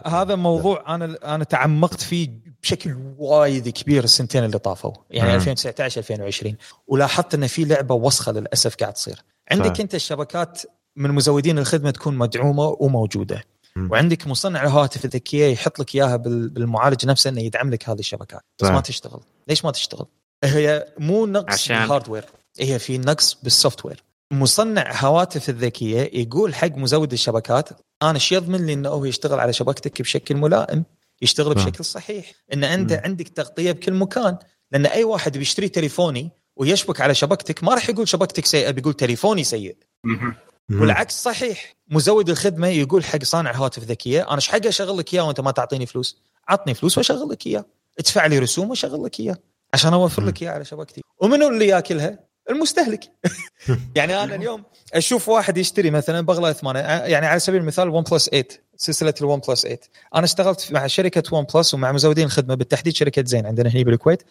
[0.06, 2.30] هذا موضوع أنا أنا تعمقت فيه
[2.62, 5.34] بشكل وايد كبير السنتين اللي طافوا يعني م.
[5.34, 9.22] 2019 2020 ولاحظت إن في لعبة وسخة للأسف قاعد تصير.
[9.50, 9.80] عندك ف...
[9.80, 10.62] أنت الشبكات
[10.96, 13.44] من مزودين الخدمة تكون مدعومة وموجودة.
[13.76, 13.90] م.
[13.90, 18.40] وعندك مصنع الهواتف الذكيه يحط لك إياها بالمعالج نفسه إنه يدعم لك هذه الشبكات.
[18.62, 19.20] بس ما تشتغل.
[19.48, 20.06] ليش ما تشتغل؟
[20.44, 21.78] هي مو نقص عشان...
[21.78, 22.24] بال hardware
[22.60, 27.68] هي في نقص بال software مصنع هواتف الذكية يقول حق مزود الشبكات
[28.02, 30.84] أنا إيش يضمن لي إنه هو يشتغل على شبكتك بشكل ملائم؟
[31.22, 32.32] يشتغل بشكل صحيح.
[32.52, 34.38] إن أنت عندك تغطية بكل مكان.
[34.72, 39.44] لأن أي واحد بيشتري تليفوني ويشبك على شبكتك ما راح يقول شبكتك سيئة بيقول تليفوني
[39.44, 39.76] سيء.
[40.70, 41.74] والعكس صحيح.
[41.90, 45.50] مزود الخدمة يقول حق صانع هواتف ذكيه أنا إيش حق أشغل لك إياه وأنت ما
[45.50, 47.64] تعطيني فلوس؟ عطني فلوس وأشغل لك إياه.
[47.98, 49.36] ادفع لي رسوم وأشغل لك إياه
[49.74, 51.02] عشان أوفر لك اياه على شبكتي.
[51.20, 52.18] ومنو اللي ياكلها؟
[52.50, 53.00] المستهلك.
[53.96, 58.28] يعني أنا اليوم أشوف واحد يشتري مثلا بغله ثمانية يعني على سبيل المثال ون بلس
[58.28, 58.44] 8
[58.76, 59.78] سلسلة الون بلس 8
[60.14, 64.22] أنا اشتغلت مع شركة ون بلس ومع مزودين الخدمة بالتحديد شركة زين عندنا هنا بالكويت.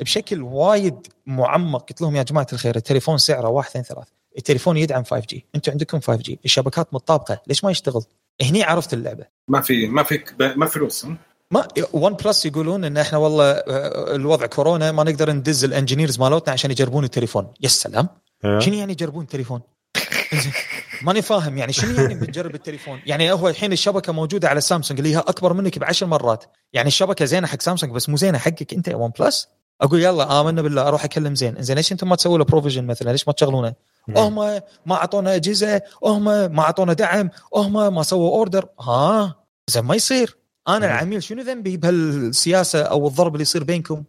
[0.00, 1.88] بشكل وايد معمق.
[1.88, 4.08] قلت لهم يا جماعة الخير التليفون سعره واحد اثنين ثلاث
[4.38, 8.02] التليفون يدعم 5 جي أنتم عندكم 5 جي الشبكات متطابقة ليش ما يشتغل
[8.42, 11.06] هني عرفت اللعبة ما في ما في ما فلوس
[11.50, 16.20] ما ون بلس يقولون إن إحنا والله آه، الوضع كورونا ما نقدر ندز ال engineers
[16.20, 18.08] مالتنا عشان يجربون التليفون يا سلام
[18.44, 18.58] إيه.
[18.58, 19.60] شنو يعني يجربون التليفون؟
[21.02, 25.16] ماني فاهم يعني شنو يعني بتجرب التليفون؟ يعني هو الحين الشبكة موجودة على سامسونج اللي
[25.16, 28.88] هي أكبر منك بعشر مرات، يعني الشبكة زينة حق سامسونج بس مو زينة حقك أنت
[28.88, 29.48] يا ون بلس؟
[29.80, 33.10] أقول يلا آمنا بالله أروح أكلم زين، زين ليش أنتم ما تسووا له provision مثلا؟
[33.10, 33.74] ليش ما تشغلونه؟
[34.08, 34.34] هم
[34.86, 39.36] ما أعطونا أجهزة، هم ما أعطونا دعم، هم ما سووا order، ها
[39.70, 40.36] زين ما يصير،
[40.68, 44.04] أنا العميل شنو ذنبي بهالسياسة أو الضرب اللي يصير بينكم؟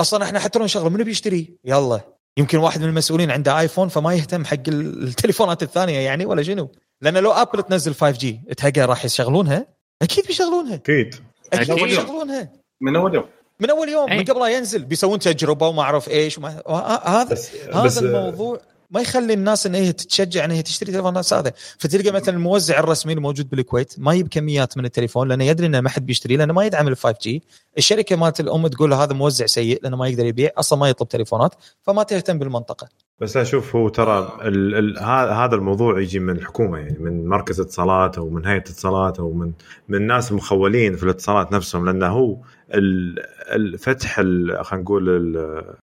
[0.00, 2.00] أصلا إحنا حتى لو نشغله منو بيشتري؟ يلا.
[2.38, 6.72] يمكن واحد من المسؤولين عنده ايفون فما يهتم حق التليفونات الثانية يعني ولا شنو؟
[7.02, 9.66] لأن لو ابل تنزل 5G تهقى راح يشغلونها؟
[10.02, 10.74] أكيد بيشغلونها.
[10.74, 11.14] أكيد.
[11.52, 12.52] أكيد بيشغلونها.
[12.80, 13.24] من أول يوم.
[13.60, 14.84] من أول يوم من قبل لا ينزل.
[14.84, 16.38] بيسوون تجربة وما أعرف إيش.
[16.38, 16.62] وما...
[17.06, 17.38] هذا
[17.74, 18.60] هذا الموضوع
[18.90, 21.52] ما يخلي الناس إن هي تتشجع إن هي تشتري تليفونات هذا.
[21.78, 25.88] فتلقى مثلا الموزع الرسمي الموجود بالكويت ما يجيب كميات من التليفون لأنه يدري إنه ما
[25.88, 27.42] حد بيشتري لأنه ما يدعم ال 5G
[27.78, 31.54] الشركة مالت الأم تقول هذا موزع سيء لأنه ما يقدر يبيع أصلا ما يطلب تليفونات
[31.82, 32.88] فما تهتم بالمنطقة.
[33.20, 34.98] بس أشوف هو ترى ال ال
[35.32, 39.52] هذا الموضوع يجي من الحكومة يعني من مركز اتصالات أو من هيئة اتصالات أو من
[39.88, 42.36] من الناس المخولين في الاتصالات نفسهم لأنه هو
[42.70, 45.36] الفتح خلينا نقول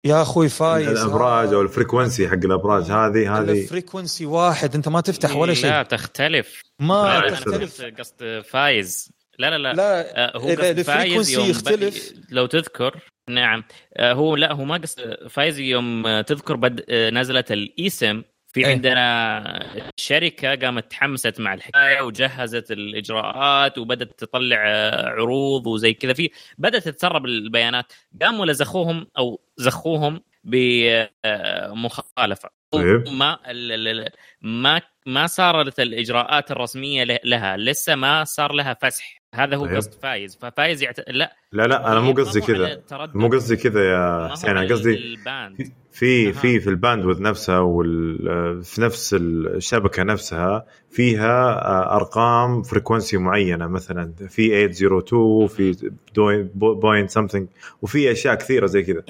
[0.05, 0.88] يا أخوي فايز.
[0.88, 2.84] الأبراج أو ال frequency حق الأبراج.
[2.84, 4.76] هذه هذه ال frequency واحد.
[4.76, 5.69] أنت ما تفتح ولا شيء.
[5.69, 6.61] لا تختلف.
[6.80, 7.82] ما لا تختلف.
[7.99, 9.11] قصد فايز.
[9.39, 12.13] لا لا لا, لا آه هو قصد فايز يوم يختلف.
[12.30, 12.99] لو تذكر
[13.30, 13.63] نعم.
[13.97, 18.22] آه هو لا هو ما قصد فايز يوم تذكر بد آه نزلت الايسم
[18.54, 18.72] في أيه.
[18.72, 26.14] عندنا شركة قامت تحمست مع الحكاية وجهزت الإجراءات وبدات تطلع آه، عروض وزي كذا.
[26.14, 27.93] في بدأت تتسرب البيانات.
[28.22, 33.04] قاموا لزخوهم أو زخوهم بمخالفه طيب.
[33.10, 33.39] ما
[34.41, 37.58] ما ما صارت الإجراءات الرسمية لها.
[37.58, 39.22] لسه ما صار لها فسح.
[39.36, 39.76] هذا هو طيب.
[39.76, 40.38] قصد فايز.
[40.41, 41.10] ففايز يعت...
[41.10, 41.36] لا.
[41.52, 42.82] لا لا أنا مو قصدي كذا.
[42.91, 44.49] مو قصدي كذا يا حسين.
[44.49, 45.18] أنا قصدي
[45.92, 53.18] في في في ال bandwidth نفسها وال في نفس الشبكة نفسها فيها آه، أرقام frequency
[53.18, 55.92] معينة مثلا في 802 في
[56.56, 57.47] point something
[57.82, 59.04] وفي أشياء كثيرة زي كذا.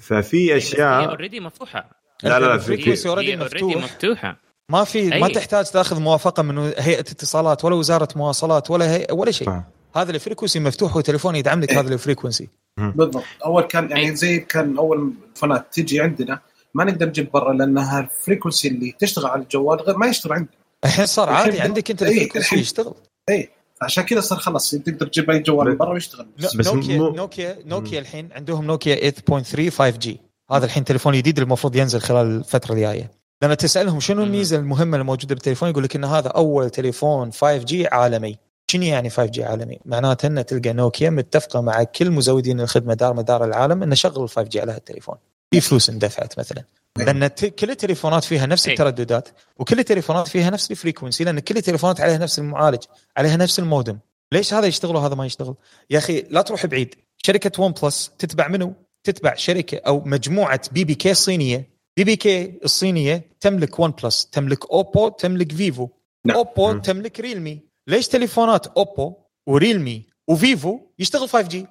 [0.00, 1.90] ففي أشياء already مفتوحة.
[2.22, 3.36] لا لا لا في already
[3.76, 4.36] مفتوحة.
[4.68, 9.30] ما في ما تحتاج تاخذ موافقة من هيئة اتصالات ولا وزارة مواصلات ولا هي ولا
[9.30, 9.62] شيء.
[9.96, 13.24] هذا ال frequency مفتوح وتليفون يدعم لك هذا ال frequency بالضبط.
[13.44, 16.40] أول كان يعني زي كان أول فونات تجي عندنا
[16.74, 20.50] ما نقدر نجيب برا لأنها ال frequency اللي تشتغل على الجوال غير ما يشتغل عندنا.
[20.84, 22.94] الحين صار عادي عندك أنت ال frequency يشتغل؟
[23.30, 23.50] اي
[23.82, 26.26] عشان كذا صار خلاص تقدر تجيب أي جوال من برا ويشتغل.
[26.38, 27.10] بس نوكيا مو...
[27.10, 30.20] نوكيا نوكيا الحين عندهم نوكيا 8.3 5G
[30.52, 33.10] هذا الحين تليفون جديد المفروض ينزل خلال الفترة الجاية.
[33.42, 38.36] لما تسألهم شنو الميزة المهمة الموجودة بالتليفون يقول لك إن هذا أول تليفون 5G عالمي.
[38.72, 43.44] شنو يعني 5G عالمي؟ معناته إن تلقى نوكيا متفقة مع كل مزودين الخدمة دار مدار
[43.44, 45.16] العالم إنه شغل 5G على هالتليفون.
[45.50, 46.64] في فلوس اندفعت مثلا.
[46.98, 52.00] لأن كل التليفونات فيها نفس الترددات وكل التليفونات فيها نفس ال frequency لأن كل التليفونات
[52.00, 52.82] عليها نفس المعالج
[53.16, 53.98] عليها نفس المودم.
[54.32, 55.54] ليش هذا يشتغل وهذا ما يشتغل؟
[55.90, 56.94] يا أخي لا تروح بعيد.
[57.16, 62.16] شركة ون بلس تتبع منو؟ تتبع شركة أو مجموعة بي بي كي الصينيه بي بي
[62.16, 65.88] كي الصينية تملك ون بلس تملك اوبو تملك فيفو
[66.26, 66.36] نعم.
[66.36, 69.14] اوبو تملك ريلمي ليش تليفونات اوبو
[69.48, 71.66] وريلمي وفيفو يشتغل 5 G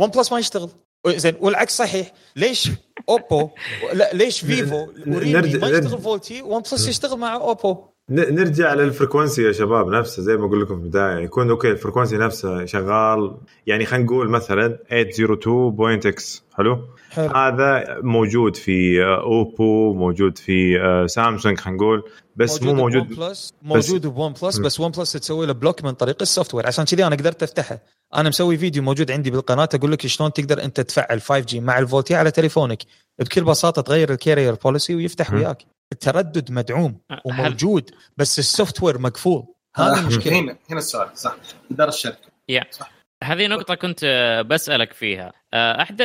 [0.00, 0.70] ون بلس ما يشتغل.
[1.06, 2.12] زين والعكس صحيح.
[2.36, 2.70] ليش
[3.08, 3.50] اوبو
[3.92, 9.42] لا ليش فيفو وريلمي ما يشتغل VoLTE ون بلس يشتغل مع اوبو نرجع لل frequency
[9.42, 11.24] يا شباب نفسه زي ما أقول لكم في البداية.
[11.24, 13.36] يكون okay ال frequency نفسه شغال.
[13.66, 16.78] يعني خلينا نقول مثلا 802.x حلو؟
[17.10, 17.28] حلو.
[17.28, 22.02] هذا موجود في اوبو موجود في سامسونج خلينا نقول.
[22.36, 23.16] بس مو موجود.
[23.16, 26.84] بلس موجود بون بلس بس ون بلس تسوي له block من طريق ال software عشان
[26.84, 27.78] كذي أنا قدرت أفتحه.
[28.14, 31.78] أنا مسوي فيديو موجود عندي بالقناة أقول لك شلون تقدر أنت تفعل 5 G مع
[31.78, 32.82] ال VoLTE على تليفونك.
[33.18, 35.58] بكل بساطة تغير ال carrier policy ويفتح وياك.
[35.92, 39.46] التردد مدعوم أه، وموجود بس ال software مقفول.
[39.76, 40.38] هذا أه، المشكلة.
[40.38, 41.36] هنا هنا السؤال صح.
[41.70, 42.28] إدارة الشركة.
[42.52, 42.64] yeah.
[42.70, 42.92] صح.
[43.24, 44.04] هذه نقطة كنت
[44.46, 45.32] بسألك فيها.
[45.54, 45.98] أحد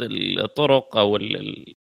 [0.00, 1.18] الطرق أو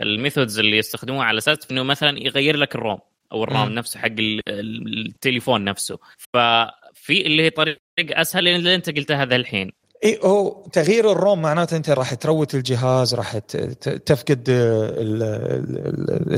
[0.01, 2.99] ال methods اللي يستخدموها على أساس أنه مثلا يغير لك ال ROM
[3.31, 3.75] أو ال RAM م.
[3.75, 5.99] نفسه حق التليفون نفسه.
[6.17, 9.71] ففي اللي هي طريقة أسهل اللي أنت قلتها هذا الحين.
[10.03, 14.43] اي هو تغيير ال ROM معناته أنت راح ت root الجهاز راح تفقد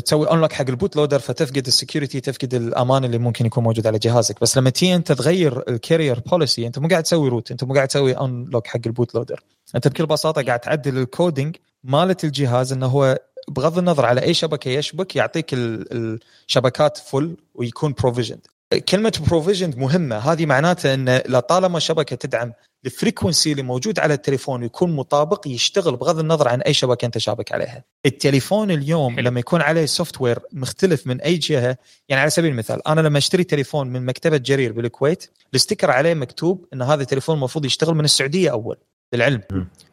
[0.06, 4.00] تسوي unlock حق ال bootloader فتفقد ال security تفقد الأمان اللي ممكن يكون موجود على
[4.00, 4.42] جهازك.
[4.42, 7.74] بس لما تي أنت تغير ال carrier policy أنت مو قاعد تسوي root أنت مو
[7.74, 9.44] قاعد تسوي unlock حق ال bootloader
[9.76, 14.34] أنت بكل بساطة قاعد تعدل ال coding مالت الجهاز إنه هو بغض النظر على أي
[14.34, 18.48] شبكة يشبك يعطيك الشبكات full ويكون provisioned
[18.80, 22.54] كلمة provisioned مهمة هذه معناته أن لطالما شبكة تدعم
[22.86, 27.18] ال frequency اللي موجود على التليفون يكون مطابق يشتغل بغض النظر عن أي شبكة أنت
[27.18, 27.84] شابك عليها.
[28.06, 29.20] التليفون اليوم.
[29.20, 31.78] لما يكون عليه software مختلف من أي جهة
[32.10, 36.14] يعني على سبيل المثال أنا لما أشتري تليفون من مكتبة جرير بالكويت ال sticker عليه
[36.14, 38.78] مكتوب أن هذا التليفون المفروض يشتغل من السعودية أول
[39.14, 39.42] للعلم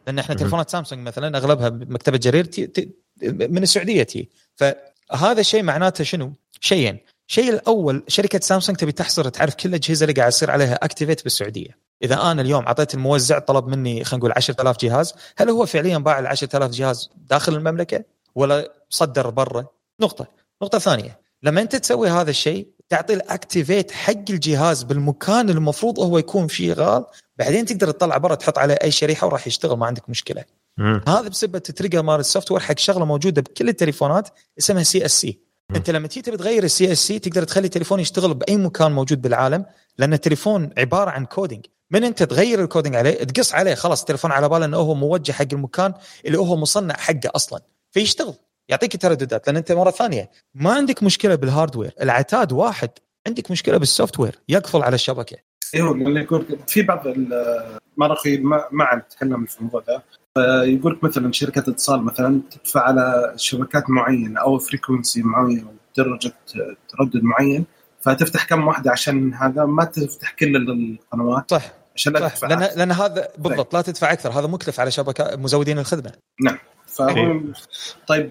[0.07, 2.91] لأن إحنا تليفونات سامسونج مثلا أغلبها مكتبة جرير تي تي
[3.23, 6.99] من السعودية تي فهذا الشيء معناته شنو؟ شيئين
[7.33, 11.79] الشيء الأول شركة سامسونج تبي تحصر تعرف كل الأجهزة اللي قاعد يصير عليها activate بالسعودية.
[12.03, 16.19] إذا أنا اليوم أعطيت الموزع طلب مني خلينا نقول 10000 جهاز هل هو فعليا باع
[16.19, 18.05] ال 10000 جهاز داخل المملكة
[18.35, 19.67] ولا صدر برا؟
[20.01, 20.27] نقطة.
[20.63, 26.19] نقطة ثانية لما أنت تسوي هذا الشيء تعطي ال activate حق الجهاز بالمكان المفروض هو
[26.19, 27.05] يكون فيه غال
[27.39, 30.45] بعدين تقدر تطلع برا تحط عليه أي شريحة وراح يشتغل ما عندك مشكلة.
[30.79, 31.01] مم.
[31.09, 34.29] هذا بسبب ال trigger مال ال software حق شغلة موجودة بكل التليفونات
[34.59, 38.93] اسمها CSC انت لما تيجي تبي تغير ال CSC تقدر تخلي التليفون يشتغل بأي مكان
[38.93, 39.65] موجود بالعالم
[39.99, 44.33] لأن التليفون عبارة عن coding من أنت تغير ال coding عليه تقص عليه خلاص التليفون
[44.33, 45.95] على باله إنه هو موجه حق المكان
[46.27, 47.61] اللي هو مصنع حقه أصلا.
[47.91, 48.35] فيشتغل.
[48.69, 52.91] يعطيك الترددات لأن أنت مرة ثانية ما عندك مشكلة بال hardware العتاد واحد
[53.27, 55.37] عندك مشكلة بال software يقفل على الشبكة.
[55.75, 57.09] أيوه يقول في بعض
[57.97, 58.17] ما
[58.71, 60.03] ما نتكلم في الموضوع ده.
[60.39, 65.67] يقول لك مثلا شركة اتصال مثلا تدفع على شبكات معينة أو فريكونسي معين
[65.97, 66.33] درجة
[66.89, 67.65] تردد معين
[68.01, 71.73] فتفتح كم واحدة عشان هذا ما تفتح كل القنوات صح.
[71.95, 75.79] عشان لا تدفع لأن لأن هذا بالضبط لا تدفع أكثر هذا مكلف على شبكة مزودين
[75.79, 76.13] الخدمة.
[76.43, 76.59] نعم.
[76.87, 77.41] فهو
[78.07, 78.31] طيب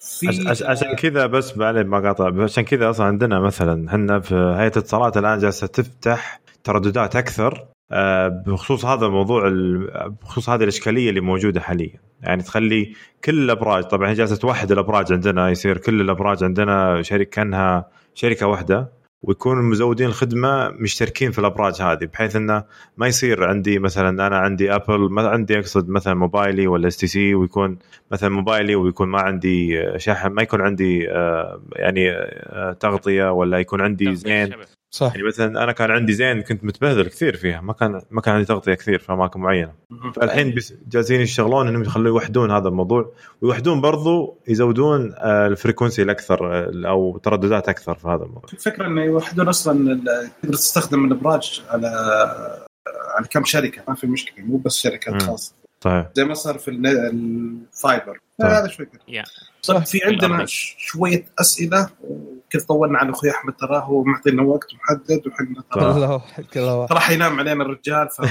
[0.00, 4.72] في عشان كذا بس بعد ما قاطع عشان كذا أصلا عندنا مثلا إحنا في هيئة
[4.72, 7.66] الاتصالات الآن جالسة تفتح ترددات أكثر.
[8.46, 9.50] بخصوص هذا الموضوع
[10.22, 12.00] بخصوص هذه الإشكالية اللي موجودة حاليا.
[12.22, 12.92] يعني تخلي
[13.24, 18.46] كل الأبراج طبعا هي جالسة توحد الأبراج عندنا يصير كل الأبراج عندنا شركه كأنها شركة
[18.46, 22.64] واحدة ويكون مزودين الخدمة مشتركين في الأبراج هذه بحيث إنه
[22.96, 27.06] ما يصير عندي مثلا أنا عندي ابل ما عندي أقصد مثلا موبايلي ولا اس تي
[27.06, 27.78] سي ويكون
[28.10, 33.80] مثلا موبايلي ويكون ما عندي شحن ما يكون عندي آه، يعني آه، تغطية ولا يكون
[33.80, 34.52] عندي زين.
[34.90, 35.12] صح.
[35.14, 38.46] يعني مثلا أنا كان عندي زين كنت متبهذل كثير فيها ما كان ما كان عندي
[38.46, 39.72] تغطية كثير في أماكن معينة.
[40.16, 40.54] فالحين
[40.88, 46.88] جالسين يشتغلون إنهم يخلوا يوحدون هذا الموضوع ويوحدون برضو يزودون آه، ال frequency الأكثر آه،
[46.88, 48.50] أو ترددات أكثر في هذا الموضوع.
[48.52, 50.00] الفكرة إنه يوحدون أصلا
[50.42, 51.88] تقدر تستخدم الإبراج على
[53.14, 55.54] على كم شركة ما في مشكلة مو بس شركات خاصة.
[55.80, 56.08] صحيح.
[56.14, 58.86] زي ما صار في ال fiber هذا شوي
[59.62, 61.90] صح في عندنا شوية أسئلة.
[62.50, 67.64] كيف طولنا على أخوي أحمد؟ تراه هو معطينا وقت محدد وحنا ترى ترى حينام علينا
[67.64, 68.28] الرجال فما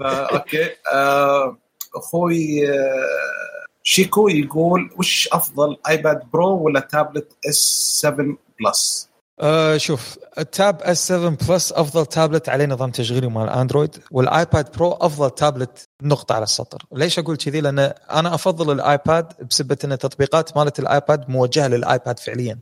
[0.32, 0.70] okay.
[0.92, 1.56] آه،
[1.96, 7.56] أخوي آه، شيكو يقول وش أفضل ايباد برو ولا تابلت اس
[8.02, 9.10] 7 بلس؟
[9.40, 14.92] أه شوف التاب اس 7 بلس أفضل تابلت عليه نظام تشغيلي مال اندرويد والآيباد برو
[14.92, 17.78] أفضل تابلت نقطة على السطر، ليش أقول كذي؟ لأن
[18.10, 22.60] أنا أفضل الآيباد بسبة إن التطبيقات مالت الآيباد موجهة للآيباد فعليا.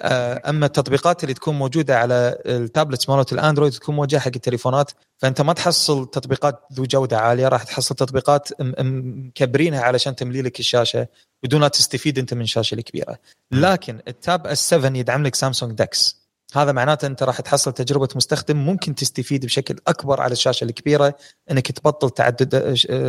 [0.00, 4.92] آه، أما التطبيقات اللي تكون موجودة على ال tablets مالت الأندرويد تكون موجهة حق التليفونات
[5.18, 11.08] فأنت ما تحصل تطبيقات ذو جودة عالية راح تحصل تطبيقات مكبرينها علشان تملي لك الشاشة
[11.42, 13.18] بدون لا تستفيد أنت من الشاشه الكبيرة.
[13.52, 16.17] لكن التاب اس 7 يدعم لك سامسونج دكس
[16.54, 21.14] هذا معناته أنت راح تحصل تجربة مستخدم ممكن تستفيد بشكل أكبر على الشاشة الكبيرة
[21.50, 22.54] إنك تبطل تعدد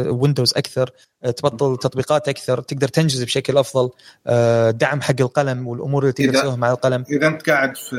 [0.09, 0.91] windows آه، أكثر
[1.23, 3.89] آه، تبطل تطبيقات أكثر تقدر تنجز بشكل أفضل
[4.27, 7.03] آه، دعم حق القلم والأمور اللي تقدر تسويها مع القلم.
[7.09, 7.95] إذا أنت قاعد في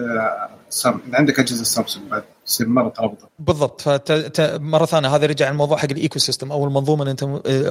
[0.68, 1.01] سام...
[1.12, 3.80] عندك أجهزة سامسونج بعد؟ تصير مره ترابطه بالضبط.
[3.80, 7.22] فمره ثانية هذا رجع الموضوع حق ال ecosystem أو المنظومه اللي أنت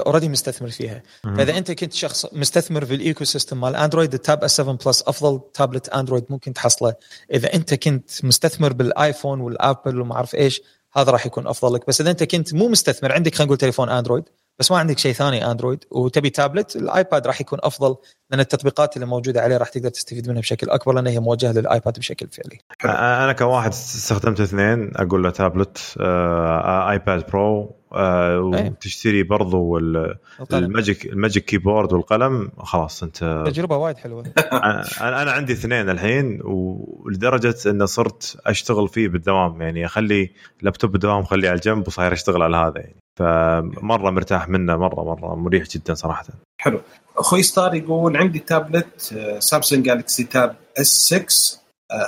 [0.06, 1.02] already مستثمر فيها.
[1.22, 5.40] فإذا أنت كنت شخص مستثمر في ال ecosystem مال اندرويد التاب اس 7 بلس أفضل
[5.54, 6.94] تابلت اندرويد ممكن تحصله.
[7.32, 10.62] إذا أنت كنت مستثمر بالايفون والابل وما أعرف إيش
[10.92, 13.88] هذا راح يكون افضل لك بس إذا أنت كنت مو مستثمر عندك خلينا نقول تليفون
[13.88, 14.24] Android
[14.60, 17.96] بس ما عندك شيء ثاني Android وتبي تابلت الآيباد راح يكون أفضل
[18.30, 21.98] لأن التطبيقات اللي موجودة عليه راح تقدر تستفيد منها بشكل أكبر لأن هي موجهة للآيباد
[21.98, 22.58] بشكل فعلي.
[23.24, 29.78] أنا كواحد استخدمت اثنين أقول له تابلت آه آيباد برو آه وتشتري برضو
[30.52, 34.24] ال Magic ال Magic Keyboard والقلم خلاص انت تجربة وايد حلوة.
[34.52, 40.30] أنا أنا عندي اثنين الحين ولدرجة انه صرت أشتغل فيه بالدوام يعني أخلي
[40.62, 42.96] لابتوب بالدوام أخليه على الجنب وصاير أشتغل على هذا يعني.
[43.18, 46.24] فمرة مرتاح منه مره مرة مريح جدا صراحة.
[46.60, 46.80] حلو.
[47.16, 51.60] أخوي ستار يقول عندي تابلت سامسونج جالكسي Tab S6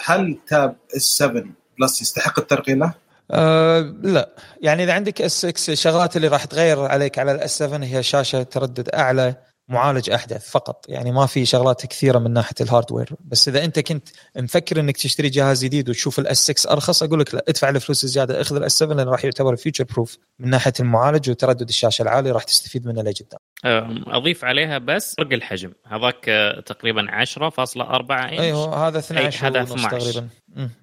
[0.04, 2.94] هل Tab S7 Plus يستحق الترقية له؟
[3.32, 4.28] أه لا.
[4.62, 8.88] يعني إذا عندك S6 الشغلات اللي راح تغير عليك على ال S7 هي شاشة تردد
[8.94, 9.34] أعلى
[9.68, 10.84] معالج أحدث فقط.
[10.88, 14.96] يعني ما في شغلات كثيرة من ناحية ال hardware بس إذا أنت كنت مفكر إنك
[14.96, 18.72] تشتري جهاز جديد وتشوف ال S6 أرخص أقول لك لا ادفع الفلوس الزيادة اخذ ال
[18.78, 23.02] S7 لأنه راح يعتبر future proof من ناحية المعالج وتردد الشاشة العالي راح تستفيد منه
[23.02, 25.72] لقدام أضيف عليها بس فرق الحجم.
[25.86, 26.24] هذاك
[26.66, 30.28] تقريبا 10.4 انش أيوه هذا 12 هذا 12 تقريبا.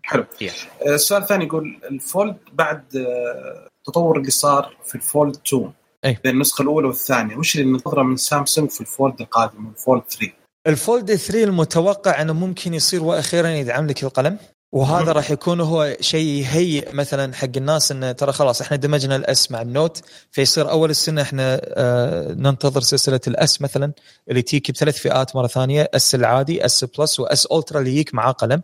[0.03, 0.25] حلو.
[0.87, 5.71] آه، السؤال الثاني يقول ال Fold بعد التطور آه، اللي صار في ال Fold 2
[6.05, 6.17] أي.
[6.23, 10.03] بين النسخة الأولى والثانية وش اللي ننتظره من سامسونج في ال Fold القادم ال Fold
[10.03, 10.33] 3
[10.67, 14.37] ال Fold 3 المتوقع أنه ممكن يصير وأخيرا يدعم لك القلم.
[14.71, 19.33] وهذا راح يكون هو شيء يهيئ مثلا حق الناس انه ترى خلاص إحنا دمجنا ال
[19.33, 23.91] S مع ال Note فيصير أول السنة إحنا آه ننتظر سلسلة ال S مثلا
[24.29, 28.15] اللي تجيك بثلاث فئات مرة ثانية S العادي S Plus و S Ultra اللي يجيك
[28.15, 28.61] معاه قلم.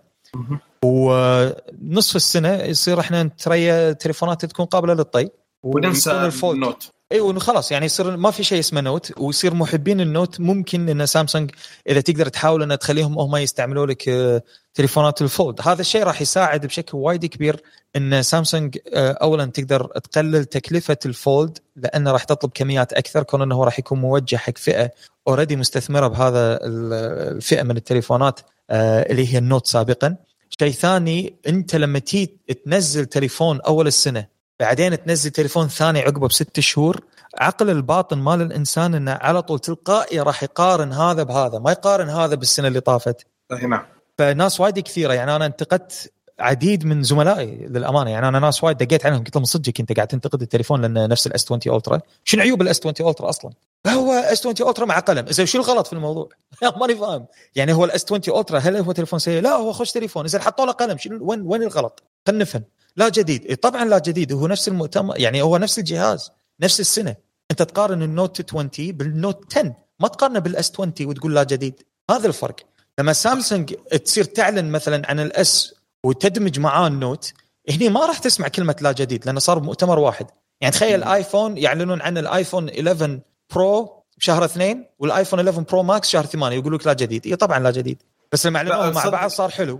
[0.85, 5.29] ونصف السنة يصير إحنا نتريا تليفونات تكون قابلة للطي
[5.63, 6.11] وننسى
[6.51, 6.91] ال Note.
[7.11, 11.05] أيوه خلاص يعني يصير ما في شيء اسمه Note ويصير محبين ال Note ممكن إن
[11.05, 11.51] سامسونج
[11.89, 14.41] إذا تقدر تحاول ان تخليهم هم يستعملوا لك آه،
[14.73, 15.61] تليفونات ال Fold.
[15.61, 17.61] هذا الشيء راح يساعد بشكل وايد كبير
[17.95, 23.41] إن سامسونج آه، اولا تقدر تقلل تكلفة ال Fold لأنه راح تطلب كميات أكثر كون
[23.41, 24.91] إنه راح يكون موجه حق فئة
[25.27, 28.39] already مستثمرة بهذا الفئة من التليفونات
[28.69, 30.15] آه، اللي هي ال Note سابقا.
[30.59, 36.59] شيء ثاني أنت لما تي تنزل تليفون أول السنة بعدين تنزل تليفون ثاني عقبه بست
[36.59, 37.01] شهور.
[37.39, 42.35] عقل الباطن مال الإنسان إنه على طول تلقائي راح يقارن هذا بهذا ما يقارن هذا
[42.35, 43.27] بالسنة اللي طافت.
[43.51, 43.85] نعم.
[44.17, 48.09] فناس وايد كثيرة يعني أنا انتقدت عديد من زملائي للأمانة.
[48.09, 51.27] يعني أنا ناس وايد دقيت عليهم قلت لهم صدقك أنت قاعد تنتقد التليفون لأنه نفس
[51.27, 53.51] ال S20 Ultra شنو عيوب ال S20 Ultra أصلا؟
[53.87, 55.25] هو S20 Ultra مع قلم.
[55.29, 56.29] زين شو الغلط في الموضوع؟
[56.79, 57.25] ماني فاهم.
[57.55, 60.25] يعني هو ال S20 Ultra هل هو تليفون سيء؟ لا هو خوش تليفون.
[60.25, 62.63] إذا حطوا له قلم شنو وين وين الغلط؟ خلينا نفهم.
[62.95, 63.45] لا جديد.
[63.45, 64.33] إيه، طبعا لا جديد.
[64.33, 66.31] هو نفس المؤتمر يعني هو نفس الجهاز
[66.61, 67.15] نفس السنة.
[67.51, 71.83] أنت تقارن ال Note 20 بال Note 10 ما تقارنه بال S20 وتقول لا جديد.
[72.11, 72.55] هذا الفرق.
[72.99, 73.73] لما سامسونج
[74.05, 75.75] تصير تعلن مثلا عن ال S
[76.05, 77.33] وتدمج معاه ال Note.
[77.69, 80.27] هني ما راح تسمع كلمة لا جديد لأنه صار مؤتمر واحد.
[80.61, 83.19] يعني تخيل ايفون يعلنون عن الايفون 11
[83.55, 87.27] Pro بشهر اثنين والايفون 11 Pro Max شهر ثمانية يقول لك لا جديد.
[87.27, 88.01] إي طبعا لا جديد.
[88.31, 89.79] بس لما اعلنوهم مع بعض صار حلو.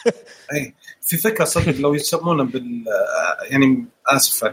[0.52, 2.84] إي في فكرة صدق لو يسمونه بال
[3.50, 4.44] يعني آسف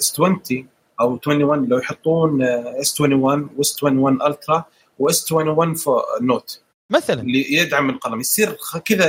[0.00, 0.68] S20
[1.00, 4.64] أو 21 لو يحطون S21 و S21 Ultra
[4.98, 7.22] و S21 Note مثلا.
[7.22, 9.08] اللي يدعم القلم يصير كذا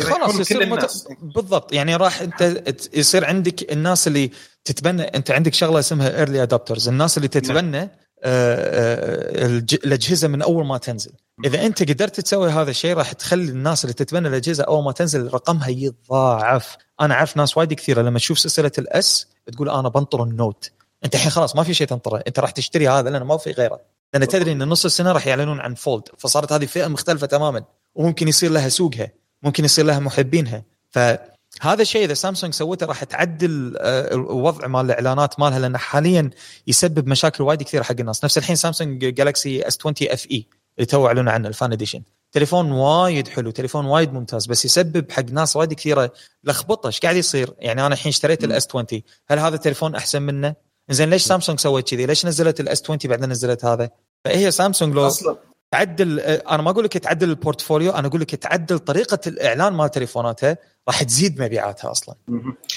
[0.00, 1.06] خلاص يصير مت...
[1.22, 1.72] بالضبط.
[1.72, 2.62] يعني راح انت
[2.94, 4.30] يصير عندك الناس اللي
[4.64, 7.88] تتبنى انت عندك شغلة اسمها early adopters الناس اللي تتبنى نعم.
[8.22, 11.12] آه، آه، الأجهزة من أول ما تنزل.
[11.44, 15.34] إذا أنت قدرت تسوي هذا الشيء راح تخلي الناس اللي تتبنى الأجهزة أول ما تنزل
[15.34, 20.70] رقمها يتضاعف أنا أعرف ناس وايد كثيرة لما تشوف سلسلة الأس تقول أنا بنطر النوت.
[21.04, 22.22] أنت الحين خلاص ما في شيء تنطره.
[22.26, 23.80] أنت راح تشتري هذا لأنه ما في غيره.
[24.14, 27.64] لأن تدري إن نص السنة راح يعلنون عن فولد فصارت هذه فئة مختلفة تماما.
[27.94, 29.10] وممكن يصير لها سوقها.
[29.42, 30.64] ممكن يصير لها محبينها.
[30.90, 36.30] فهذا الشيء إذا سامسونج سوته راح تعدل آه، الوضع مال الإعلانات مالها لأنه حاليا
[36.66, 38.24] يسبب مشاكل وايد كثيرة حق الناس.
[38.24, 40.46] نفس الحين سامسونج جالكسي S20 FE
[40.78, 45.12] اللي تو اعلنوا عنه ال Fan Edition تليفون وايد حلو تليفون وايد ممتاز بس يسبب
[45.12, 46.12] حق ناس وايد كثيرة
[46.44, 46.86] لخبطة.
[46.86, 48.86] إيش قاعد يصير؟ يعني أنا الحين اشتريت ال S20
[49.28, 50.54] هل هذا التليفون أحسن منه؟
[50.90, 53.90] زين ليش سامسونج سوت كذي؟ ليش نزلت ال S20 بعدين نزلت هذا؟
[54.24, 55.49] فهي سامسونج لو أصلاً.
[55.70, 59.90] تعدل أنا ما أقول لك تعدل ال portfolio أنا أقول لك تعدل طريقة الإعلان مال
[59.90, 60.56] تليفوناتها
[60.88, 62.14] راح تزيد مبيعاتها أصلا.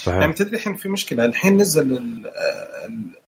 [0.08, 1.92] يعني تدري الحين في مشكلة الحين نزل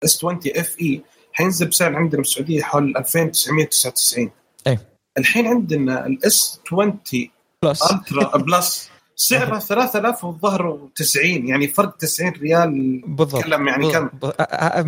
[0.03, 1.01] ال S20 FE
[1.33, 4.31] حينزل بسعر عندنا بالسعوديه حول 2999
[4.67, 4.79] اي
[5.17, 6.99] الحين عندنا ال S20
[7.63, 7.91] Plus.
[7.91, 8.89] Ultra Plus.
[9.15, 13.45] سعره 3000 والظهر 90 يعني فرق 90 ريال بالضبط.
[13.45, 14.09] يعني كم؟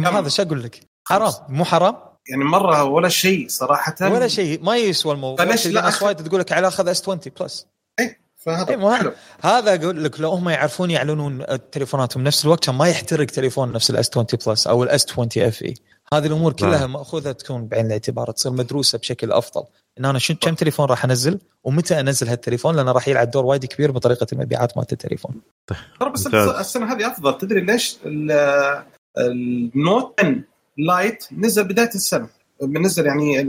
[0.05, 2.06] هذا شو أقول لك؟ حرام مو حرام.
[2.29, 3.95] يعني مرة ولا شيء صراحة.
[4.01, 4.63] ولا شيء.
[4.63, 5.45] ما يسوى الموضوع.
[5.45, 7.67] فليش لا ناس وايد تقول لك على أخذ S20 Plus
[7.99, 9.11] اي فهذا إيه حلو.
[9.41, 13.89] هذا أقول لك لو هم يعرفون يعلنون تليفوناتهم نفس الوقت كان ما يحترق تليفون نفس
[13.89, 15.73] ال S20 Plus أو ال S20 FE
[16.13, 16.93] هذه الأمور كلها نعم.
[16.93, 19.63] مأخوذة تكون بعين الاعتبار تصير مدروسة بشكل أفضل.
[19.99, 23.65] إن أنا شنو كم تليفون راح أنزل ومتى أنزل هالتليفون؟ لأنه راح يلعب دور وايد
[23.65, 25.41] كبير بطريقة المبيعات مالت التليفون.
[25.99, 27.37] ترى بس السنة هذه أفضل.
[27.37, 27.97] تدري ليش؟
[29.17, 30.35] ال Note 10
[30.77, 32.27] Lite نزل بداية السنة.
[32.63, 33.41] نزل يعني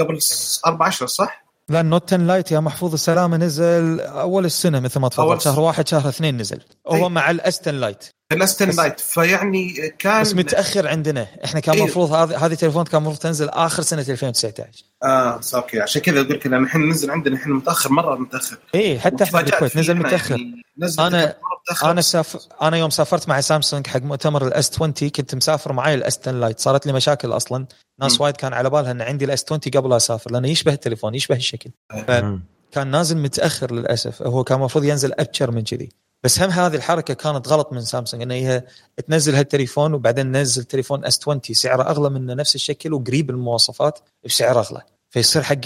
[0.00, 0.18] قبل
[0.66, 5.00] أربع اشهر صح؟ لا ال Note 10 Lite يا محفوظ السلامه نزل أول السنة مثل
[5.00, 6.60] ما تفضلت شهر واحد شهر اثنين نزل.
[6.88, 7.08] هو.
[7.08, 11.26] مع ال S10 Lite ال S10 Lite فيعني كان بس متأخر عندنا.
[11.44, 15.80] إحنا كان المفروض إيه؟ هذه هذه التليفون كان المفروض تنزل آخر سنة 2019 آه okay.
[15.80, 18.56] عشان كذا أقول لك الحين نزل عندنا إحنا متأخر مرة متأخر.
[18.74, 20.38] اي حتى إحنا بالكويت نزل متأخر.
[20.38, 20.65] يعني.
[20.78, 21.36] نزل أنا
[21.84, 26.18] أنا سافر أنا يوم سافرت مع سامسونج حق مؤتمر ال S20 كنت مسافر معي ال
[26.18, 27.66] S10 Lite صارت لي مشاكل أصلا.
[28.00, 31.36] ناس وايد كان على بالها إن عندي ال S20 قبل أسافر لأنه يشبه التليفون يشبه
[31.36, 31.70] الشكل.
[31.90, 34.22] فكان نازل متأخر للأسف.
[34.22, 35.88] هو كان المفروض ينزل أبجر من كذي.
[36.24, 38.64] بس هم هذه الحركة كانت غلط من سامسونج إن هي
[39.08, 44.82] تنزل هالتليفون وبعدين تنزل تليفون S20 سعره أغلى منه نفس الشكل وقريب المواصفات بسعر أغلى.
[45.10, 45.60] فيصير حق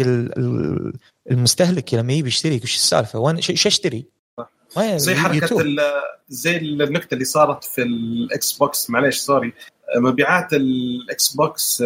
[1.30, 2.60] المستهلك لما يبي يشتري.
[2.64, 4.19] وش السالفة؟ وين شو أشتري؟
[4.78, 5.64] زي حركة
[6.28, 9.52] زي النكتة اللي صارت في الإكس بوكس معليش sorry.
[9.96, 11.82] مبيعات الإكس بوكس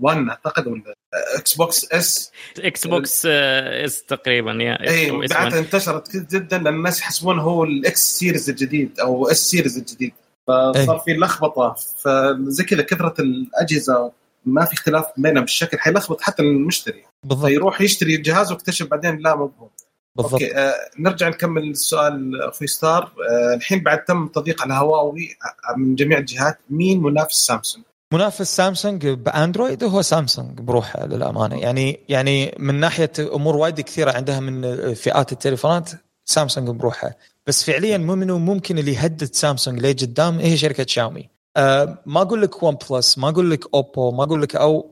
[0.00, 0.94] 1 أعتقد ولا
[1.38, 7.38] إكس بوكس S؟ إكس بوكس S تقريبا يا اي مبيعاتها انتشرت جدا لأن الناس يحسبون
[7.38, 10.12] هو ال X series الجديد أو S series الجديد.
[10.48, 11.76] فصار في لخبطة.
[12.04, 14.12] فزي كذا كثرة الأجهزة
[14.44, 17.04] ما في اختلاف بينها بالشكل حيلخبط حتى المشتري.
[17.24, 17.46] بالضبط.
[17.46, 19.70] فيروح يشتري الجهاز ويكتشف بعدين لا مو
[20.16, 20.32] بالضبط.
[20.32, 23.12] okay آه نرجع نكمل السؤال أخوي ستار.
[23.30, 25.28] آه الحين بعد تم التضييق على هواوي
[25.70, 31.60] آه، من جميع الجهات مين منافس سامسونج؟ منافس سامسونج بأندرويد هو سامسونج بروحه للأمانة.
[31.60, 35.90] يعني يعني من ناحية أمور وايد كثيرة عندها من فئات التليفونات
[36.24, 37.14] سامسونج بروحها
[37.46, 41.28] بس فعليا منو ممكن اللي يهدد سامسونج لقدام هي شركة شاومي.
[41.56, 44.90] أه ما أقول لك ون بلس ما أقول لك اوبو ما أقول لك أو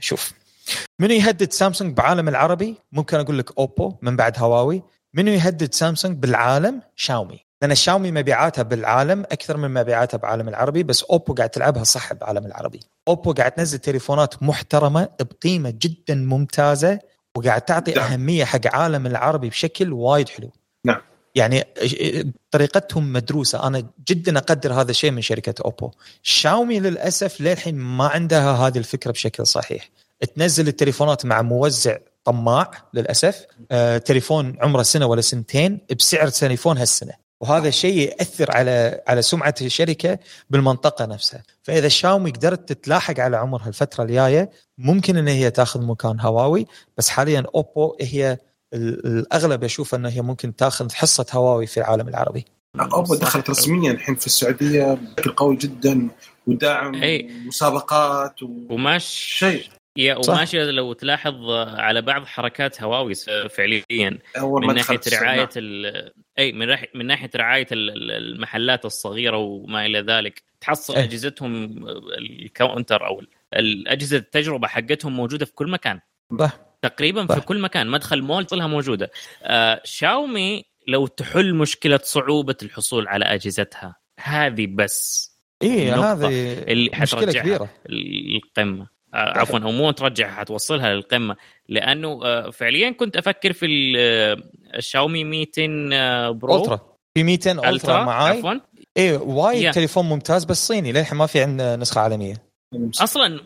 [0.00, 0.32] شوف
[0.98, 4.82] منو يهدد سامسونج بعالم العربي؟ ممكن أقول لك أوبو من بعد هواوي.
[5.14, 7.38] منو يهدد سامسونج بالعالم؟ شاومي.
[7.62, 12.46] لأن الشاومي مبيعاتها بالعالم أكثر من مبيعاتها بالعالم العربي بس أوبو قاعد تلعبها صح بالعالم
[12.46, 12.80] العربي.
[13.08, 16.98] أوبو قاعد تنزل تليفونات محترمة بقيمة جدا ممتازة
[17.36, 18.12] وقاعد تعطي نعم.
[18.12, 20.50] أهمية حق عالم العربي بشكل وايد حلو.
[20.84, 21.00] نعم.
[21.34, 21.64] يعني
[22.50, 23.66] طريقتهم مدروسة.
[23.66, 25.90] أنا جدا أقدر هذا الشيء من شركة أوبو.
[26.22, 29.88] شاومي للأسف للحين ما عندها هذه الفكرة بشكل صحيح.
[30.26, 33.46] تنزل التليفونات مع موزع طماع للأسف.
[33.70, 37.12] آه، تليفون عمره سنة ولا سنتين بسعر تليفون هالسنة.
[37.40, 40.18] وهذا الشيء يأثر على على سمعة الشركة
[40.50, 41.42] بالمنطقة نفسها.
[41.62, 46.66] فإذا شاومي قدرت تتلاحق على عمرها الفترة الجاية ممكن إن هي تاخذ مكان هواوي
[46.98, 48.38] بس حاليا أوبو هي
[48.74, 52.44] الأغلب أشوف انه هي ممكن تاخذ حصة هواوي في العالم العربي.
[52.80, 56.08] أوبو دخلت رسميا الحين في السعودية بشكل قوي جدا
[56.46, 56.92] ودعم
[57.46, 58.46] مسابقات و...
[58.70, 59.04] وماش
[59.38, 59.81] شيء.
[59.96, 63.14] يا وماشي لو تلاحظ على بعض حركات هواوي
[63.50, 64.18] فعليا.
[64.38, 65.48] من ناحية رعاية
[66.38, 70.42] أي من ناحيه من ناحية رعاية المحلات الصغيرة وما إلى ذلك.
[70.60, 71.04] تحصل أي.
[71.04, 71.84] أجهزتهم
[72.18, 73.22] الكاونتر أو
[73.56, 76.00] الأجهزة التجربة حقتهم موجودة في كل مكان.
[76.38, 77.86] صح تقريبا في كل مكان.
[77.86, 79.10] مدخل مول طلها موجودة.
[79.42, 85.30] آه شاومي لو تحل مشكلة صعوبة الحصول على أجهزتها هذه بس
[85.62, 87.68] اي هذه اللي مشكلة كبيرة.
[87.88, 88.82] القمة.
[88.82, 91.36] آه، عفوا أو مو ترجعها حتوصلها للقمة.
[91.68, 93.66] لأنه آه، فعليا كنت أفكر في
[94.74, 96.56] الشاومي 200 Pro.
[96.56, 96.80] Ultra.
[97.14, 98.38] في 200 Ultra معاي.
[98.38, 98.54] عفوا.
[98.96, 100.92] اي وايد تليفون ممتاز بس صيني.
[100.92, 102.52] للحين ما في عندنا نسخة عالمية.
[103.00, 103.40] أصلا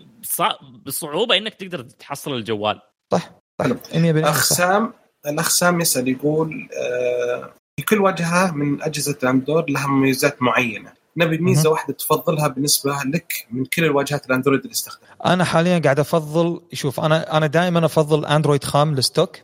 [0.86, 2.80] بصعوبة إنك تقدر تحصل الجوال.
[3.12, 3.30] صح
[3.62, 3.66] صح.
[3.66, 4.92] 100% اخ سام
[5.26, 10.92] الأخ سام يسأل يقول آه في كل واجهه من أجهزة الاندرويد لها مميزات معينة.
[11.16, 15.10] نبي ميزة واحدة تفضلها بالنسبة لك من كل الواجهات الاندرويد اللي استخدمها.
[15.24, 19.36] أنا حاليا قاعد أفضل شوف أنا أنا دائما أفضل اندرويد خام ال stock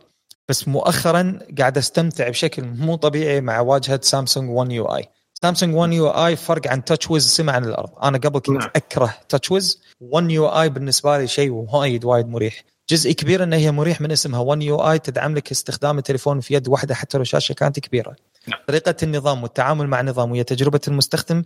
[0.49, 5.09] بس مؤخرا قاعد أستمتع بشكل مو طبيعي مع واجهة سامسونج 1 يو اي
[5.41, 8.69] سامسونج 1 يو اي فرق عن TouchWiz سما عن الأرض أنا قبل كنت نعم.
[8.75, 12.63] أكره TouchWiz One UI بالنسبة لي شيء وايد وايد مريح.
[12.89, 16.53] جزء كبير ان هي مريح من اسمها 1 يو اي تدعم لك استخدام التليفون في
[16.53, 18.15] يد واحدة حتى لو الشاشه كانت كبيرة.
[18.47, 18.59] نعم.
[18.67, 21.43] طريقة النظام والتعامل مع النظام وهي تجربة المستخدم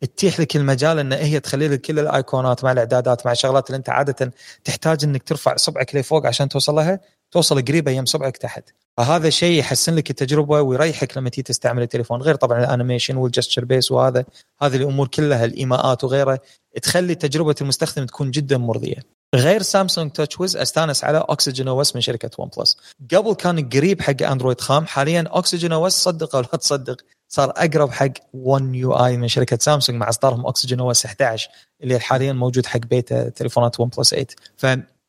[0.00, 3.88] تتيح لك المجال إن هي تخلي لك كل الايقونات مع الإعدادات مع الشغلات اللي أنت
[3.88, 4.32] عادة
[4.64, 8.64] تحتاج إنك ترفع صبعك لفوق عشان توصل لها توصل قريبه يم صبعك تحت.
[8.96, 13.27] فهذا الشيء يحسن لك التجربة ويريحك لما تيجي تستعمل التليفون غير طبعا ال animation وال
[13.27, 14.24] gesture base وهذا
[14.62, 16.38] هذه الأمور كلها الإيماءات وغيره
[16.82, 19.19] تخلي تجربة المستخدم تكون جدا مرضية.
[19.34, 22.76] غير سامسونج TouchWiz أستانس على OxygenOS من شركة ون بلس
[23.14, 26.96] قبل كان قريب حق اندرويد خام حاليا OxygenOS صدق أو لا تصدق
[27.28, 31.50] صار أقرب حق 1 يو اي من شركة سامسونج مع إصدارهم OxygenOS 11
[31.82, 34.26] اللي حاليا موجود حق بيتا تليفونات ون بلس 8
[34.56, 34.66] ف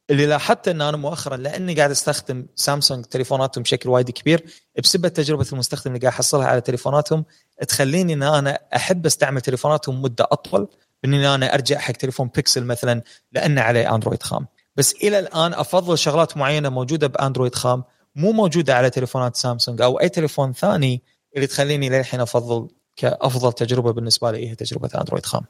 [0.10, 4.46] اللي لاحظت إن أنا مؤخرا لأني قاعد أستخدم سامسونج تليفوناتهم بشكل وايد كبير
[4.84, 7.26] بسبب تجربه المستخدم اللي قاعد أحصلها على تليفوناتهم
[7.68, 10.68] تخليني إن أنا أحب أستعمل تليفوناتهم مدة أطول
[11.06, 14.48] إني أنا أرجع حق تليفون بيكسل مثلا لأنه عليه أندرويد خام.
[14.76, 17.84] بس إلى الآن أفضل شغلات معينة موجودة بأندرويد خام
[18.16, 21.02] مو موجودة على تليفونات سامسونج أو أي تليفون ثاني
[21.36, 25.42] اللي تخليني للحين أفضل كأفضل تجربة بالنسبة لي هي تجربة أندرويد خام.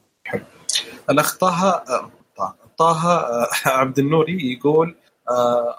[1.10, 1.84] الأخ طه
[2.78, 3.24] طه
[3.66, 4.96] عبد النوري يقول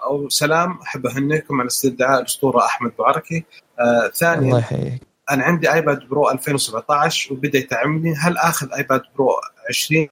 [0.04, 3.44] أو سلام أحب اهنيكم على استدعاء الأسطورة أحمد بوعركي
[3.80, 4.46] آه، ثانيا.
[4.48, 5.02] الله يحييك.
[5.30, 9.30] أنا عندي ايباد Pro 2017 وبدأ يتعبني هل آخذ ايباد Pro
[9.68, 10.08] 20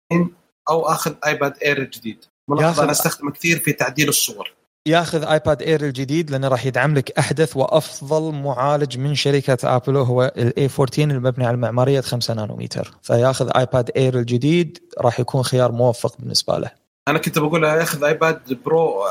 [0.71, 4.53] أو آخذ ايباد Air الجديد؟ ملاحظ أنا أستخدمه كثير في تعديل الصور.
[4.87, 10.33] ياخذ ايباد Air الجديد لأنه راح يدعم لك أحدث وأفضل معالج من شركة ابل وهو
[10.37, 12.91] ال A14 المبني على معمارية 5 نانومتر.
[13.03, 16.71] فياخذ ايباد Air الجديد راح يكون خيار موفق بالنسبة له.
[17.09, 19.05] أنا كنت بقول ياخذ ايباد Pro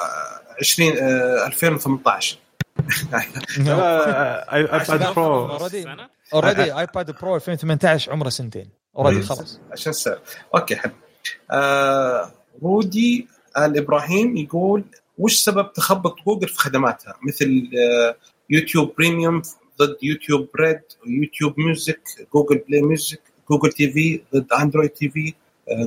[0.59, 2.37] 20 آه 2018
[4.53, 5.57] ايباد Pro
[6.33, 10.19] already ايباد Pro 2018 عمره سنتين already خلاص عشان السعر
[10.55, 10.91] okay حلو
[11.51, 12.31] آه
[12.63, 14.83] رودي ال إبراهيم يقول
[15.17, 17.69] وش سبب تخبط جوجل في خدماتها مثل
[18.49, 19.41] يوتيوب Premium
[19.79, 22.01] ضد يوتيوب Red ويوتيوب Music
[22.33, 25.33] جوجل Play Music جوجل TV ضد اندرويد TV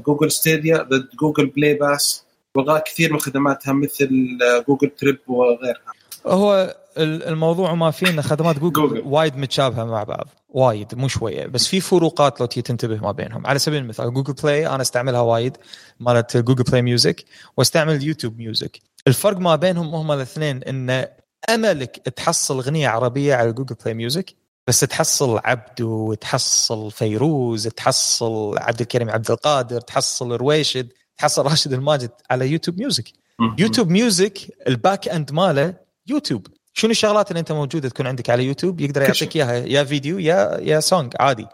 [0.06, 5.92] جوجل Stadia ضد جوجل Play Pass والغاء كثير من خدماتها مثل جوجل Trips وغيرها
[6.26, 9.02] هو الموضوع ما فيه ان خدمات جوجل, جوجل.
[9.06, 13.46] وايد متشابهة مع بعض وايد مو شوية بس في فروقات لو تنتبه ما بينهم.
[13.46, 15.56] على سبيل المثال جوجل Play أنا أستعملها وايد
[16.00, 17.24] مالت جوجل Play Music
[17.56, 18.80] وأستعمل يوتيوب Music.
[19.06, 21.06] الفرق ما بينهم هم الاثنين إن
[21.50, 24.34] أملك تحصل أغنية عربية على جوجل Play Music
[24.66, 32.10] بس تحصل عبدو تحصل فيروز تحصل عبد الكريم عبد القادر تحصل رويشد تحصل راشد الماجد
[32.30, 33.12] على يوتيوب Music.
[33.58, 34.38] يوتيوب Music
[34.68, 36.46] ال back end ماله يوتيوب.
[36.72, 40.58] شنو الشغلات اللي انت موجودة تكون عندك على يوتيوب؟ يقدر يعطيك إياها يا فيديو يا
[40.60, 41.46] يا song عادي.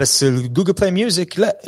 [0.00, 1.60] بس الجوجل Play Music لا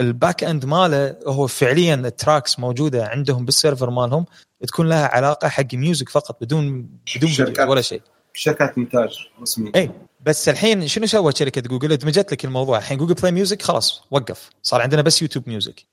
[0.00, 4.26] ال back end ماله هو فعليا ال tracks موجودة عندهم بال server مالهم
[4.66, 7.68] تكون لها علاقة حق music فقط بدون بدون شركات.
[7.68, 8.02] ولا شيء.
[8.34, 9.10] شركات إنتاج
[9.42, 9.72] رسمية.
[9.76, 9.90] اي
[10.26, 12.78] بس الحين شنو سوت شركة جوجل؟ ادمجت لك الموضوع.
[12.78, 14.50] الحين جوجل Play Music خلاص وقف.
[14.62, 15.86] صار عندنا بس يوتيوب Music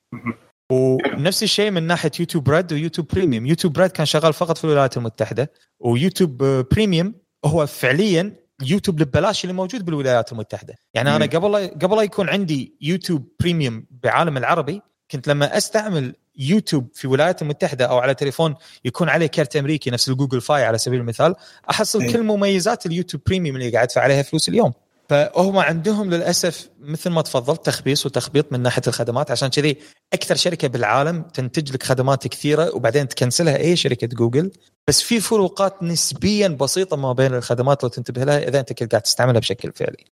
[0.70, 4.96] ونفس الشيء من ناحية يوتيوب Red ويوتيوب Premium يوتيوب Red كان شغال فقط في الولايات
[4.96, 7.14] المتحدة ويوتيوب Premium
[7.44, 10.74] هو فعليا يوتيوب ببلاش اللي موجود بالولايات المتحدة.
[10.94, 16.88] يعني أنا قبل قبل لا يكون عندي يوتيوب premium بعالم العربي كنت لما أستعمل يوتيوب
[16.94, 18.54] في الولايات المتحدة أو على تليفون
[18.84, 21.34] يكون عليه كارت أمريكي نفس الجوجل فاي على سبيل المثال
[21.70, 24.72] أحصل كل مميزات اليوتيوب premium اللي قاعد أدفع عليها فلوس اليوم.
[25.10, 29.76] فهم عندهم للأسف مثل ما تفضلت تخبيص وتخبيط من ناحية الخدمات عشان كذي
[30.12, 34.50] أكثر شركة بالعالم تنتج لك خدمات كثيرة وبعدين تكنسلها أي شركة جوجل
[34.88, 39.02] بس في فروقات نسبيا بسيطة ما بين الخدمات لو تنتبه لها إذا أنت كنت قاعد
[39.02, 40.04] تستعملها بشكل فعلي.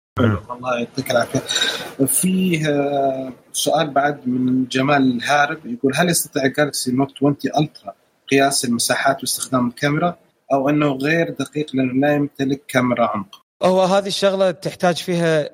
[0.51, 1.43] الله يعطيك العافية.
[2.07, 2.67] فيه
[3.53, 7.95] سؤال بعد من جمال الهارب يقول هل يستطيع جالكسي نوت 20 الترا
[8.31, 10.17] قياس المساحات واستخدام الكاميرا
[10.53, 15.51] أو أنه غير دقيق لأنه لا يمتلك كاميرا عمق؟ هو هذه الشغلة تحتاج فيها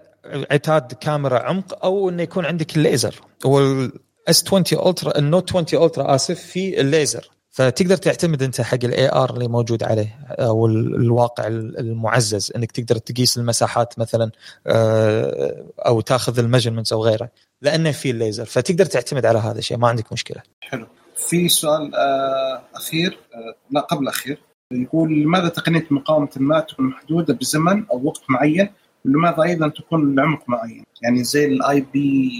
[0.51, 6.15] عتاد كاميرا عمق أو إنه يكون عندك الليزر هو الاس 20 الترا النوت 20 الترا
[6.15, 12.53] آسف في الليزر فتقدر تعتمد أنت حق ال AR اللي موجود عليه أو الواقع المعزز
[12.57, 14.31] إنك تقدر تقيس المساحات مثلا
[15.87, 17.31] أو تاخذ ال measurements أو غيره
[17.63, 20.43] لأنه في الليزر فتقدر تعتمد على هذا الشيء ما عندك مشكلة.
[20.61, 20.87] حلو.
[21.17, 21.95] في سؤال
[22.75, 23.19] أخير
[23.71, 24.39] لا قبل أخير
[24.83, 28.69] يقول لماذا تقنية مقاومة الماء تكون محدودة بزمن أو وقت معين؟
[29.05, 32.31] ولماذا أيضا تكون العمق معين؟ يعني زي ال IP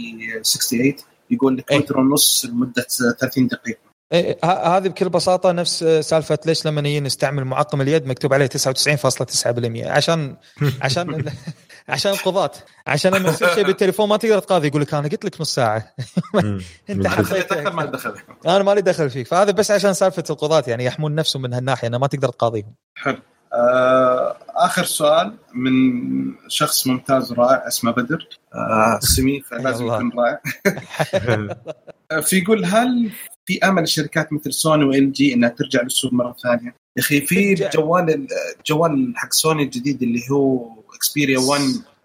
[0.45, 0.95] 68
[1.31, 2.87] يقول لك متر ونص لمدة
[3.21, 3.94] 30 دقيقة.
[4.15, 9.87] إيه هذه بكل بساطة نفس سالفة ليش لما نيجي نستعمل معقم اليد مكتوب عليه 99.9%
[9.87, 10.37] عشان
[10.83, 11.25] عشان
[11.89, 12.51] عشان القضاة
[12.87, 15.95] عشان لما يصير شيء بالتليفون ما تقدر تقاضي يقول لك أنا قلت لك نص ساعة.
[16.91, 18.15] أنت حطيت ما دخل.
[18.47, 19.27] أنا مالي دخل فيك.
[19.27, 22.75] فهذا بس عشان سالفة القضاة يعني يحمون نفسهم من هالناحية انه ما تقدر تقاضيهم.
[22.95, 23.19] حلو.
[23.53, 25.73] آه آخر سؤال من
[26.49, 28.29] شخص ممتاز رائع اسمه بدر.
[28.55, 30.41] آه سمي فلازم يكون رائع.
[32.21, 33.11] في يقول هل
[33.47, 37.55] في امل الشركات مثل سوني وال جي إنها ترجع للسوق مرة ثانية؟ يا أخي في
[37.55, 38.27] جوال
[38.61, 41.63] الجوال حق سوني الجديد اللي هو اكسبيريا 1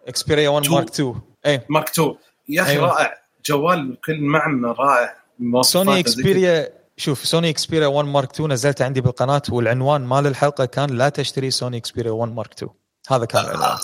[0.07, 2.15] اكسبيريا 1 مارك 2 إي مارك 2
[2.49, 2.87] يا أخي أيوة.
[2.87, 3.13] رائع.
[3.45, 5.15] جوال بكل معنى رائع.
[5.61, 10.89] سوني اكسبيريا شوف سوني اكسبيريا 1 مارك 2 نزلته عندي بالقناة والعنوان مال الحلقة كان
[10.89, 12.71] لا تشتري سوني اكسبيريا 1 مارك 2
[13.11, 13.77] هذا كان العنوان.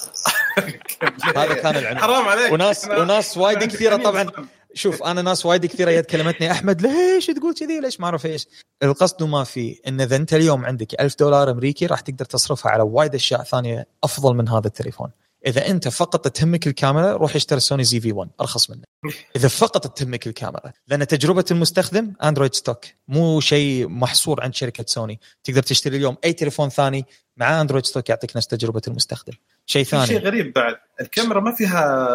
[1.35, 1.97] هذا كان العنوان.
[1.99, 2.51] حرام عليك.
[2.51, 4.31] وناس وناس وايد كثيرة طبعا.
[4.75, 8.47] شوف أنا ناس وايد كثيرة كلمتني أحمد ليش تقول كذي؟ ليش ما أعرف إيش؟
[8.83, 12.83] القصد ما في إن إذا أنت اليوم عندك ألف دولار أمريكي راح تقدر تصرفها على
[12.83, 15.09] وايد أشياء ثانية أفضل من هذا التليفون.
[15.47, 18.81] إذا أنت فقط تهمك الكاميرا روح اشتري سوني ZV 1 أرخص منه
[19.35, 25.19] إذا فقط تهمك الكاميرا لأن تجربة المستخدم اندرويد stock مو شيء محصور عند شركة سوني.
[25.43, 27.05] تقدر تشتري اليوم أي تليفون ثاني
[27.37, 29.33] مع اندرويد stock يعطيك نفس تجربة المستخدم.
[29.65, 32.07] شيء ثاني شيء غريب بعد الكاميرا ما فيها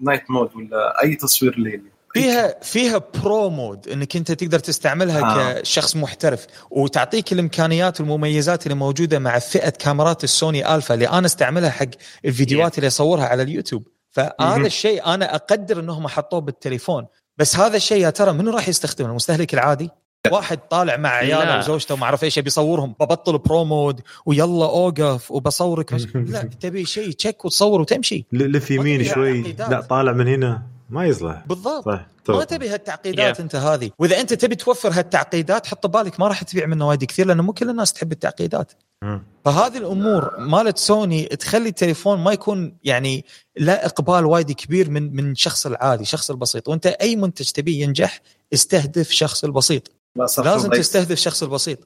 [0.00, 1.97] night mode ولا أي تصوير ليلي.
[2.22, 5.60] فيها فيها pro mode إنك أنت تقدر تستعملها آه.
[5.60, 11.70] كشخص محترف وتعطيك الإمكانيات والمميزات اللي موجودة مع فئة كاميرات السوني ألفا اللي أنا استعملها
[11.70, 11.86] حق
[12.24, 13.88] الفيديوهات اللي أصورها على اليوتيوب.
[14.10, 17.06] فهذا الشيء أنا أقدر إنهم حطوه بالتليفون.
[17.38, 19.90] بس هذا الشيء يا ترى منو راح يستخدمه؟ المستهلك العادي؟
[20.32, 21.58] واحد طالع مع عياله.
[21.58, 25.92] وزوجته وما أعرف إيش بيصورهم ببطل pro mode ويلا أوقف وبصورك.
[26.14, 28.26] لا تبي شيء تشك وتصور وتمشي.
[28.32, 29.42] لف يمين فيها شوي.
[29.42, 30.77] لا طالع من هنا.
[30.88, 31.84] ما يصلح بالضبط.
[31.84, 32.44] صح ما طب.
[32.44, 33.40] تبي هالتعقيدات Yeah.
[33.40, 33.90] أنت هذه.
[33.98, 37.52] وإذا أنت تبي توفر هالتعقيدات حط بالك ما راح تبيع منه وايد كثير لأنه مو
[37.52, 38.72] كل الناس تحب التعقيدات.
[39.02, 39.22] مم.
[39.44, 43.24] فهذه الأمور مالت سوني تخلي التليفون ما يكون يعني
[43.56, 46.68] لا إقبال وايد كبير من من شخص العادي شخص البسيط.
[46.68, 48.20] وأنت أي منتج تبيه ينجح
[48.54, 49.90] استهدف شخص البسيط.
[50.16, 51.78] لا لازم تستهدف شخص البسيط.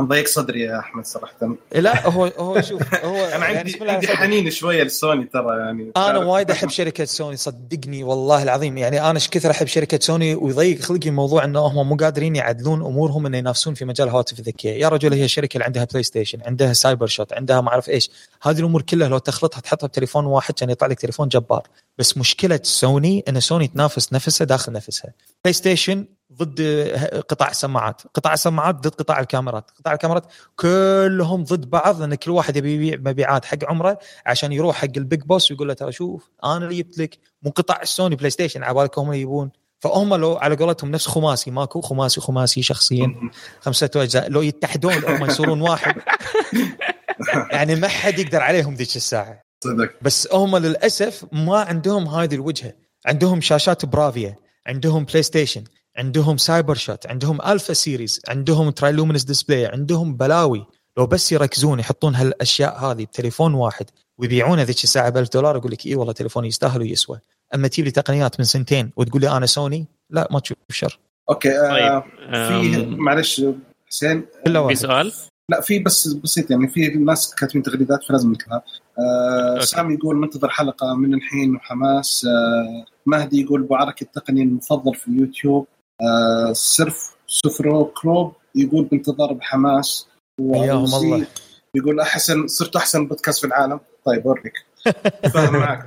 [0.00, 1.56] مضيق صدري يا أحمد صراحة.
[1.72, 4.06] لا هو هو شوف هو أنا يعني عندي الله عندي.
[4.06, 5.92] حنين شوية لسوني ترى يعني.
[5.96, 8.78] أنا وايد أحب شركة سوني صدقني والله العظيم.
[8.78, 12.80] يعني أنا إيش كثر أحب شركة سوني ويضيق خلقي موضوع إنه هم مو قادرين يعدلون
[12.82, 16.38] أمورهم إنه ينافسون في مجال الهواتف الذكيه يا رجل هي الشركة اللي عندها بلاي ستيشن
[16.46, 18.10] عندها سايبر شوت عندها ما أعرف إيش.
[18.42, 21.62] هذه الأمور كلها لو تخلطها تحطها بتليفون واحد كان يطلع لك تليفون جبار.
[21.98, 25.12] بس مشكلة سوني إن سوني تنافس نفسها داخل نفسها.
[25.44, 26.06] بلاي ستيشن
[26.42, 26.60] ضد
[27.28, 28.02] قطاع السماعات.
[28.14, 29.70] قطاع السماعات ضد قطاع الكاميرات.
[29.78, 30.24] قطاع الكاميرات
[30.56, 35.02] كلهم ضد بعض لأن كل واحد يبي يبيع مبيعات حق عمره عشان يروح حق ال
[35.02, 38.62] big boss ويقول له ترى شوف أنا اللي جبت لك مو قطاع السوني بلاي ستيشن
[38.62, 39.50] على بالك هم يبون.
[39.80, 43.30] فهم لو على قولتهم نفس خماسي ماكو خماسي خماسي شخصيا.
[43.60, 44.30] خمسة أجزاء.
[44.30, 45.94] لو يتحدون هم يصيرون واحد.
[47.52, 49.42] يعني ما حد يقدر عليهم ذيك الساعة.
[49.64, 49.90] صدق.
[50.02, 52.72] بس هم للأسف ما عندهم هذه الوجهة.
[53.06, 54.36] عندهم شاشات برافيا
[54.66, 55.64] عندهم بلاي ستيشن.
[56.00, 60.66] عندهم سايبر شوت عندهم الفا series عندهم ترايلومينس display عندهم بلاوي.
[60.98, 63.86] لو بس يركزون يحطون هالأشياء هذه بتليفون واحد
[64.18, 67.18] ويبيعونه ذيك الساعة ب 1000 دولار أقول لك إي والله تليفون يستاهل ويسوى.
[67.54, 70.98] أما تجيب لي تقنيات من سنتين وتقول لي أنا سوني لا ما تشوف شر.
[71.30, 72.02] أوكي آه طيب
[72.32, 73.42] في معلش
[73.86, 74.26] حسين.
[74.68, 75.12] في سؤال؟
[75.48, 78.62] لا في بس بسيط يعني في ناس كاتبين تغريدات فلازم نكتبها.
[78.98, 79.66] آه أوكي.
[79.66, 82.26] سامي يقول منتظر حلقة من الحين وحماس.
[82.26, 85.66] آه مهدي يقول ابو عرك التقني المفضل في اليوتيوب.
[86.02, 90.08] آه سرف سفرو كروب يقول بانتظار بحماس
[90.54, 91.26] حياهم وأبو الله.
[91.74, 93.80] يقول أحسن صرت أحسن بودكاست في العالم.
[94.04, 94.52] طيب أوريك.
[95.34, 95.86] فاهم معك.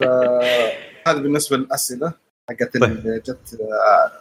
[0.00, 2.12] فهذا بالنسبة للأسئلة
[2.50, 4.12] حقت اللي جت آه،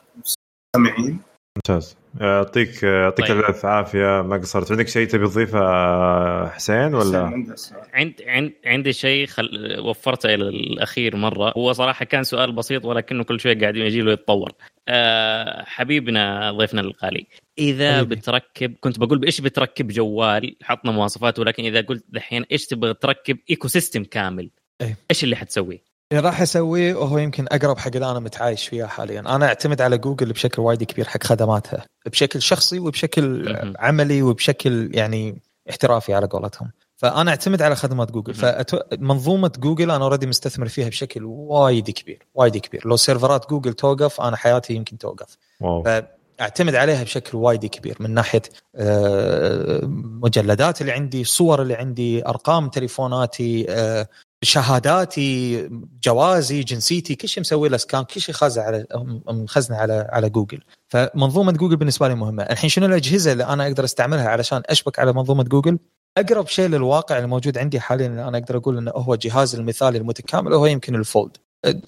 [0.76, 1.20] مستمعين.
[1.58, 1.96] ممتاز.
[2.22, 3.38] يعطيك يعطيك طيب.
[3.38, 7.46] الف عافية ما قصرت عندك شيء تبي تضيفه حسين ولا.
[7.94, 9.80] عند عند عندي شيء خل...
[9.80, 14.12] وفرته إلى الأخير مرة هو صراحة كان سؤال بسيط ولكنه كل شوية قاعد يجي له
[14.12, 14.52] يتطور
[14.88, 17.28] أه حبيبنا ضيفنا الغالي
[17.60, 18.16] إذا حبيبي.
[18.16, 23.38] بتركب كنت بقول بإيش بتركب جوال حطنا مواصفات ولكن إذا قلت دحين إيش تبغى تركب
[23.50, 24.50] ecosystem كامل
[24.82, 24.98] إيه.
[25.12, 29.20] إيش اللي حتسويه؟ اللي راح أسويه وهو يمكن أقرب حق اللي أنا متعايش فيها حاليا.
[29.20, 33.56] أنا أعتمد على جوجل بشكل وايد كبير حق خدماتها بشكل شخصي وبشكل.
[33.80, 36.72] عملي وبشكل يعني احترافي على قولتهم.
[36.96, 38.34] فأنا أعتمد على خدمات جوجل.
[38.34, 42.88] فمنظومه جوجل أنا already مستثمر فيها بشكل وايد كبير وايد كبير.
[42.88, 45.38] لو سيرفرات جوجل توقف أنا حياتي يمكن توقف.
[45.62, 46.04] واو.
[46.42, 47.98] اعتمد عليها بشكل وايد كبير.
[48.00, 48.42] من ناحية
[48.76, 49.80] آه،
[50.24, 54.08] مجلدات اللي عندي الصور اللي عندي أرقام تليفوناتي آه،
[54.44, 55.70] شهاداتي
[56.04, 58.86] جوازي جنسيتي كل شيء مسوي له scan كل شيء خازن على
[59.28, 60.60] مخزنه على على جوجل
[60.90, 62.44] فمنظومة جوجل بالنسبة لي مهمة.
[62.44, 65.80] الحين شنو الأجهزة اللي أنا أقدر أستعملها علشان أشبك على منظومة جوجل
[66.18, 70.54] أقرب شيء للواقع الموجود عندي حاليا اللي أنا أقدر أقول إنه هو جهاز المثالي المتكامل
[70.54, 71.38] هو يمكن ال Fold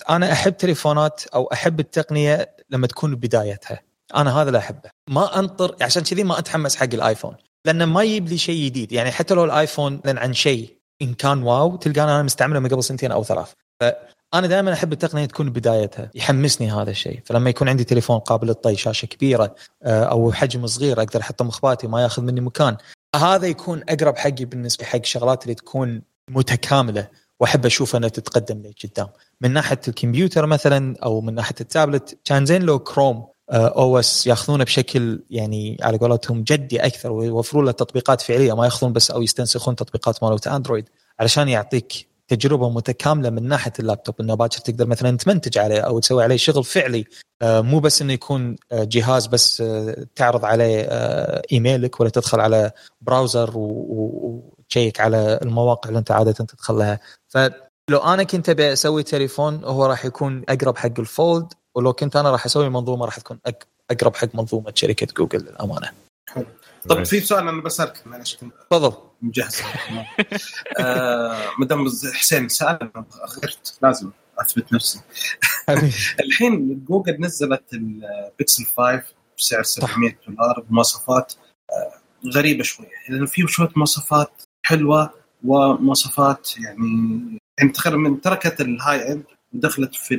[0.10, 3.80] أنا أحب تليفونات أو أحب التقنية لما تكون بدايتها.
[4.16, 4.90] أنا هذا اللي أحبه.
[5.10, 7.36] ما انطر عشان كذي ما أتحمس حق الآيفون.
[7.66, 8.92] لأنه ما يجيب لي شيء جديد.
[8.92, 12.84] يعني حتى لو الآيفون لأن عن شيء إن كان واو تلقاني أنا مستعمله من قبل
[12.84, 13.52] سنتين أو ثلاث.
[13.80, 17.22] فأنا دائما أحب التقنية تكون بدايتها يحمسني هذا الشيء.
[17.26, 21.88] فلما يكون عندي تليفون قابل للطي شاشة كبيرة آه، أو حجم صغير أقدر أحطه مخباتي
[21.88, 22.78] ما ياخذ مني مكان.
[23.16, 27.08] هذا يكون أقرب حقي بالنسبة حق شغلات اللي تكون متكاملة
[27.40, 29.08] وأحب أشوف أنها تتقدم لي قدام.
[29.42, 35.24] من ناحية الكمبيوتر مثلا أو من ناحية التابلت كان زين لو Chrome OS ياخذونه بشكل
[35.30, 40.24] يعني على قولتهم جدي أكثر ويوفرون له تطبيقات فعلية ما ياخذون بس أو يستنسخون تطبيقات
[40.24, 40.90] مالت أندرويد
[41.20, 46.24] علشان يعطيك تجربة متكاملة من ناحية اللابتوب إنه باكر تقدر مثلا تمنتج عليه أو تسوي
[46.24, 47.06] عليه شغل فعلي
[47.42, 52.40] آه، مو بس إنه يكون آه، جهاز بس آه، تعرض عليه آه، إيميلك ولا تدخل
[52.40, 57.00] على browser وتشيك على المواقع اللي أنت عادة تدخل لها.
[57.28, 62.16] فلو أنا كنت أبي أسوي تليفون هو راح يكون أقرب حق ال Fold ولو كنت
[62.16, 63.40] أنا راح أسوي منظومة راح تكون
[63.92, 65.92] أقرب حق منظومة شركة جوجل للأمانة.
[66.90, 68.36] طب في سؤال أنا بسالك معلش.
[68.36, 68.98] كنت تفضل.
[69.22, 69.62] مجهز.
[70.80, 72.92] آه ما دام حسين سأل
[73.42, 75.02] غيرت لازم أثبت نفسي.
[76.26, 79.04] الحين جوجل نزلت البيكسل 5
[79.38, 81.34] بسعر 700 دولار بمواصفات
[81.72, 82.88] آه، غريبة شوية.
[83.10, 84.32] لأنه في شوية مواصفات
[84.66, 90.16] حلوة ومواصفات يعني يعني تقريبا من تركت ال high end ودخلت في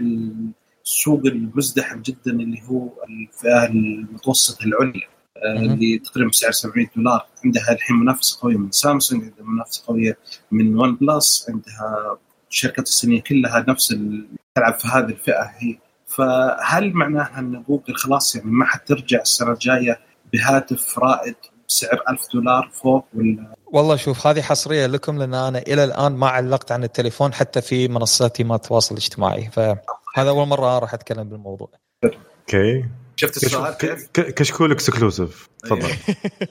[0.86, 7.26] السوق المزدحم جدا اللي هو الفئة المتوسطة العليا آه، اللي تقريبا بسعر 700 دولار.
[7.44, 10.18] عندها الحين منافسة قوية من سامسونج عندها منافسة قوية
[10.50, 12.18] من OnePlus عندها
[12.50, 13.96] الشركات الصينية كلها نفس
[14.54, 15.78] تلعب في هذه الفئة هي.
[16.06, 20.00] فهل معناها أن جوجل خلاص يعني ما حترجع السنة الجاية
[20.32, 21.36] بهاتف رائد
[21.68, 26.28] بسعر 1000 دولار فوق ولا والله شوف هذه حصرية لكم لأن أنا إلى الآن ما
[26.28, 31.70] علقت عن التليفون حتى في منصاتي ما التواصل الاجتماعي فهذا أول مرة راح أتكلم بالموضوع.
[32.05, 32.84] okay
[33.16, 35.89] شفت السؤال كيف؟ كشكول exclusive تفضل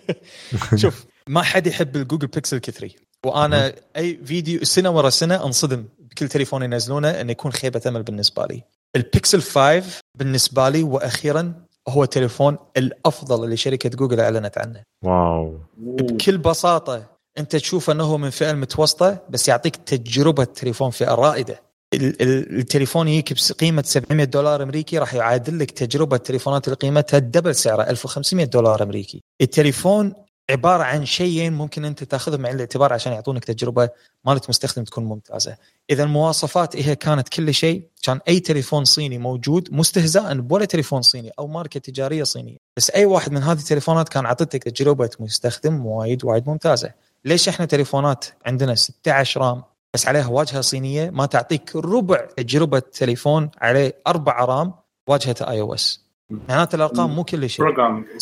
[0.81, 2.95] شوف ما حد يحب الجوجل بيكسل كثري
[3.25, 8.45] وأنا أي فيديو سنة ورا سنة أنصدم بكل تليفون ينزلونه إنه يكون خيبة امل بالنسبة
[8.45, 8.63] لي.
[8.95, 9.83] البيكسل 5
[10.15, 11.53] بالنسبة لي وأخيرا
[11.87, 14.83] هو التليفون الأفضل اللي شركة جوجل أعلنت عنه.
[15.03, 21.61] واو بكل بساطة أنت تشوف أنه من فئة المتوسطة بس يعطيك تجربة تليفون فئة رائدة.
[21.93, 27.55] التليفون يجيك بقيمه 700 دولار أمريكي راح يعادل لك تجربة تليفونات اللي قيمتها ال double
[27.55, 29.23] سعره 1500 دولار أمريكي.
[29.41, 30.13] التليفون
[30.49, 33.89] عبارة عن شيئين ممكن أنت تأخذهم بعين الاعتبار عشان يعطونك تجربة
[34.25, 35.57] مالت مستخدم تكون ممتازة.
[35.89, 41.01] إذا المواصفات هي كانت كل شيء كان أي تليفون صيني موجود مو استهزاء بولا تليفون
[41.01, 45.85] صيني أو ماركة تجارية صينية، بس أي واحد من هذه التليفونات كان عطتك تجربة مستخدم
[45.85, 46.91] وايد وايد ممتازة.
[47.25, 49.63] ليش إحنا تليفونات عندنا 16 RAM؟
[49.93, 54.73] بس عليها واجهة صينية ما تعطيك ربع تجربة تليفون عليه 4 RAM
[55.09, 56.05] واجهة iOS.
[56.29, 57.65] معناته الأرقام مو كل شيء.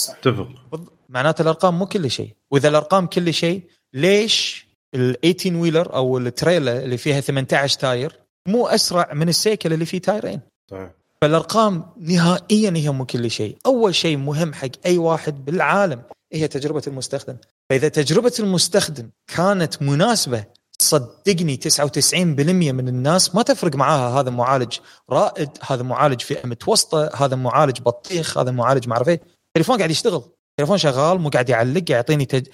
[0.10, 0.48] اتفق.
[1.10, 2.36] معناته الأرقام مو كل شيء.
[2.52, 3.64] وإذا الأرقام كل شيء
[3.94, 9.86] ليش ال 18 ويلر أو التريلا اللي فيها 18 تاير مو أسرع من السيكل اللي
[9.86, 10.92] فيه تايرين؟ صحيح.
[11.22, 13.58] فالأرقام نهائيا هي مو كل شيء.
[13.66, 16.02] أول شيء مهم حق أي واحد بالعالم
[16.34, 17.38] هي تجربة المستخدم.
[17.74, 20.46] فإذا تجربة المستخدم كانت مناسبة
[20.80, 24.78] صدقني 99% من الناس ما تفرق معاها هذا معالج
[25.10, 29.22] رائد هذا معالج فئة متوسطة هذا معالج بطيخ هذا معالج ما أعرف إيه.
[29.48, 32.48] التليفون قاعد يشتغل التليفون شغال مو قاعد يعلق يعطيني تج...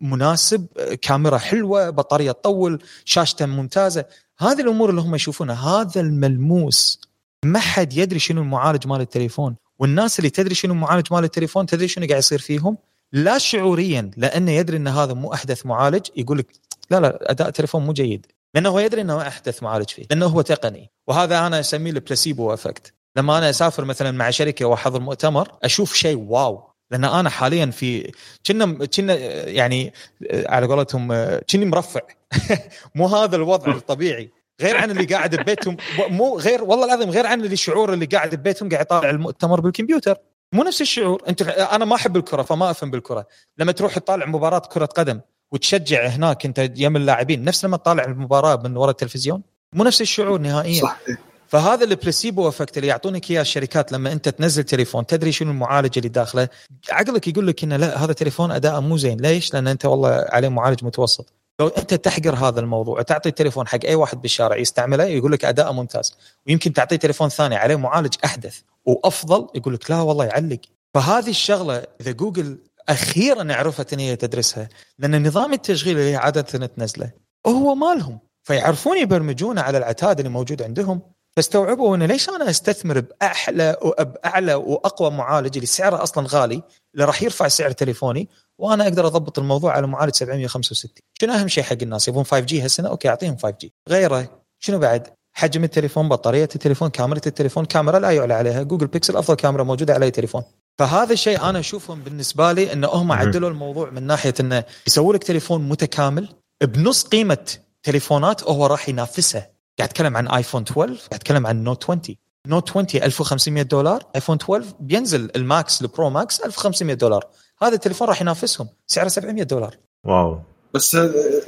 [0.00, 0.66] مناسب
[1.02, 4.04] كاميرا حلوة بطارية تطول شاشته ممتازة.
[4.38, 7.00] هذه الأمور اللي هم يشوفونها هذا الملموس
[7.44, 9.56] ما حد يدري شنو المعالج مال التليفون.
[9.78, 12.78] والناس اللي تدري شنو المعالج مال التليفون تدري شنو قاعد يصير فيهم؟
[13.14, 16.46] لا شعوريا لأنه يدري إن هذا مو أحدث معالج يقول لك
[16.90, 18.26] لا لا أداء التليفون مو جيد.
[18.54, 20.90] لأنه هو يدري إنه أحدث معالج فيه لأنه هو تقني.
[21.06, 25.94] وهذا أنا أسميه ال placebo effect لما أنا أسافر مثلا مع شركة وأحضر مؤتمر أشوف
[25.94, 26.70] شيء واو.
[26.90, 28.12] لأن أنا حاليا في
[28.46, 29.14] كنا كنا
[29.48, 29.92] يعني
[30.32, 31.08] على قولتهم
[31.50, 32.00] كني مرفع.
[32.94, 34.30] مو هذا الوضع الطبيعي.
[34.60, 38.34] غير عن اللي قاعد ببيتهم مو غير والله العظيم غير عن اللي الشعور اللي قاعد
[38.34, 40.16] ببيتهم قاعد يطالع المؤتمر بالكمبيوتر.
[40.54, 43.26] مو نفس الشعور انت أنا ما احب الكرة فما افهم بالكرة.
[43.58, 45.20] لما تروح تطالع مباراة كرة قدم
[45.52, 50.38] وتشجع هناك انت يم اللاعبين نفس لما تطالع المباراة من وراء التلفزيون؟ مو نفس الشعور
[50.38, 50.82] نهائيا.
[50.82, 51.00] صح.
[51.48, 55.92] فهذا ال placebo effect اللي يعطونك إياه الشركات لما انت تنزل تليفون تدري شنو المعالج
[55.96, 56.48] اللي داخله.
[56.90, 59.20] عقلك يقول لك إنه لا هذا تليفون أداءه مو زين.
[59.20, 61.32] ليش؟ لأن أنت والله عليه معالج متوسط.
[61.60, 65.72] لو أنت تحقر هذا الموضوع وتعطي التليفون حق أي واحد بالشارع يستعمله يقول لك اداءه
[65.72, 66.16] ممتاز.
[66.46, 70.60] ويمكن تعطيه تليفون ثاني عليه معالج أحدث وأفضل يقول لك لا والله يعلق.
[70.94, 72.58] فهذه الشغلة إذا جوجل
[72.88, 74.68] أخيرا عرفت إن هي تدرسها
[74.98, 77.10] لأن نظام التشغيل اللي عادة تنزله
[77.46, 78.18] هو مالهم.
[78.42, 81.00] فيعرفون يبرمجونه على العتاد اللي موجود عندهم.
[81.36, 86.62] فاستوعبوا انه ليش أنا أستثمر بأحلى باعلى وأقوى معالج اللي سعره أصلا غالي
[86.94, 88.28] اللي راح يرفع سعر تليفوني
[88.58, 90.90] وأنا أقدر أضبط الموضوع على معالج 765
[91.20, 94.28] شنو أهم شيء حق الناس؟ يبون 5G هالسنة؟ okay أعطيهم 5G غيره
[94.58, 98.62] شنو بعد؟ حجم التليفون بطارية التليفون كاميرا التليفون كاميرا لا يعلى عليها.
[98.62, 100.42] جوجل بيكسل أفضل كاميرا موجودة على أي تليفون.
[100.78, 105.24] فهذا الشيء أنا أشوفهم بالنسبة لي إنه هم عدلوا الموضوع من ناحية إنه يسووا لك
[105.24, 106.28] تليفون متكامل
[106.62, 111.84] بنص قيمة تليفونات وهو راح ينافسها قاعد أتكلم عن ايفون 12 قاعد أتكلم عن Note
[111.84, 112.00] 20
[112.46, 117.26] Note 20 1500 دولار ايفون 12 بينزل ال Max ال Pro Max 1500 دولار.
[117.62, 119.76] هذا التليفون راح ينافسهم سعره 700 دولار.
[120.04, 120.38] واو.
[120.74, 120.94] بس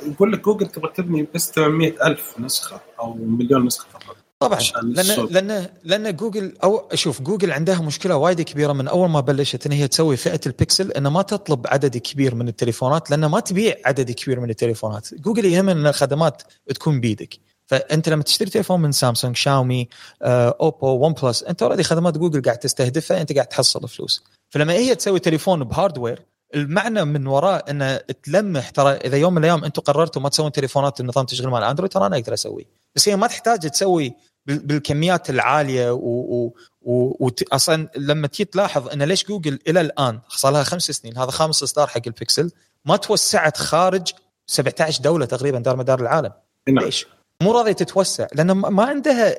[0.07, 4.16] يقول لك جوجل تبغى تبني بس 800 ألف نسخة أو مليون نسخة فقط.
[4.39, 9.20] طبعا لأن لأن لأن جوجل أو شوف جوجل عندها مشكلة وايد كبيرة من أول ما
[9.20, 13.40] بلشت إن هي تسوي فئة البكسل انه ما تطلب عدد كبير من التليفونات لأن ما
[13.40, 15.15] تبيع عدد كبير من التليفونات.
[15.15, 16.43] جوجل يهم إن الخدمات
[16.74, 19.88] تكون بيدك فأنت لما تشتري تليفون من سامسونج شاومي
[20.22, 24.94] آه، أوبو OnePlus أنت already خدمات جوجل قاعد تستهدفها أنت قاعد تحصل فلوس فلما هي
[24.94, 26.22] تسوي تليفون ب hardware
[26.55, 31.01] المعنى من وراء انه تلمح ترى إذا يوم من الأيام أنتم قررتوا ما تسوون تليفونات
[31.01, 34.12] النظام تشغيل مال أندرويد ترى أنا أقدر أسوي بس هي ما تحتاج تسوي
[34.47, 36.52] بالكميات العالية و,
[36.82, 37.30] و...
[37.52, 41.62] أصلا لما تيجي تلاحظ أن ليش جوجل إلى الآن صار لها خمس سنين هذا خامس
[41.62, 42.51] إصدار حق البكسل
[42.84, 44.12] ما توسعت خارج
[44.47, 46.32] 17 دولة تقريبا دار مدار العالم
[46.68, 46.84] نعم.
[46.84, 47.06] ليش؟
[47.42, 49.36] مو راضيه تتوسع لأن ما عندها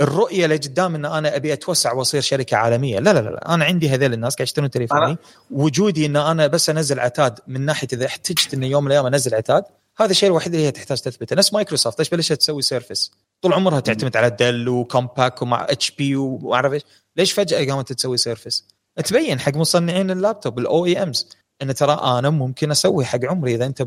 [0.00, 2.98] الرؤية لقدام إن أنا أبي أتوسع وأصير شركة عالمية.
[2.98, 5.16] لا لا لا أنا عندي هذول الناس قاعد يشترون تليفوني.
[5.50, 9.34] وجودي إن أنا بس أنزل عتاد من ناحية إذا احتجت اني يوم من الأيام أنزل
[9.34, 9.64] عتاد
[9.98, 11.36] هذا الشيء الوحيد اللي هي تحتاج تثبته.
[11.36, 13.10] نفس مايكروسوفت ليش بلشت تسوي Surface
[13.42, 16.82] طول عمرها تعتمد على Dell و Compaq ومع HP وما اعرف إيش؟
[17.16, 18.64] ليش فجأة قامت تسوي Surface
[19.04, 21.28] تبين حق مصنعين اللابتوب ال OEMs
[21.62, 23.80] إن ترى أنا ممكن أسوي حق عمري إذا أنت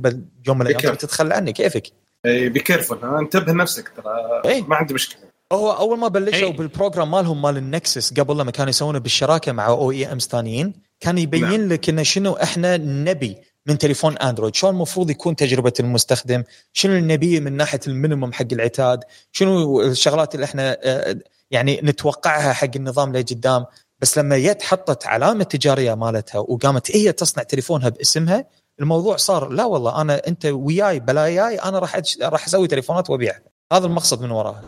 [0.47, 1.53] يوم من الأيام تتخلى عني.
[1.53, 1.91] كيفك؟
[2.25, 5.21] اي be careful انتبه نفسك ترى إيه؟ ما عندي مشكلة
[5.51, 8.99] هو أول ما بلشوا إيه؟ بال program مالهم مال ال Nexus قبل لما كانوا يسوونه
[8.99, 11.69] بالشراكة مع OEMs ثانيين كان يبين نعم.
[11.69, 16.43] لك إنه شنو إحنا نبي من تليفون اندرويد شلون المفروض يكون تجربة المستخدم
[16.73, 21.19] شنو اللي نبيه من ناحية ال minimum حق العتاد شنو الشغلات اللي إحنا آه،
[21.51, 23.65] يعني نتوقعها حق النظام لقدام
[23.99, 28.45] بس لما جت حطت علامة تجارية مالتها وقامت هي تصنع تليفونها باسمها
[28.79, 33.41] الموضوع صار لا والله أنا أنت وياي بلاياي أنا راح راح أسوي تليفونات وابيعها
[33.73, 34.63] هذا المقصد من وراها.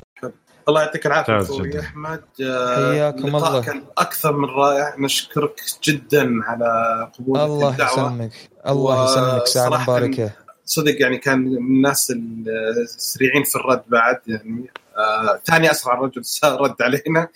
[0.70, 2.24] الله يعطيك العافية أخوي أحمد.
[2.44, 3.62] آه، حياكم الله.
[3.62, 4.96] كان أكثر من رائع.
[5.00, 6.68] نشكرك جدا على
[7.20, 8.32] قبولك الله يسلمك.
[8.68, 9.48] الله يسلمك.
[9.48, 10.32] سعد مباركة.
[10.66, 12.14] صدق يعني كان من الناس
[12.78, 14.72] السريعين في الرد بعد يعني.
[14.98, 17.28] آه ثاني أسرع رجل رد علينا.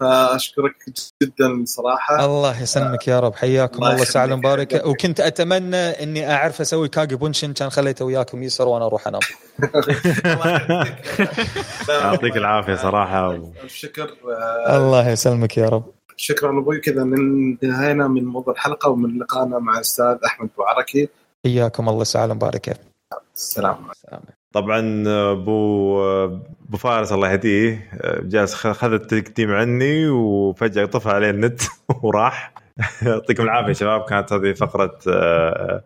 [0.00, 0.76] فأشكرك
[1.22, 2.24] جدا صراحة.
[2.24, 3.34] الله يسلمك يا رب.
[3.34, 4.04] حياكم الله, الله.
[4.04, 4.82] سعد مبارك.
[4.86, 7.52] وكنت أتمنى إني أعرف أسوي كاجي بونشن.
[7.52, 9.20] كان خليته وياكم يسر وأنا أروح أنام.
[11.88, 13.38] يعطيك العافية صراحة.
[13.64, 14.16] الشكر
[14.68, 15.84] الله يسلمك يا رب.
[16.16, 16.80] شكرا أبوي.
[16.80, 21.08] كذا انتهينا من موضوع الحلقة ومن لقائنا مع الأستاذ أحمد بوعركي.
[21.44, 22.04] حياكم الله.
[22.04, 22.76] سعد مبارك.
[23.36, 23.88] السلام
[24.54, 26.00] طبعا أبو
[26.68, 27.90] أبو فارس الله يهديه
[28.22, 31.62] جالس خذ التقديم عني وفجأة طفى عليه النت
[32.02, 32.54] وراح.
[33.02, 35.82] يعطيكم العافية شباب كانت هذه فقرة آه،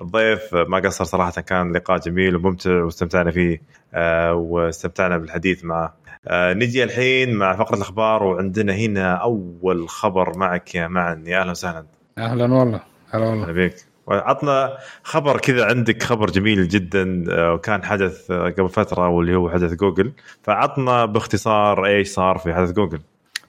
[0.00, 0.54] الضيف.
[0.54, 3.62] ما قصر صراحة كان لقاء جميل وممتع واستمتعنا فيه
[3.94, 5.94] آه، واستمتعنا بالحديث معه.
[6.28, 11.26] آه، نجي الحين مع فقرة الأخبار وعندنا هنا أول خبر معك يا معن.
[11.26, 11.86] يا أهلا وسهلا.
[12.18, 12.80] أهلا والله.
[13.10, 13.52] هلا والله.
[13.52, 13.74] بك
[14.18, 19.50] عطنا خبر كذا عندك خبر جميل جدا آه، وكان حدث آه، قبل فترة واللي هو
[19.50, 20.12] حدث جوجل.
[20.42, 23.00] فعطنا باختصار إيش صار في حدث جوجل.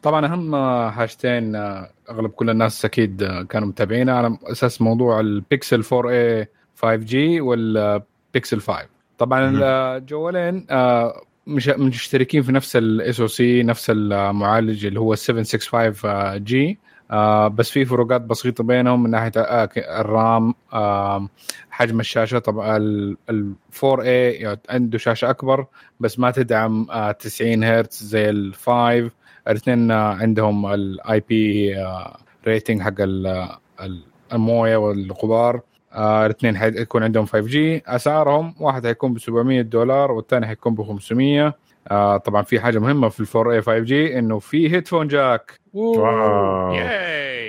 [0.03, 0.56] طبعا اهم
[0.91, 6.45] حاجتين آه، أغلب كل الناس أكيد كانوا متابعينها على أساس موضوع البيكسل 4 a
[6.76, 8.88] 5G والبيكسل 5
[9.18, 9.49] طبعا
[9.98, 10.65] الجوالين
[11.48, 16.80] مش مشتركين في نفس ال SoC نفس المعالج اللي هو 765 G.
[17.11, 21.27] آه بس في فروقات بسيطة بينهم من ناحية آه الرام آه
[21.69, 22.39] حجم الشاشة.
[22.39, 23.17] طبعا ال
[23.84, 24.07] 4 a
[24.41, 25.65] يعني عنده شاشة أكبر
[25.99, 29.11] بس ما تدعم آه 90 هرتز زي ال 5
[29.47, 31.75] الاثنين آه عندهم ال IP
[32.47, 32.93] rating حق
[34.34, 35.61] الموية والغبار.
[35.93, 41.53] آه الاثنين حيكون عندهم 5G أسعارهم واحد حيكون ب 700 دولار والثاني حيكون ب 500
[41.91, 46.73] آه طبعا في حاجة مهمة في ال 4 a 5G إنه في headphone jack wow.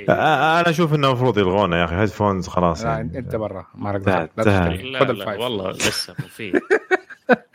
[0.09, 3.19] أنا أشوف إنه المفروض يلغونه يا أخي headphones خلاص لا يعني.
[3.19, 3.67] انت برا.
[3.75, 4.99] ما لا تشتري.
[4.99, 6.61] خذ ال five والله لسه في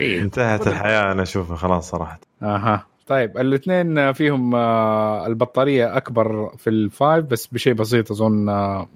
[0.00, 2.20] انتهت الحياة أنا أشوفها خلاص صراحة.
[2.42, 2.86] أها.
[3.06, 8.44] طيب الاثنين فيهم آه، البطارية أكبر في ال five بس بشيء بسيط أظن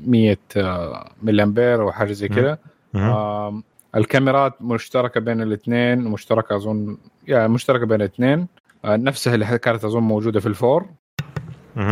[0.06, 2.59] 100 آه، ملي امبير أو حاجة زي كذا.
[3.96, 6.96] الكاميرات مشتركة بين الاثنين مشتركة أظن
[7.28, 8.46] يعني مشتركة بين الاثنين.
[8.84, 10.86] آه، نفسها اللي كانت أظن موجودة في ال four.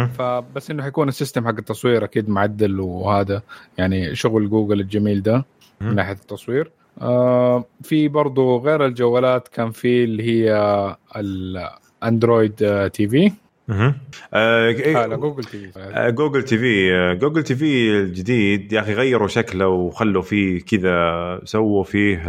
[0.07, 3.43] فبس إنه حيكون ال system حق التصوير أكيد معدل وهذا
[3.79, 5.45] يعني شغل جوجل الجميل ده
[5.81, 6.71] من ناحية التصوير.
[7.01, 13.33] آه في برضو غير الجوالات كان في اللي هي ال Android TV
[13.73, 13.95] أها
[14.35, 14.71] آه
[15.17, 19.29] جوجل تي في آه جوجل تي في آه جوجل تي في الجديد يا أخي غيروا
[19.29, 22.29] شكله وخلوا فيه كذا سووا فيه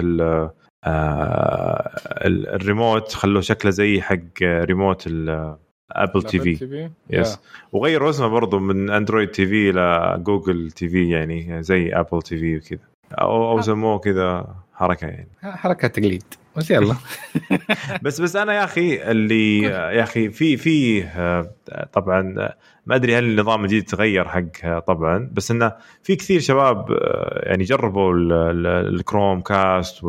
[0.84, 1.91] آه
[2.26, 5.07] الريموت خلوه شكله زي حق ريموت
[5.91, 7.39] Apple TV yes
[7.72, 12.80] وغيروا اسمه برضه من Android TV ل Google TV يعني زي Apple TV وكذا.
[13.22, 15.30] أو أو سموه كذا حركة يعني.
[15.44, 16.24] حركة تقليد.
[16.57, 16.95] بس يلا.
[18.03, 21.03] بس بس أنا يا أخي اللي يا أخي في في
[21.93, 22.21] طبعا
[22.85, 25.73] ما أدري هل النظام الجديد تغير حق طبعا بس إنه
[26.03, 26.85] في كثير شباب
[27.43, 28.13] يعني جربوا
[28.81, 30.05] ال Chromecast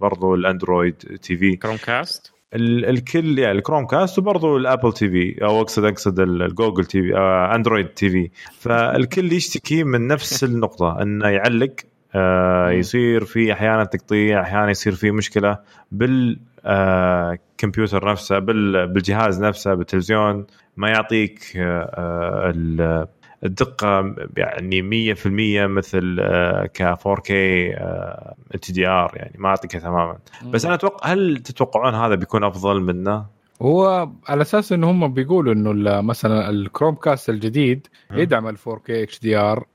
[0.00, 5.84] برضو ال Android TV Chromecast الكل يعني ال Chromecast وبرضه ال Apple TV أو أقصد
[5.84, 7.16] أقصد ال Google TV
[7.54, 11.74] Android TV فالكل يشتكي من نفس النقطة إنه يعلق
[12.70, 15.58] يصير في أحيانا تقطيع أحيانا يصير في مشكلة
[15.92, 17.38] بال آه
[17.94, 23.08] نفسه بالجهاز نفسه بالتلفزيون ما يعطيك آه
[23.44, 25.26] الدقة يعني 100%
[25.68, 26.16] مثل
[26.74, 27.30] ك 4K
[28.54, 30.18] HDR يعني ما أعطيك تماما.
[30.44, 33.26] بس أنا أتوقع هل تتوقعون هذا بيكون أفضل منه؟
[33.62, 39.66] هو على أساس إنه هم بيقولوا إنه مثلا ال Chromecast الجديد يدعم ال 4K HDR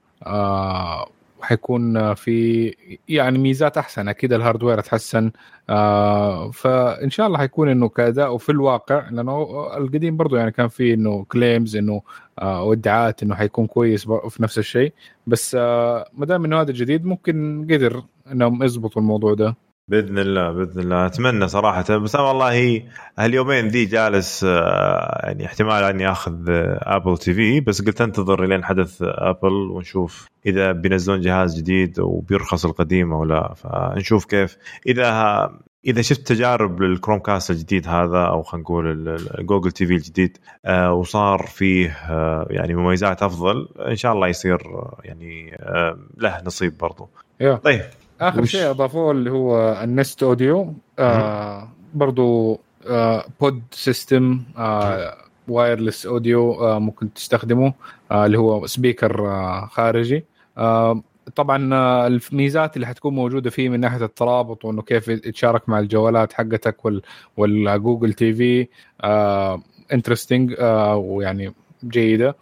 [1.44, 2.76] حيكون في
[3.10, 5.32] يعني ميزات أحسن أكيد ال hardware اتحسن
[5.70, 8.38] آه فإن شاء الله حيكون إنه كأداء.
[8.38, 12.02] في الواقع لأنه القديم برضه يعني كان في إنه claims إنه
[12.40, 14.94] آه وادعاءات إنه حيكون كويس في نفس الشيء.
[15.28, 19.56] بس آه ما دام إنه هذا جديد ممكن قدر إنهم يضبطوا الموضوع ده.
[19.88, 21.06] بإذن الله بإذن الله.
[21.06, 21.98] أتمنى صراحة.
[21.98, 22.84] بس أنا والله
[23.18, 26.36] هاليومين ذي جالس آه، يعني احتمال أني آخذ
[26.82, 33.14] Apple TV بس قلت أنتظر لين حدث ابل ونشوف إذا بينزلون جهاز جديد وبيرخص القديم
[33.14, 33.54] أو لا.
[33.54, 34.58] فنشوف كيف.
[34.88, 35.50] إذا
[35.86, 41.48] إذا شفت تجارب لل Chromecast الجديد هذا أو خلينا نقول Google TV الجديد آه وصار
[41.48, 44.60] فيه آه يعني مميزات أفضل إن شاء الله يصير
[45.04, 47.10] يعني آه له نصيب برضو.
[47.40, 47.82] طيب.
[48.30, 48.52] آخر وش...
[48.52, 50.74] شيء اضافوه اللي هو ال Nest Audio.
[51.00, 55.18] آه برضو آه pod system آه
[55.48, 57.74] wireless audio آه ممكن تستخدمه
[58.12, 60.26] آه اللي هو speaker آه خارجي.
[60.58, 61.02] آه
[61.36, 66.34] طبعا آه الميزات اللي حتكون موجودة فيه من ناحية الترابط وإنه كيف يتشارك مع الجوالات
[66.34, 67.02] حقتك وال
[67.38, 68.68] والجوجل TV
[69.04, 69.62] آه
[69.94, 71.54] interesting آه ويعني
[71.88, 72.36] جيدة.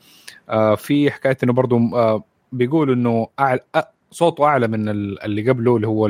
[0.49, 3.27] آه في حكاية إنه برضه آه بيقول إنه
[4.11, 6.07] صوته أعلى من اللي قبله اللي هو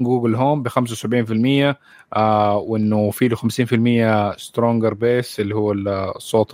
[0.00, 1.76] جوجل هوم ب 75%
[2.16, 3.36] آه وإنه في له
[4.34, 6.52] 50% stronger bass اللي هو الصوت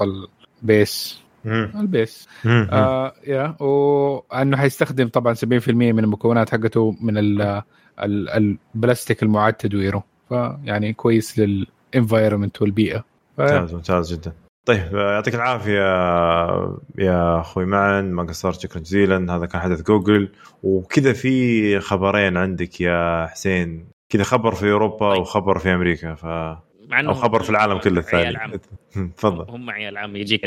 [0.63, 7.63] ال bass ال bass آه يا وإنه حيستخدم طبعا 70% من المكونات حقته من ال
[8.01, 13.05] البلاستيك المعاد وغيره فيعني كويس لل environment والبيئة.
[13.39, 14.33] ممتاز ممتاز جدا.
[14.65, 15.83] طيب يعطيك العافية
[16.99, 19.37] يا أخوي معا ما قصرت شكرا جزيلا.
[19.37, 20.33] هذا كان حدث جوجل
[20.63, 23.89] وكذا في خبرين عندك يا حسين.
[24.09, 25.21] كذا خبر في أوروبا طيب.
[25.21, 26.27] وخبر في أمريكا ف
[26.93, 28.61] أو خبر في العالم كله الثاني.
[29.17, 29.51] تفضل.
[29.51, 30.43] هم عيال عام يجيك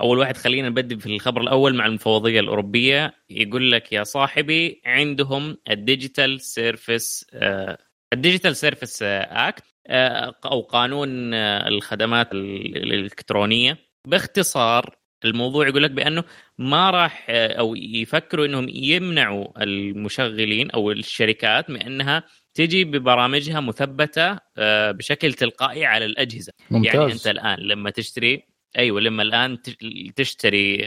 [0.00, 3.12] أول واحد خلينا نبدي في الخبر الأول مع المفوضية الأوروبية.
[3.30, 7.26] يقول لك يا صاحبي عندهم ال digital service
[8.12, 13.78] ال digital service act آه، أو قانون آه، الخدمات الإلكترونية.
[14.06, 16.24] باختصار الموضوع يقول لك بأنه
[16.58, 22.24] ما راح آه، أو يفكروا إنهم يمنعوا المشغلين أو الشركات من إنها
[22.54, 24.38] تجي ببرامجها مثبتة
[24.92, 26.52] بشكل تلقائي على الأجهزة.
[26.70, 26.94] ممتاز.
[26.94, 28.42] يعني أنت الآن لما تشتري
[28.78, 29.58] أيوه لما الآن
[30.16, 30.84] تشتري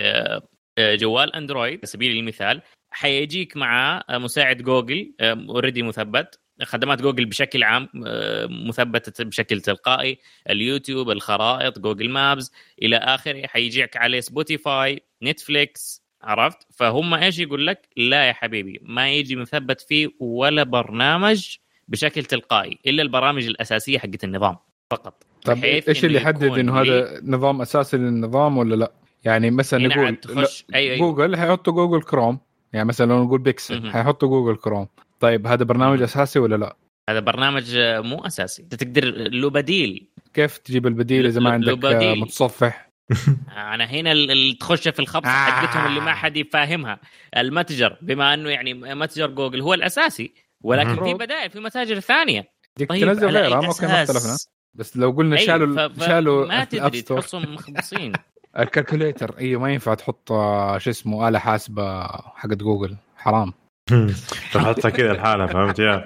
[0.80, 6.43] جوال أندرويد على سبيل المثال حيجيك مع مساعد جوجل already مثبت.
[6.66, 10.20] خدمات جوجل بشكل عام آه، مثبتة بشكل تلقائي
[10.50, 12.52] اليوتيوب الخرائط جوجل Maps
[12.82, 13.48] إلى آخره.
[13.48, 19.82] حيجيك عليه سبوتيفاي نتفليكس عرفت؟ فهم إيش يقول لك؟ لا يا حبيبي ما يجي مثبت
[19.82, 21.58] فيه ولا برنامج
[21.88, 24.58] بشكل تلقائي إلا البرامج الأساسية حقت النظام
[24.90, 25.24] فقط.
[25.46, 28.92] طيب إيش اللي يحدد إنه هذا نظام أساسي للنظام ولا لا؟
[29.24, 32.40] يعني مثلا نقول تخش أيوة جوجل حيحطوا جوجل كروم
[32.74, 34.88] يعني مثلا لو نقول بيكسل حيحطوا جوجل كروم.
[35.24, 36.76] طيب هذا برنامج أساسي ولا لا؟
[37.10, 38.64] هذا برنامج مو أساسي.
[38.64, 40.08] أنت تقدر له بديل.
[40.34, 42.20] كيف تجيب البديل إذا ما عندك بديل.
[42.20, 42.90] متصفح؟
[43.74, 47.00] أنا هنا اللي تخش في الخبط حقتهم اللي ما حد يفهمها
[47.38, 50.34] المتجر بما إنه يعني متجر جوجل هو الأساسي.
[50.62, 52.52] ولكن في بدائل في متاجر ثانية.
[52.78, 54.38] ديك طيب تنزل غيرها؟ ما اختلفنا
[54.74, 58.14] بس لو قلنا شالوا شالوا ما تدري تحسهم مخبصين
[58.60, 62.98] ال calculator أيوه ما ينفع تحط آه، شو اسمه آلة حاسبة حقت جوجل.
[63.16, 63.54] حرام.
[64.54, 66.04] تحطها كذا الحالة فهمت؟ yeah.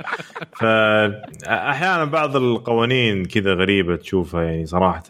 [0.52, 5.04] فاحيانا بعض القوانين كذا غريبة تشوفها يعني صراحة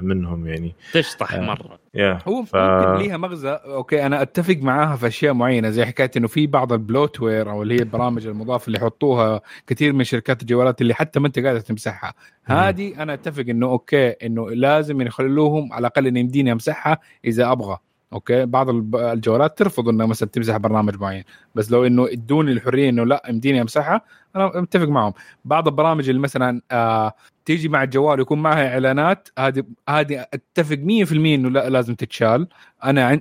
[0.00, 0.74] منهم يعني.
[0.92, 1.78] تشطح آه، مرة.
[1.94, 2.18] yeah.
[2.28, 2.56] هو ف...
[2.98, 3.48] ليها مغزى.
[3.48, 7.62] okay أنا أتفق معاها في أشياء معينة زي حكاية إنه في بعض ال bloatware أو
[7.62, 11.60] اللي هي البرامج المضافة اللي يحطوها كثير من شركات الجوالات اللي حتى ما أنت قادر
[11.60, 12.14] تمسحها.
[12.44, 17.78] هذه أنا أتفق إنه okay إنه لازم يخلوهم على الأقل إنه يمديني أمسحها إذا أبغى.
[18.16, 21.24] okay؟ بعض الجوالات ترفض إنها مثلا تمسح برنامج معين.
[21.54, 24.00] بس لو إنه إدوني الحرية إنه لا يمديني أمسحها
[24.36, 25.12] أنا متفق معهم.
[25.44, 27.12] بعض البرامج اللي مثلا آه
[27.44, 32.48] تيجي مع الجوال ويكون معها إعلانات هذه هذه أتفق 100% إنه لا لازم تتشال.
[32.84, 33.20] أنا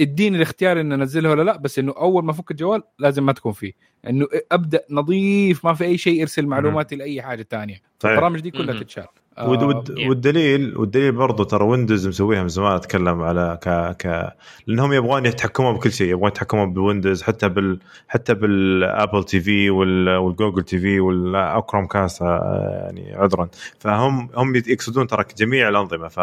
[0.00, 3.52] إديني الاختيار إني أنزلها ولا لا بس إنه أول ما أفك الجوال لازم ما تكون
[3.52, 3.72] فيه.
[4.08, 8.12] إنه أبدأ نظيف ما في أي شيء يرسل معلوماتي لأي حاجة ثانية طيب.
[8.12, 9.06] البرامج دي كلها تتشال.
[9.38, 10.08] ود ود يعني.
[10.08, 13.68] والدليل والدليل برضه ترى ويندوز مسويها من زمان أتكلم على ك
[14.06, 14.32] ك
[14.66, 17.78] لأنهم يبغون يتحكمون بكل شيء يبغون يتحكمون بالويندوز حتى بال
[18.08, 23.48] حتى بالابل TV وال- والجوجل TV والكروم كاست آه، يعني عذرا.
[23.78, 26.08] فهم هم يقصدون ترى جميع الأنظمة.
[26.08, 26.18] ف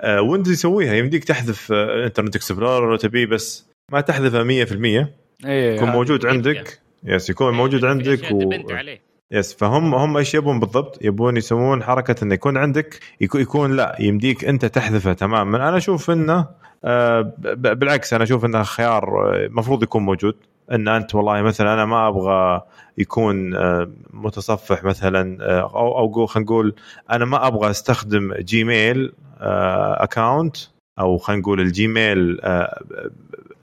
[0.00, 5.08] آه، ويندوز يسويها يمديك تحذف آه، Internet Explorer لو تبيه بس ما تحذفه 100%
[5.44, 6.78] إيه يكون موجود عندك.
[7.04, 8.28] yes يكون موجود عندك.
[8.32, 8.52] و...
[8.70, 9.09] عليه.
[9.32, 14.44] yes فهم هم إيش يبون بالضبط؟ يبون يسوون حركة إنه يكون عندك يكون, لا يمديك
[14.44, 15.68] أنت تحذفه تماما.
[15.68, 16.46] أنا أشوف إنه
[16.84, 20.34] آه بالعكس أنا أشوف إنه خيار آه، المفروض يكون موجود.
[20.72, 22.62] إن أنت والله مثلا أنا ما أبغى
[22.98, 26.74] يكون آه، متصفح مثلا آه، أو أو خلينا نقول
[27.10, 30.56] أنا ما أبغى أستخدم جيميل account
[30.98, 32.82] أو خلينا نقول الجيميل آه،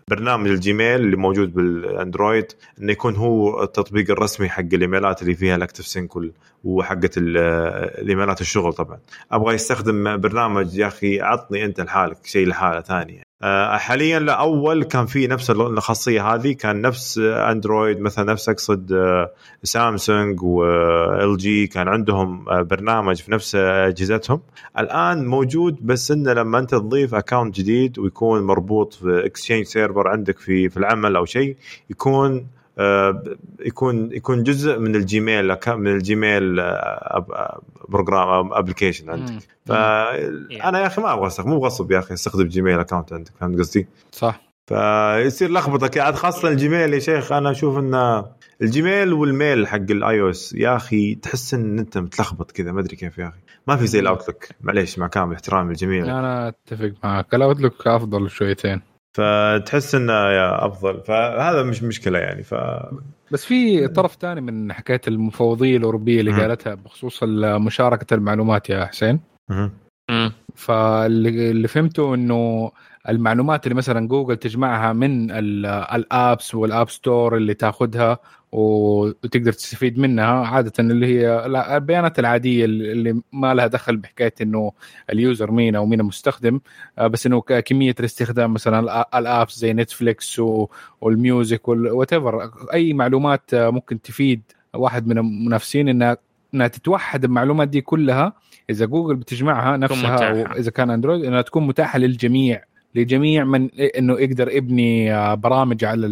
[0.09, 2.45] برنامج الجيميل اللي موجود بالأندرويد
[2.81, 6.11] إنه يكون هو التطبيق الرسمي حق الإيميلات اللي فيها ال active sync
[6.63, 7.37] وحقه ال-
[8.01, 8.99] الإيميلات الشغل طبعا.
[9.31, 13.19] أبغى يستخدم برنامج يا أخي عطني أنت لحالك شيء لحالة ثانية.
[13.19, 18.91] آه، حاليا لا أول كان في نفس الخاصية هذه كان نفس أندرويد مثلا نفس أقصد
[18.91, 19.31] آه،
[19.63, 24.41] سامسونج وال جي كان عندهم آه، برنامج في نفس أجهزتهم.
[24.79, 30.39] الآن موجود بس إنه لما أنت تضيف account جديد ويكون مربوط في Exchange server عندك
[30.39, 31.55] في في العمل أو شيء
[31.89, 32.56] يكون آه،
[33.59, 39.43] يكون يكون جزء من الجيميل من الجيميل آه، آه، program application عندك.
[39.65, 43.59] فانا يا أخي ما أبغى استخدم مو غصب يا أخي أستخدم جيميل account عندك فهمت
[43.59, 44.41] قصدي؟ صح.
[44.67, 48.23] فيصير لخبطة عاد خاصة الجيميل يا شيخ أنا أشوف إن
[48.61, 52.95] الجيميل وال mail حق ال iOS يا أخي تحس إن أنت متلخبط كذا ما أدري
[52.95, 53.39] كيف يا أخي.
[53.67, 57.35] ما في زي الاوتلوك معليش مع كامل احترامي للجميع أنا أتفق معك.
[57.35, 58.81] الاوتلوك أفضل شويتين.
[59.17, 62.55] فتحس إنه يا أفضل فهذا مش مشكلة يعني ف
[63.31, 66.31] بس في طرف ثاني من حكاية المفوضية الأوروبية اللي.
[66.41, 69.19] قالتها بخصوص مشاركة المعلومات يا حسين.
[70.55, 72.71] فاللي اللي فهمته إنه
[73.09, 78.19] المعلومات اللي مثلا جوجل تجمعها من ال- ال apps وال app store اللي تاخذها
[78.51, 81.45] وتقدر تستفيد منها عادة اللي هي
[81.77, 84.71] البيانات العادية اللي ما لها دخل بحكاية إنه
[85.09, 86.59] ال user مين أو مين المستخدم.
[86.99, 90.41] آه، بس إنه كمية الاستخدام مثلا ال apps زي نتفليكس
[91.01, 92.09] وال music و what
[92.73, 94.41] أي معلومات آه، ممكن تفيد
[94.73, 96.17] واحد من المنافسين انها
[96.53, 98.33] إنها تتوحد المعلومات دي كلها.
[98.69, 100.29] إذا جوجل بتجمعها نفسها.
[100.29, 102.63] أو إذا كان أندرويد إنها تكون متاحة للجميع.
[102.95, 106.07] لجميع من إنه يقدر يبني آه، برامج على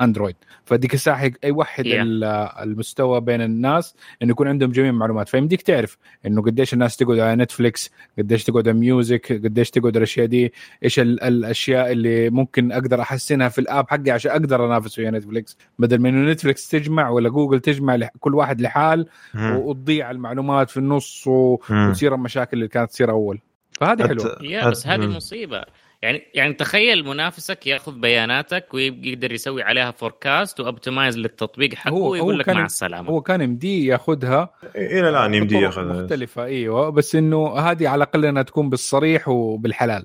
[0.00, 1.88] الاندرويد فذيك الساعة يوحد Yeah.
[1.92, 2.24] ال-
[2.62, 7.36] المستوى بين الناس إنه يكون عندهم جميع المعلومات فيمديك تعرف إنه قديش الناس تقعد على
[7.36, 10.52] نتفليكس قديش تقعد على music قديش تقعد على الأشياء دي
[10.84, 15.10] إيش ال- الأشياء اللي ممكن أقدر أحسنها في ال app حقي عشان أقدر أنافس ويا
[15.10, 19.56] نتفليكس بدل ما إنه نتفليكس تجمع ولا جوجل تجمع لح- كل واحد لحال مهم.
[19.56, 21.26] وتضيع المعلومات في النص.
[21.26, 23.38] وتصير المشاكل اللي كانت تصير أول
[23.72, 25.06] فهذه حلوة yeah بس هذه.
[25.06, 25.62] مصيبة
[26.02, 32.10] يعني يعني تخيل منافسك ياخذ بياناتك ويقدر يسوي عليها forecast و optimize للتطبيق حقه هو-
[32.10, 33.10] ويقول لك مع السلامة.
[33.10, 36.90] هو كان يمديه ياخذها إلى الآن يمدي بطرق ياخذ مختلفة إيوه.
[36.90, 40.04] بس إنه هذه على الأقل إنها تكون بالصريح وبالحلال.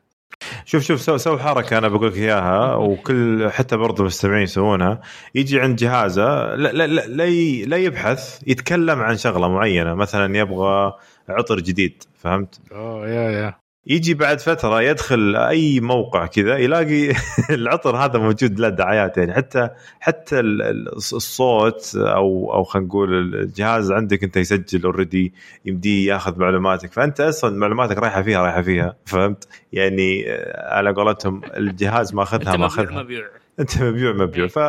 [0.66, 5.02] شوف شوف سو, سو حركة أنا بقول لك إياها وكل حتى برضه المستمعين يسوونها.
[5.36, 7.26] يجي عند جهازه لا لا لا, لا,
[7.66, 9.94] لا يبحث يتكلم عن شغلة معينة.
[9.96, 10.94] مثلا يبغى
[11.30, 13.65] عطر جديد فهمت؟ أوه يا يا.
[13.88, 17.12] يجي بعد فترة يدخل أي موقع كذا يلاقي
[17.50, 19.34] العطر هذا موجود له دعايات يعني.
[19.34, 25.34] حتى حتى ال- ال- الصوت أو أو خلينا نقول الجهاز عندك أنت يسجل اوريدي
[25.66, 26.92] يمديه ياخذ معلوماتك.
[26.94, 28.96] فأنت أصلا معلوماتك رايحة فيها رايحة فيها.
[29.06, 33.04] فهمت؟ يعني آه، على قولتهم الجهاز ماخذها ماخذها.
[33.04, 33.26] مبيوع
[33.60, 34.48] أنت مبيوع مبيوع.
[34.48, 34.60] ف...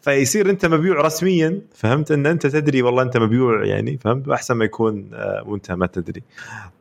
[0.00, 4.64] فيصير أنت مبيوع رسميا فهمت؟ إن أنت تدري والله أنت مبيوع يعني فهمت؟ أحسن ما
[4.64, 6.22] يكون آه، وأنت ما تدري.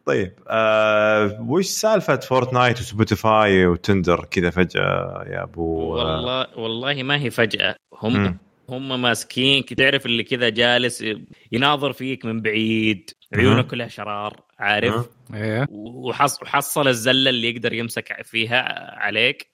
[0.06, 7.30] طيب آه وش سالفة فورتنايت وسبوتيفاي وتندر كذا فجأة يا أبو؟ والله والله ما هي
[7.30, 7.76] فجأة.
[8.02, 8.38] هم مم.
[8.70, 11.04] هم ماسكين تعرف اللي كذا جالس
[11.52, 13.10] يناظر فيك من بعيد.
[13.36, 13.62] عيونه.
[13.62, 15.68] كلها شرار عارف؟ إيه.
[15.70, 19.53] وحص وحصل الزلة اللي يقدر يمسك فيها عليك.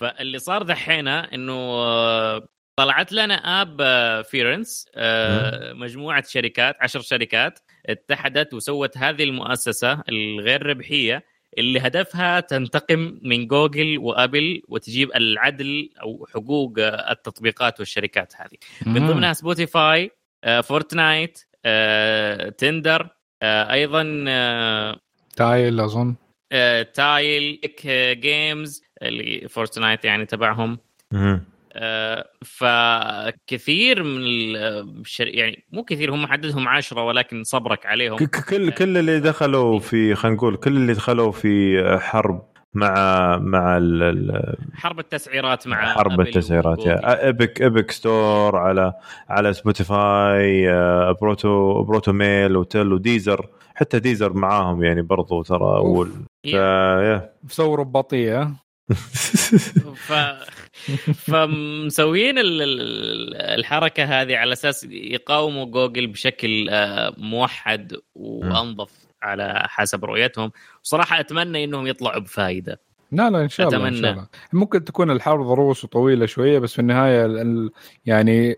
[0.00, 7.58] فاللي صار دحين إنه آه، طلعت لنا app آه، fairness آه، مجموعة شركات عشر شركات
[7.86, 11.24] اتحدت وسوت هذه المؤسسة الغير ربحية
[11.58, 18.56] اللي هدفها تنتقم من جوجل وآبل وتجيب العدل أو حقوق آه، التطبيقات والشركات هذه.
[18.86, 20.10] من ضمنها سبوتيفاي
[20.44, 23.08] آه، فورتنايت آه، تندر
[23.42, 24.96] آه، أيضا آه،
[25.36, 26.14] تايل أظن.
[26.52, 27.60] آه، تايل
[28.20, 30.78] games اللي فورتنايت يعني تبعهم.
[31.72, 35.28] آه، فكثير من الشر...
[35.28, 38.16] يعني مو كثير هم عددهم عشرة ولكن صبرك عليهم.
[38.16, 44.56] كل كل اللي دخلوا في خلينا نقول كل اللي دخلوا في حرب مع مع ال
[44.74, 48.92] حرب التسعيرات مع حرب التسعيرات يا ايبك ايبك ستور على
[49.28, 50.68] على سبوتيفاي
[51.20, 56.10] بروتو بروتو ميل وتل وديزر حتى ديزر معاهم يعني برضو ترى أول.
[56.52, 56.56] ف...
[57.42, 58.52] بصوروا بطيئة.
[59.94, 60.12] ف...
[61.14, 68.90] فمسوين الحركة هذه على أساس يقاوموا جوجل بشكل آه، موحد وأنظف
[69.22, 70.52] على حسب رؤيتهم.
[70.84, 72.80] وصراحه أتمنى إنهم يطلعوا بفائده
[73.12, 74.26] لا لا إن شاء الله, إن شاء الله.
[74.52, 77.44] ممكن تكون الحرب ضروس وطويلة شوية بس في النهاية
[78.06, 78.56] يعني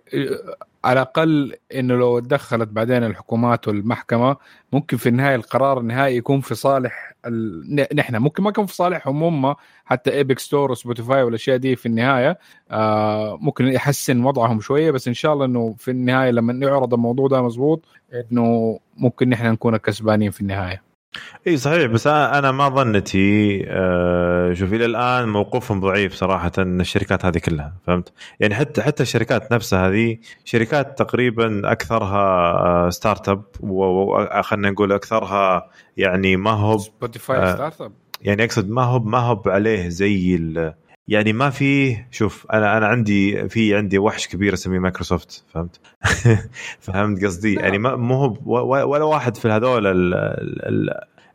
[0.84, 4.36] على الأقل إنه لو تدخلت بعدين الحكومات والمحكمة
[4.72, 7.86] ممكن في النهاية القرار النهائي يكون في صالح ال...
[7.94, 9.54] نحن ممكن ما يكون في صالحهم هم
[9.84, 12.38] حتى ايبك store وسبوتيفاي والأشياء دي في النهاية
[12.70, 17.28] آه ممكن يحسن وضعهم شوية بس إن شاء الله إنه في النهاية لما يعرض الموضوع
[17.28, 17.84] ده مزبوط
[18.14, 20.91] إنه ممكن نحن نكون الكسبانين في النهاية.
[21.46, 27.38] إي صحيح بس أنا ما ظنتي آه شوف إلى الآن موقفهم ضعيف صراحة الشركات هذه
[27.38, 35.70] كلها فهمت؟ يعني حتى حتى الشركات نفسها هذه شركات تقريبا أكثرها startup وخلينا نقول أكثرها
[35.96, 37.92] يعني ما هو سبوتيفاي startup
[38.22, 40.36] يعني أقصد ما هو ما هو عليه زي
[41.08, 45.80] يعني ما في شوف أنا أنا عندي في عندي وحش كبير أسميه مايكروسوفت فهمت؟
[46.80, 49.86] فهمت قصدي؟ يعني ما مو هو ولا واحد في هذول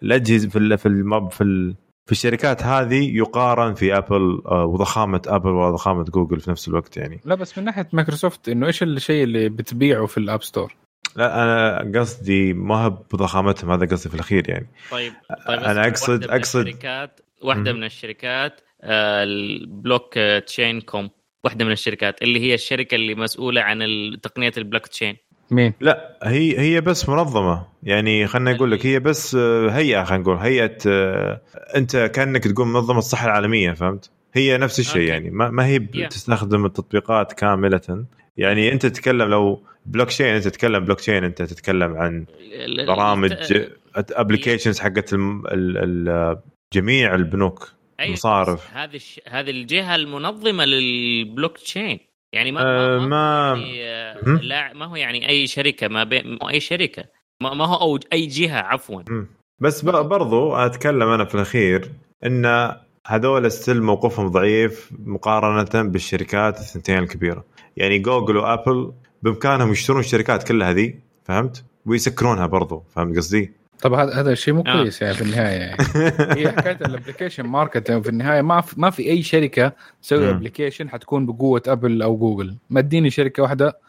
[0.04, 1.76] الأجهزة في في في
[2.08, 7.22] في الشركات هذه يقارن في ابل آه، وضخامة ابل وضخامه جوجل في نفس الوقت يعني
[7.26, 10.76] لا بس من ناحية مايكروسوفت إنه إيش الشيء اللي بتبيعه في ال App Store؟
[11.16, 15.14] لا أنا قصدي ما هو بضخامتهم هذا قصدي في الأخير يعني طيب,
[15.48, 21.10] طيب أنا أقصد أقصد الشركات واحدة من الشركات ال block chain كوم
[21.44, 23.80] واحدة من الشركات اللي هي الشركة اللي مسؤولة عن
[24.24, 25.18] تقنية البلوك تشين.
[25.52, 27.66] مين؟ لا هي هي بس منظمة.
[27.84, 31.42] يعني خلينا أقول لك هي بس آه، هيئة خلينا نقول هيئة آه،
[31.76, 35.80] أنت كأنك تقول منظمة الصحة العالمية فهمت؟ هي نفس الشيء يعني ما, ما هي
[36.10, 38.06] تستخدم التطبيقات كاملة.
[38.38, 42.26] يعني أنت تتكلم لو بلوك تشين أنت تتكلم بلوك تشين أنت تتكلم عن
[42.88, 43.34] برامج
[43.96, 45.16] applications حقت
[46.74, 47.77] جميع البنوك.
[48.02, 48.78] مصارف.
[48.78, 49.22] هذه الش...
[49.28, 52.00] هذه الجهة المنظمة للبلوك تشين
[52.34, 53.62] يعني ما أه ما, ما...
[53.62, 57.06] يعني لا ما هو يعني أي شركة ما بين أي شركة.
[57.42, 59.02] ما, ما هو أو أي جهة عفوا.
[59.60, 61.92] بس برضو أتكلم أنا في الأخير
[62.26, 62.76] إن
[63.08, 67.46] هذول still موقفهم ضعيف مقارنة بالشركات الثنتين الكبيرة.
[67.78, 70.94] يعني جوجل وابل بإمكانهم يشترون الشركات كلها هذه
[71.24, 73.52] فهمت؟ ويسكرونها برضو فهمت قصدي؟
[73.82, 74.74] طب هذا هذا شيء مو آه.
[74.74, 75.78] كويس يعني في النهاية يعني.
[76.42, 79.72] هي حكاية ال application market في النهاية ما في ما في أي شركة
[80.02, 82.56] تسوي application حتكون بقوة أبل أو جوجل.
[82.70, 83.80] ما اديني شركة واحدة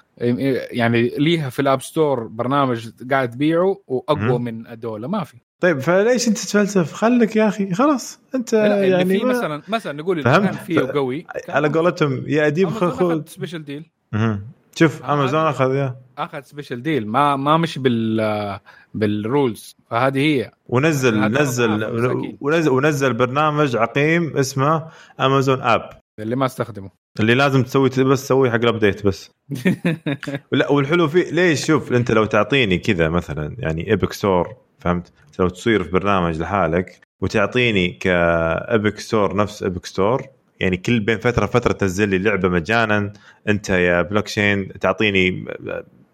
[0.71, 5.37] يعني ليها في ال App Store برنامج قاعد تبيعه وأقوى من هذول ما في.
[5.61, 7.75] طيب فليش أنت تتفلسف؟ خليك يا أخي.
[7.75, 11.27] خلاص أنت يعني في مثلا مثلا نقول كان فيه قوي.
[11.49, 13.91] على قولتهم يا أديب خذ special deal
[14.75, 15.97] شوف امازون أخذ يا.
[16.19, 18.61] أخذ special deal ما ما مش بال
[18.95, 20.51] بال rules فهذه هي.
[20.67, 21.85] ونزل نزل
[22.41, 24.89] ونزل ونزل برنامج عقيم اسمه
[25.21, 26.91] امازون app اللي ما استخدمه.
[27.21, 29.31] اللي لازم تسوي بس تسوي حق ال update بس.
[30.53, 35.49] لا والحلو فيه ليش؟ شوف انت لو تعطيني كذا مثلا يعني Epic Store فهمت؟ لو
[35.49, 40.23] تصير في برنامج لحالك وتعطيني ك Epic Store نفس Epic Store
[40.61, 43.13] يعني كل بين فترة فترة تنزل لي لعبة مجانا
[43.49, 45.45] انت يا بلوك تشين تعطيني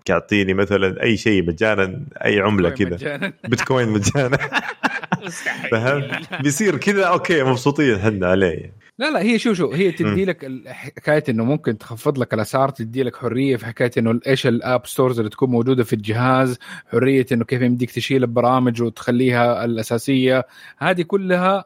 [0.04, 3.18] تعطيني مثلا أي شيء مجانا أي عملة كذا.
[3.48, 4.38] بيتكوين مجانا.
[5.70, 8.83] فهمت؟ بيصير كذا okay مبسوطين إحنا عليه.
[8.98, 13.02] لا لا هي شو شو هي تدي لك حكاية إنه ممكن تخفض لك الأسعار تدي
[13.02, 16.58] لك حرية في حكاية إنه إيش ال app stores اللي تكون موجودة في الجهاز
[16.92, 20.46] حرية إنه كيف يمديك تشيل البرامج وتخليها الأساسية.
[20.78, 21.64] هذه كلها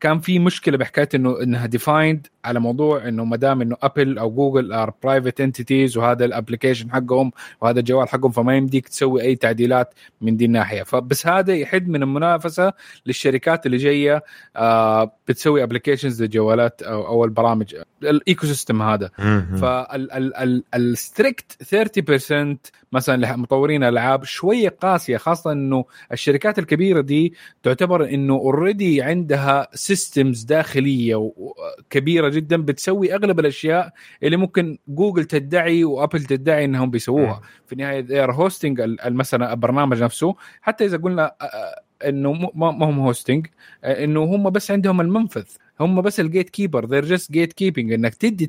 [0.00, 4.30] كان في مشكلة بحكاية إنه إنها defined على موضوع إنه ما دام إنه ابل أو
[4.30, 9.36] جوجل are private entities وهذا ال application حقهم وهذا الجوال حقهم فما يمديك تسوي أي
[9.36, 10.82] تعديلات من دي الناحية.
[10.82, 12.72] فبس هذا يحد من المنافسة
[13.06, 14.24] للشركات اللي جاية
[14.56, 16.22] آه بتسوي applications
[16.54, 19.10] للجوالات أو, أو البرامج ال ecosystem هذا
[20.72, 28.34] فال strict 30% مثلا مطورين الالعاب شوية قاسية خاصة إنه الشركات الكبيرة دي تعتبر إنه
[28.34, 31.32] already عندها systems داخلية
[31.90, 37.40] كبيرة جدا بتسوي أغلب الأشياء اللي ممكن جوجل تدعي وابل تدعي إنهم بيسووها.
[37.66, 41.34] في النهايه are hosting مثلا البرنامج نفسه حتى إذا قلنا
[42.04, 43.46] إنه ما هم hosting
[43.84, 45.44] إنه هم بس عندهم المنفذ.
[45.80, 48.48] هم بس ال gatekeeper they're just gatekeeping إنك تدي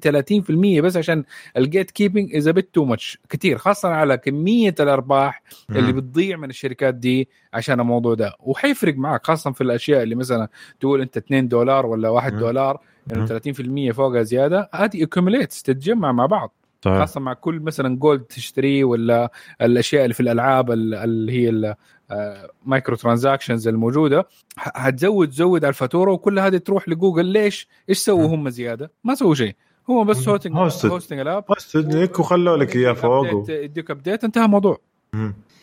[0.78, 1.24] 30% بس عشان
[1.58, 6.50] ال gatekeeping is a bit too much كثير خاصة على كمية الأرباح اللي بتضيع من
[6.50, 8.34] الشركات دي عشان الموضوع ده.
[8.40, 10.48] وحيفرق معك خاصة في الأشياء اللي مثلا
[10.80, 12.40] تقول أنت 2 دولار ولا 1 مم.
[12.40, 16.54] دولار يعني 30% فوقها زيادة هذه accumulates تتجمع مع بعض.
[16.86, 19.32] صحيح خاصة مع كل مثلا gold تشتريه ولا
[19.62, 21.76] الأشياء اللي في الألعاب ال- اللي هي
[22.12, 24.28] ال microtransactions الموجودة
[24.58, 29.36] هتزود تزود على الفاتورة وكل هذه تروح لجوجل ليش؟ إيش سووا هم زيادة؟ ما سووا
[29.36, 29.56] شيء
[29.90, 30.30] هم بس.
[30.30, 30.56] hosting.
[30.58, 33.50] hosting ال app بس لك وخلوا لك إياه فوق.
[33.50, 34.82] يديك update انتهى الموضوع.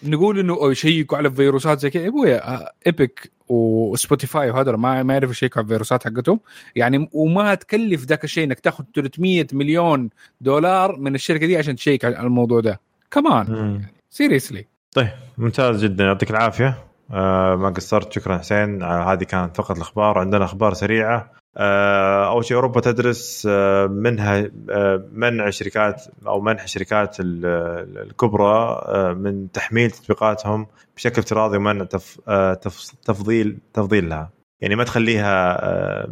[0.04, 5.12] نقول إنه يشيكوا على الفيروسات زي كذا يا ابويا Epic و Spotify وهذا ما ما
[5.12, 6.40] يعرفوا يشيكوا على الفيروسات حقتهم
[6.76, 10.10] يعني وما تكلف ذاك الشيء إنك تاخذ 300 مليون
[10.40, 13.82] دولار من الشركة دي عشان تشيك على الموضوع ده كمان.
[14.10, 15.08] سيريسلي طيب
[15.38, 16.04] ممتاز جدا.
[16.04, 16.78] يعطيك العافية.
[17.10, 18.12] آه ما قصرت.
[18.12, 18.82] شكرا حسين.
[18.82, 20.18] آه هذه كانت فقط الأخبار.
[20.18, 21.32] عندنا أخبار سريعة.
[21.56, 27.98] آه أول شيء أوروبا تدرس آه منها آه منع شركات أو منح الشركات ال- ال-
[27.98, 30.66] الكبرى آه من تحميل تطبيقاتهم
[30.96, 36.08] بشكل افتراضي ومنع تف آه تف تفضيل تفضيلها يعني ما تخليها آه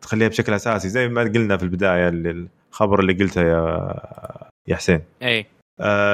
[0.00, 3.94] تخليها بشكل أساسي زي ما قلنا في البداية الخبر اللي قلته يا
[4.68, 5.00] يا حسين.
[5.22, 5.46] اي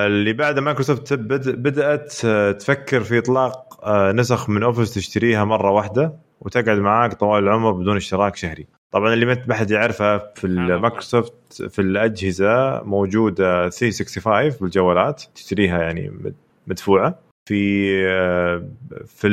[0.06, 5.70] اللي بعد مايكروسوفت بد- بدأت آه، تفكر في إطلاق آه، نسخ من Office تشتريها مرة
[5.70, 10.46] واحدة وتقعد معاك طوال العمر بدون اشتراك شهري طبعا اللي ما حد يعرفها في.
[10.48, 16.34] مايكروسوفت في الأجهزة موجودة 365 بالجوالات تشتريها يعني مد-
[16.66, 17.18] مدفوعة
[17.48, 18.62] في آه،
[19.06, 19.26] في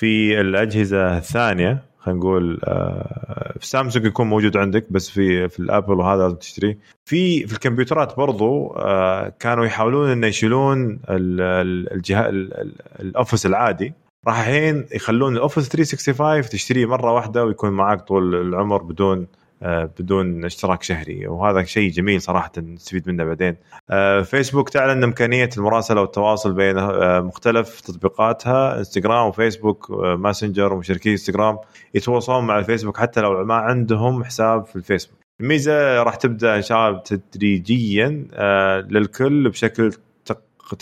[0.00, 5.92] في الأجهزة الثانية خلينا نقول آه، في سامسونج يكون موجود عندك بس في في الأبل
[5.94, 6.78] وهذا لازم تشتريه.
[7.04, 12.34] في في الكمبيوترات برضو آه، كانوا يحاولون إنه يشيلون الجهاز
[13.00, 13.92] ال Office العادي.
[14.26, 19.39] راح الحين يخلون ال Office 365 تشتريه مرة واحدة ويكون معاك طول العمر بدون آه،
[19.62, 21.26] بدون اشتراك شهري.
[21.26, 23.56] وهذا شيء جميل صراحة نستفيد منه بعدين.
[23.90, 28.78] آه، فيسبوك تعلن إمكانية المراسلة والتواصل بين آه، مختلف تطبيقاتها.
[28.78, 31.58] انستغرام وفيسبوك آه، Messenger ومشاركي انستغرام
[31.94, 36.88] يتواصلون مع الفيسبوك حتى لو ما عندهم حساب في الفيسبوك الميزة راح تبدأ إن شاء
[36.88, 39.92] الله تدريجيا آه، للكل بشكل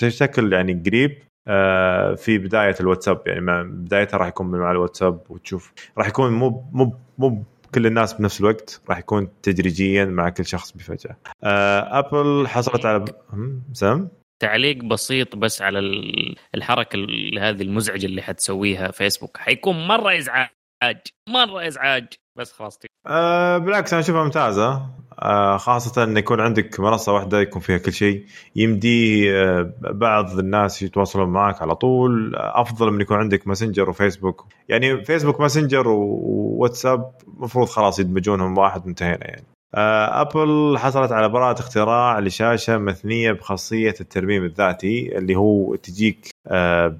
[0.03, 1.19] بشكل يعني قريب
[1.49, 3.23] آه، في بداية الواتساب.
[3.27, 5.73] يعني بدايتها راح يكون مع الواتساب وتشوف.
[5.99, 7.43] راح يكون مو مو مو
[7.75, 11.17] كل الناس بنفس الوقت راح يكون تدريجيا مع كل شخص بفجأة.
[11.45, 13.05] آه، ابل حصلت على
[13.73, 14.09] سام؟
[14.43, 19.37] تعليق بسيط بس على ال- الحركة ال- هذه المزعجة اللي حتسويها فيسبوك.
[19.37, 22.07] حيكون مرة إزعاج مرة إزعاج.
[22.39, 22.79] بس خلاص.
[23.07, 24.87] أه بالعكس أنا أشوفها ممتازة.
[25.23, 28.25] أه خاصة إن يكون عندك منصة واحدة يكون فيها كل شيء
[28.57, 35.05] يمدي أه بعض الناس يتواصلون معك على طول أفضل من يكون عندك Messenger وفيسبوك يعني
[35.05, 39.47] فيسبوك Messenger وواتساب المفروض خلاص يدمجونهم واحد وانتهينا يعني.
[39.75, 46.97] آه، ابل حصلت على براءة اختراع لشاشة مثنية بخاصية الترميم الذاتي اللي هو تجيك آه،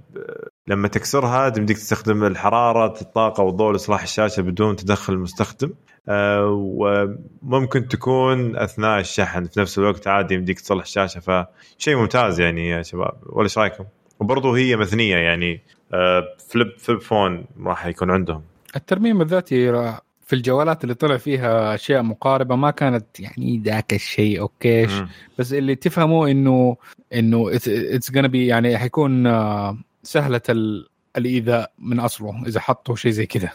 [0.69, 5.69] لما تكسرها تمديك تستخدم الحرارة الطاقة والضوء لإصلاح الشاشة بدون تدخل المستخدم.
[5.69, 12.69] آه، وممكن تكون أثناء الشحن في نفس الوقت عادي يمديك تصلح الشاشة فشيء ممتاز يعني
[12.69, 13.85] يا شباب ولا إيش رأيكم؟
[14.21, 15.61] وبرضه هي مثنية يعني
[15.95, 18.43] آه، flip flip phone راح يكون عندهم
[18.77, 24.41] الترميم الذاتي را- في الجوالات اللي طلع فيها أشياء مقاربة ما كانت يعني ذاك الشيء
[24.41, 24.87] okay.
[25.39, 26.77] بس اللي تفهمه إنه
[27.15, 33.11] إنه it's gonna be يعني حيكون آه، سهلة ال- الإيذاء من أصله إذا حطوا شيء
[33.13, 33.51] زي كذا.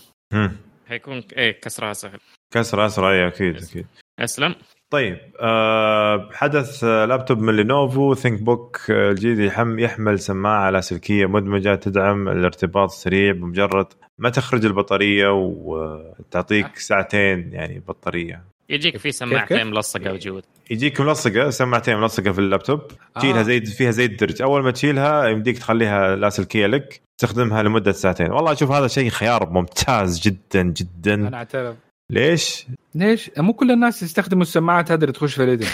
[0.89, 2.19] حيكون إيه كسرها سهل
[2.53, 3.11] كسر أسرع.
[3.11, 3.85] اي أكيد أكيد.
[4.19, 4.55] أسلم.
[4.89, 11.75] طيب آه حدث آه، لابتوب من لينوفو ThinkBook آه، الجديد يحم يحمل سماعة لاسلكيه مدمجة
[11.75, 13.85] تدعم الارتباط السريع بمجرد
[14.17, 18.43] ما تخرج البطارية وتعطيك ساعتين يعني بطارية.
[18.69, 22.81] يجيك في؟ سماعتين ملصقة وجود يجيك ملصقة سماعتين ملصقة في اللابتوب.
[23.15, 23.43] تشيلها آه.
[23.43, 28.31] زي فيها زي الدرج أول ما تشيلها يمديك تخليها لاسلكيه لك تستخدمها لمدة ساعتين.
[28.31, 31.13] والله أشوف هذا شيء خيار ممتاز جدا جدا.
[31.13, 31.75] أنا اعترف
[32.09, 35.67] ليش؟ ليش؟ مو كل الناس يستخدموا السماعات هذه اللي تخش في اليدين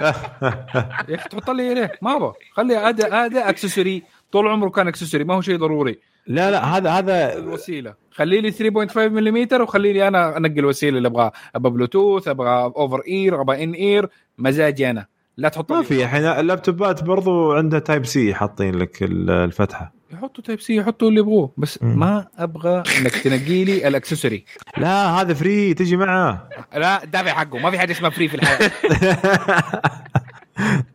[0.00, 2.32] يا أخي تحط لي ليه؟ ما أبغى.
[2.52, 5.98] خلي هذا هذا اكسسوري طول عمره كان accessory ما هو شيء ضروري.
[6.26, 7.94] لا لا هذا هذا الوسيلة.
[8.10, 11.32] خلي لي 3.5 ملم وخلي لي أنا أنقي الوسيلة اللي أبغاها.
[11.54, 14.08] أبغى بلوتوث أبغى over-ear أبغى in-ear
[14.38, 15.06] مزاجي أنا.
[15.36, 16.24] لا تحط ما في الحين.
[16.24, 19.99] اللابتوبات برضو عندها Type-C حاطين لك ال- الفتحة.
[20.12, 21.52] يحطوا Type-C يحطوا اللي يبغوه.
[21.56, 21.78] بس.
[21.82, 24.44] ما أبغى إنك تنقي لي ال accessory
[24.78, 26.48] لا هذا free تجي معه.
[26.74, 27.58] لا دافع حقه.
[27.58, 28.70] ما في حاجة اسمها free في الحياة.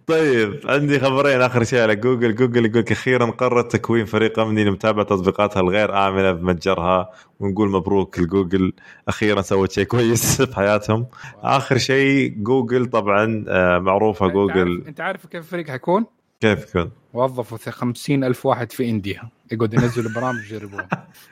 [0.07, 1.41] طيب عندي خبرين.
[1.41, 2.35] آخر شيء على جوجل.
[2.35, 7.09] جوجل يقول أخيرا قررت تكوين فريق أمني لمتابعة تطبيقاتها الغير آمنة بمتجرها.
[7.39, 8.73] ونقول مبروك لجوجل.
[9.07, 11.05] أخيرا سوت شيء كويس في حياتهم.
[11.43, 14.57] آخر شيء جوجل طبعا آه، معروفة جوجل.
[14.75, 16.05] عارف- أنت عارف كيف الفريق حيكون؟
[16.41, 19.21] كيف يكون؟ وظفوا 50 ألف واحد في India.
[19.51, 20.87] يقعد ينزلوا برامج يجربوها.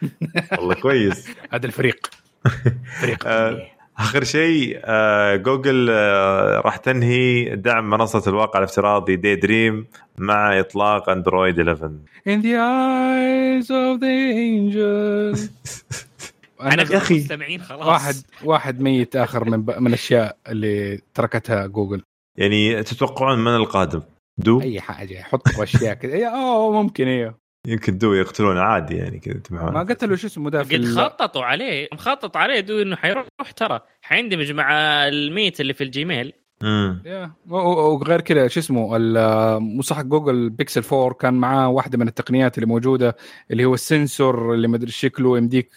[0.59, 1.27] والله كويس.
[1.51, 2.09] هذا الفريق.
[3.01, 3.23] فريق.
[3.27, 9.87] آه، آخر شيء آه، جوجل آه، راح تنهي دعم منصة الواقع الافتراضي Daydream
[10.17, 11.91] مع إطلاق اندرويد 11
[12.29, 15.39] In the eyes of the angel
[16.61, 17.01] أنا يا.
[17.11, 17.87] مستمعين خلاص.
[17.87, 19.71] واحد واحد ميت آخر من ب...
[19.79, 22.01] من الأشياء اللي تركتها جوجل.
[22.37, 24.01] يعني تتوقعون من القادم؟
[24.37, 26.13] دو؟ أي حاجة يحطوا أشياء كذا.
[26.13, 30.63] إيه، أوه ممكن أيوه يمكن دو يقتلون عادي يعني كذا ما قتلوا شو اسمه ده
[30.63, 33.79] في قد خططوا عليه مخطط عليه دو إنه حيروح ترى.
[34.01, 34.71] حيندمج مع
[35.07, 36.33] الميت اللي في الجيميل.
[36.63, 37.03] امم
[37.49, 43.15] وغير كذا شو اسمه المصحح جوجل بيكسل 4 كان معاه واحدة من التقنيات اللي موجودة
[43.51, 45.69] اللي هو السنسور اللي ما أدري شكله يمديك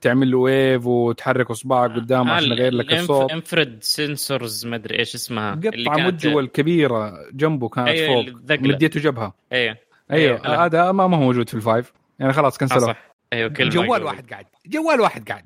[0.00, 3.32] تعمل له ويف وتحرك اصبعك قدام عشان يغير لك الصوت.
[3.32, 8.34] انفرد سنسورز ما أدري إيش اسمها اللي قطعه كانت- مجوه الكبيره جنبه كانت أيوة، فوق.
[8.60, 9.34] مديته جبهة.
[9.52, 9.76] أيوه.
[10.12, 10.64] أيوه أيوة.
[10.64, 11.92] هذا ما ما هو موجود في ال five.
[12.18, 13.14] يعني خلاص آه، كنسلوه صح.
[13.32, 14.02] أيوه كل جوال.
[14.02, 14.46] واحد قاعد.
[14.66, 15.44] جوال واحد قاعد.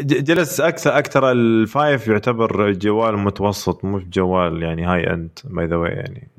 [0.00, 5.66] ج- جلس أكثر أكثر ال five يعتبر جوال متوسط مش جوال يعني high end by
[5.66, 6.30] the way يعني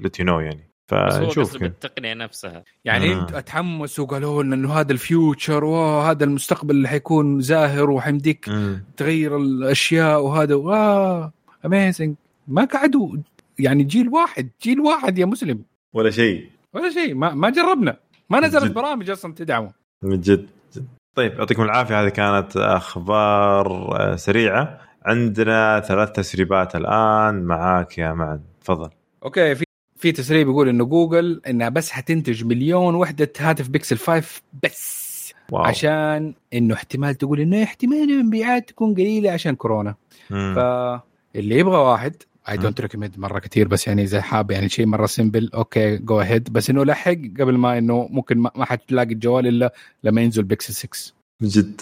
[0.00, 0.70] let you know يعني.
[0.88, 1.56] فنشوف.
[1.56, 2.64] بالتقنية نفسها.
[2.84, 3.20] يعني آه.
[3.20, 8.84] انت اتحمسوا وقالوا لنا انه هذا ال future وهذا المستقبل اللي حيكون زاهر وحيمديك مم.
[8.96, 10.54] تغير الأشياء وهذا.
[10.54, 11.32] واه
[11.66, 12.14] amazing
[12.48, 13.16] ما قعدوا.
[13.58, 15.62] يعني جيل واحد جيل واحد يا مسلم.
[15.92, 16.50] ولا شيء.
[16.74, 17.14] ولا شيء.
[17.14, 17.96] ما ما جربنا.
[18.30, 18.72] ما نزلت.
[18.72, 19.72] برامج أصلا تدعمه.
[20.02, 20.46] من جد
[20.76, 20.86] جد.
[21.14, 22.02] طيب يعطيكم العافية.
[22.02, 24.80] هذه كانت أخبار آه، سريعة.
[25.04, 27.42] عندنا ثلاث تسريبات الآن.
[27.42, 28.40] معاك يا معن.
[28.60, 28.90] تفضل.
[29.24, 29.63] okay في
[30.04, 35.32] في تسريب يقول إنه جوجل إنها بس حتنتج مليون وحدة هاتف بيكسل 5 بس.
[35.52, 35.62] wow.
[35.62, 39.94] عشان إنه احتمال تقول إنه احتمال المبيعات تكون قليلة عشان كورونا.
[40.30, 40.54] مم.
[40.54, 42.16] فاللي يبغى واحد
[42.48, 46.20] I don't recommend مرة كثير بس يعني إذا حاب يعني شيء مرة simple okay go
[46.20, 49.74] ahead بس إنه لحق قبل ما إنه ممكن ما ما حتلاقي الجوال إلا
[50.04, 51.80] لما ينزل بيكسل 6 من جد.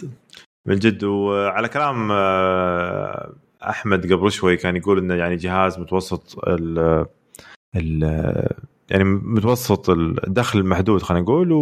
[0.66, 1.04] من جد.
[1.04, 7.06] وعلى كلام آه، أحمد قبل شوي كان يقول إنه يعني جهاز متوسط ال
[7.74, 11.52] يعني متوسط الدخل المحدود خلينا نقول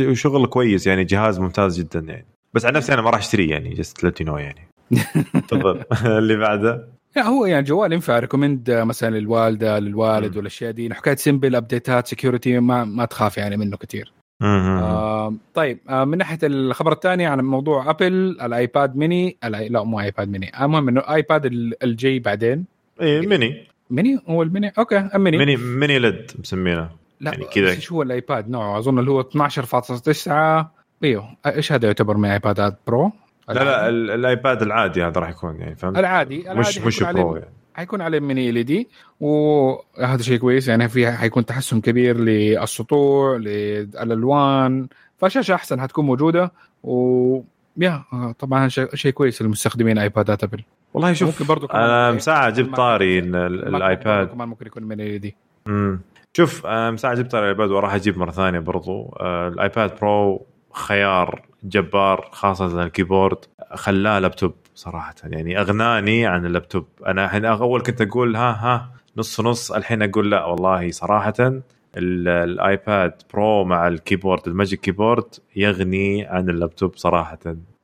[0.00, 2.26] وشغل كويس يعني جهاز ممتاز جدا يعني.
[2.54, 4.68] بس عن نفسي أنا ما راح أشتريه يعني جست ليت نو يعني.
[5.48, 5.82] تفضل.
[6.18, 10.36] اللي بعده؟ لا هو يعني جوال ينفع ريكومند مثلا للوالدة للوالد.
[10.36, 14.12] والاشياء دي حكاية سمبل ابديتات سكيورتي ما ما تخاف يعني منه كثير.
[14.42, 18.12] آه طيب آه من ناحية الخبر الثاني عن موضوع ابل
[18.42, 19.36] الآيباد ميني.
[19.44, 22.64] لا مو ايباد ميني المهم إنه ايباد ال- الجي بعدين.
[23.02, 25.56] اي ميني ميني؟ هو الميني؟ أوكي الميني ميني.
[25.56, 26.88] ميني ليد مسمينه.
[27.20, 27.70] لا يعني كذا.
[27.70, 30.66] إيش هو الآيباد؟ نوعه أظن اللي هو 12.9
[31.04, 33.12] إيوه إيش هذا يعتبر من ايبادات برو؟
[33.48, 37.50] لا لا ال- الآيباد العادي هذا راح يكون يعني فهمت؟ العادي العادي مش برو يعني.
[37.74, 38.88] حيكون عليه mini LED
[39.20, 44.88] وهذا شيء كويس يعني في حيكون تحسن كبير للسطوع للألوان.
[45.18, 46.52] فشاشه أحسن حتكون موجودة.
[46.82, 47.40] و
[47.76, 48.04] yeah
[48.38, 50.62] طبعا شيء شيء كويس للمستخدمين ايبادات ابل
[50.94, 54.92] والله شوف ممكن برضو كمان أنا إيه، مساعة جبت طاري ان الايباد كمان ممكن يكون
[54.92, 56.00] LED مم.
[56.36, 59.16] شوف أنا مساعة جبت طاري الإيباد وراح أجيب مرة ثانية برضو.
[59.20, 63.36] آه، الآيباد برو خيار جبار خاصة ال keyboard.
[63.74, 65.14] خلاه لابتوب صراحة.
[65.24, 66.86] يعني أغناني عن اللابتوب.
[67.06, 69.72] أنا الحين أول كنت أقول ها ها نص نص.
[69.72, 76.26] الحين أقول لا والله صراحة ال- الايباد برو مع ال keyboard ال Magic Keyboard يغني
[76.26, 77.38] عن اللابتوب صراحة.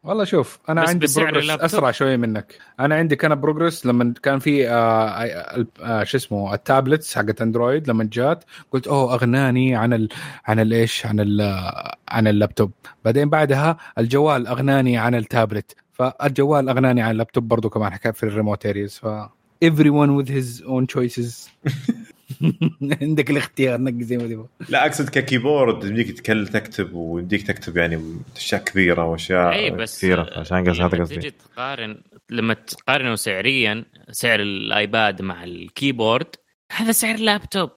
[0.05, 1.51] والله شوف أنا بس عندي progress.
[1.51, 2.59] أسرع شوية منك.
[2.81, 4.72] أنا عندي كان progress لما كان في آه
[5.09, 10.09] آه آه شو اسمه ال tablets حقت اندرويد لما جات قلت أوه أغناني عن ال
[10.44, 11.40] عن الايش عن ال
[12.09, 12.72] عن اللابتوب.
[13.05, 15.76] بعدين بعدها الجوال أغناني عن التابلت.
[15.93, 19.06] فالجوال أغناني عن اللابتوب برضو كمان حكايه في ال remote areas ف
[19.64, 21.48] everyone with his own choices.
[23.03, 27.77] عندك الاختيار نقي زي ما تبغى لا أقصد ك keyboard يمديك تكل تكتب ويمديك تكتب
[27.77, 33.15] يعني أشياء كبيرة وأشياء إي بس كثيرة عشان قصدي هذا قصدي تجي تقارن لما تقارنه
[33.15, 36.36] سعريا سعر الآيباد مع ال keyboard
[36.73, 37.71] هذا سعر لابتوب.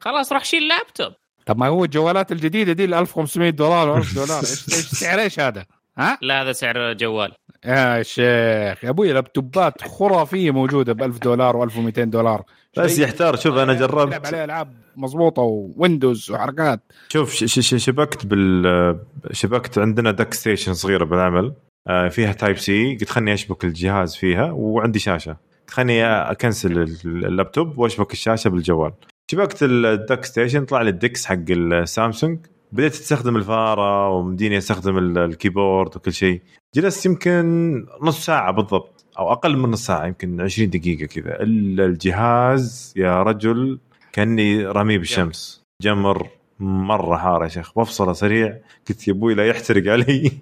[0.00, 1.12] خلاص روح شيل لابتوب
[1.46, 5.20] طب ما هو الجوالات الجديدة دي ال 1500 دولار و 1000 دولار إيش إيش سعر
[5.20, 5.66] إيش هذا؟
[5.98, 7.32] ها؟ لا هذا سعر جوال
[7.66, 8.84] يا شيخ.
[8.84, 12.42] يا أبوي لابتوبات خرافية موجودة ب 1000 دولار و1200 دولار.
[12.76, 13.36] بس يحتار.
[13.36, 14.26] شوف أنا جربت.
[14.26, 16.80] عليه ألعاب مضبوطة وويندوز وحركات.
[17.08, 18.98] شوف شبكت بال
[19.32, 21.52] شبكت عندنا dock station صغيرة بالعمل.
[21.88, 25.36] آه، فيها type C قلت خلني أشبك الجهاز فيها وعندي شاشة.
[25.68, 26.72] خليني أكنسل
[27.04, 28.92] اللابتوب وأشبك الشاشة بالجوال.
[29.30, 32.38] شبكت ال dock station طلع لي ال DeX حق السامسونج
[32.72, 36.40] بديت استخدم الفارة ومديني استخدم ال keyboard وكل شيء.
[36.74, 41.42] جلست يمكن نص ساعة بالضبط أو أقل من نص ساعة يمكن 20 دقيقة كذا.
[41.42, 43.78] الا الجهاز يا رجل
[44.12, 45.62] كأني رميه بالشمس.
[45.82, 46.28] جمر
[46.60, 48.58] مرة حار يا شيخ بفصله سريع.
[48.88, 50.32] قلت يا أبوي لا يحترق علي.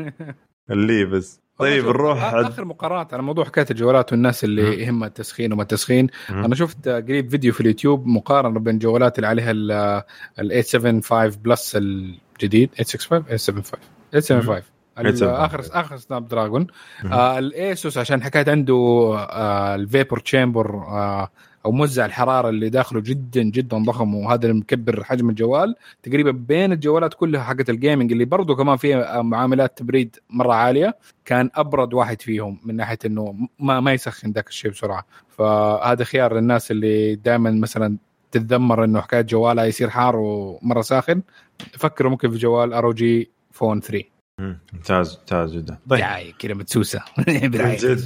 [0.70, 1.40] اللي بس.
[1.58, 6.06] طيب نروح آخر مقارنات على موضوع حكاية الجوالات والناس اللي يهمها التسخين وما التسخين.
[6.30, 12.70] أنا شفت قريب فيديو في اليوتيوب مقارنة بين الجوالات اللي عليها ال 875 plus الجديد
[12.74, 14.62] 865 875
[14.92, 16.66] 875 آخر آخر Snapdragon
[17.12, 21.30] آه ال Asus عشان حكاية عنده آه ال vapor chamber آه
[21.64, 25.74] أو موزع الحرارة اللي داخله جدا جدا ضخم وهذا اللي مكبر حجم الجوال.
[26.02, 30.96] تقريبا بين الجوالات كلها حقت ال gaming اللي برضه كمان فيها معاملات تبريد مرة عالية
[31.24, 35.06] كان أبرد واحد فيهم من ناحية إنه ما ما يسخن ذاك الشيء بسرعة.
[35.28, 37.96] فهذا خيار للناس اللي دائما مثلا
[38.32, 41.22] تتذمر إنه حكاية جوالها يصير حار ومرة ساخن.
[41.78, 45.78] فكروا ممكن في جوال ROG Phone 3 ممتاز ممتاز جدا.
[45.90, 46.00] طيب.
[46.00, 47.00] دعاية كذا مدسوسة.
[47.28, 47.98] من جد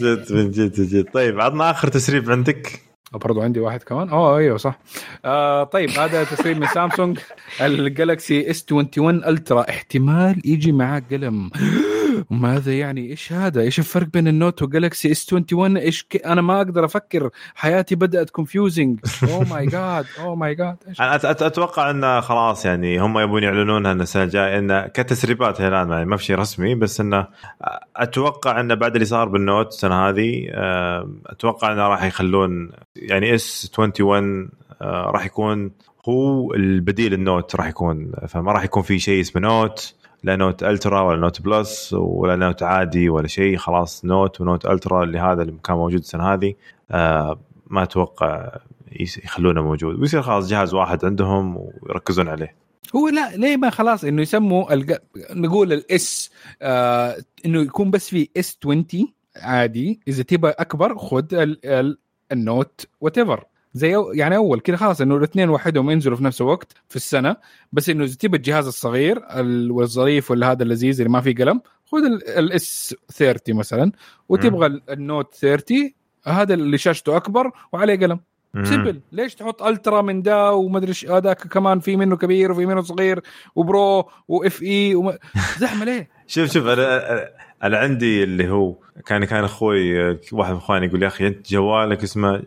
[0.00, 1.04] جد من جد جد.
[1.14, 2.82] طيب عطنا آخر تسريب عندك.
[3.12, 4.08] برضو عندي واحد كمان.
[4.08, 4.78] اوه أيوه صح.
[5.24, 7.18] آه طيب هذا تسريب من سامسونج.
[7.60, 11.50] ال Galaxy S 21 Ultra احتمال يجي معاه قلم.
[12.30, 16.26] ماذا يعني؟ إيش هذا؟ إيش الفرق بين ال Note و Galaxy S 21 إيش ك...
[16.26, 17.30] أنا ما أقدر أفكر.
[17.54, 23.18] حياتي بدأت confusing oh my god oh my god أنا أتوقع انه خلاص يعني هم
[23.18, 27.26] يبون يعلنونها السنة الجاية انه كتسريبات الان يعني ما في شيء رسمي بس انه
[27.96, 30.46] أتوقع انه بعد اللي صار بال Note السنة هذه
[31.26, 34.50] أتوقع إنه راح يخلون يعني S 21
[34.82, 35.70] راح يكون
[36.08, 38.12] هو البديل ال Note راح يكون.
[38.28, 39.94] فما راح يكون في شيء اسمه Note.
[40.22, 44.66] لا Note Ultra ولا Note Plus ولا Note عادي ولا شيء خلاص Note و Note
[44.66, 46.54] Ultra اللي هذا اللي كان موجود السنة هذه.
[46.90, 48.58] آه ما أتوقع
[49.00, 50.00] يخلونه موجود.
[50.00, 52.54] ويصير خلاص جهاز واحد عندهم ويركزون عليه.
[52.96, 54.94] هو لا ليه ما خلاص إنه يسموا الج...
[55.30, 56.30] نقول ال S
[56.62, 57.16] آه
[57.46, 58.86] إنه يكون بس في S 20
[59.36, 60.00] عادي.
[60.08, 61.66] إذا تبغى أكبر خذ ال...
[61.66, 61.98] ال...
[62.32, 63.44] ال Note whatever
[63.74, 67.36] زي يعني أول كذا خلاص إنه الاثنين وحدهم ينزلوا في نفس الوقت في السنة.
[67.72, 69.22] بس إنه إذا تبى الجهاز الصغير
[69.70, 72.04] والظريف ولا هذا اللذيذ اللي ما فيه قلم خذ
[72.38, 73.92] ال S 30 مثلا.
[74.28, 75.92] وتبغى ال Note 30
[76.26, 78.20] هذا اللي شاشته أكبر وعليه قلم.
[78.54, 82.66] simple ليش تحط Ultra من دا وما ادري إيش هذاك كمان في منه كبير وفي
[82.66, 83.20] منه صغير
[83.56, 85.18] و Pro و FE وما...
[85.60, 87.28] زحمة ليه؟ شوف شوف أنا
[87.62, 88.74] أنا عندي اللي هو
[89.06, 92.42] كان كان أخوي واحد من إخواني يقول يا أخي أنت جوالك اسمه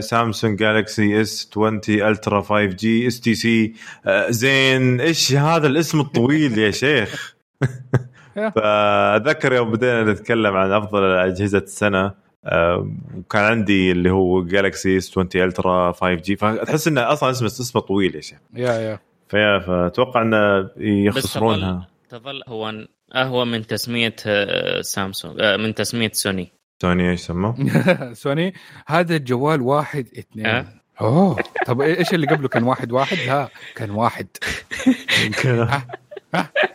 [0.00, 3.74] سامسونج Galaxy S 20 Ultra 5 G STC
[4.28, 5.00] زين.
[5.00, 7.34] إيش هذا الاسم الطويل يا شيخ؟
[8.54, 12.23] فأتذكر يوم بدينا نتكلم عن أفضل أجهزة السنة.
[13.16, 17.82] وكان عندي اللي هو Galaxy S 20 Ultra 5 G فتحس إنه أصلا اسمه اسمه
[17.82, 18.38] طويل يا شيخ.
[18.54, 18.98] يا يا.
[19.28, 24.16] فيا فأتوقع إنه يختصرونها تظل هو اهون من تسمية
[24.80, 26.52] سامسونج من تسمية سوني.
[26.82, 27.56] سوني إيش سموه؟
[28.12, 28.54] سوني.
[28.86, 30.66] هذا الجوال واحد اثنين؟
[31.00, 31.36] أوه.
[31.66, 34.26] طب إيش اللي قبله؟ كان واحد واحد؟ لا كان واحد.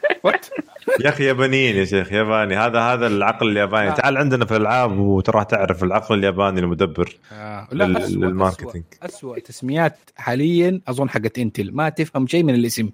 [1.05, 3.91] يا أخي يابانيين يا شيخ ياباني هذا هذا العقل الياباني.
[3.91, 7.67] تعال عندنا في الألعاب وترى تعرف العقل الياباني المدبر آه.
[7.71, 8.83] لا لل marketing.
[9.03, 11.71] اسوء تسميات حاليا أظن حقت إنتل.
[11.73, 12.89] ما تفهم شيء من الاسم.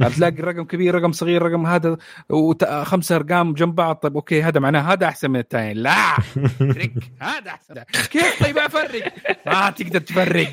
[0.16, 1.96] تلاقي رقم كبير رقم صغير رقم هذا
[2.30, 3.96] وخمسه أرقام جنب بعض.
[3.96, 6.16] طيب أوكي هذا معناه هذا أحسن من الثاني لا
[6.58, 7.74] فرق هذا أحسن.
[8.10, 9.12] كيف؟ طيب أفرق.
[9.46, 10.52] ما تقدر تفرق.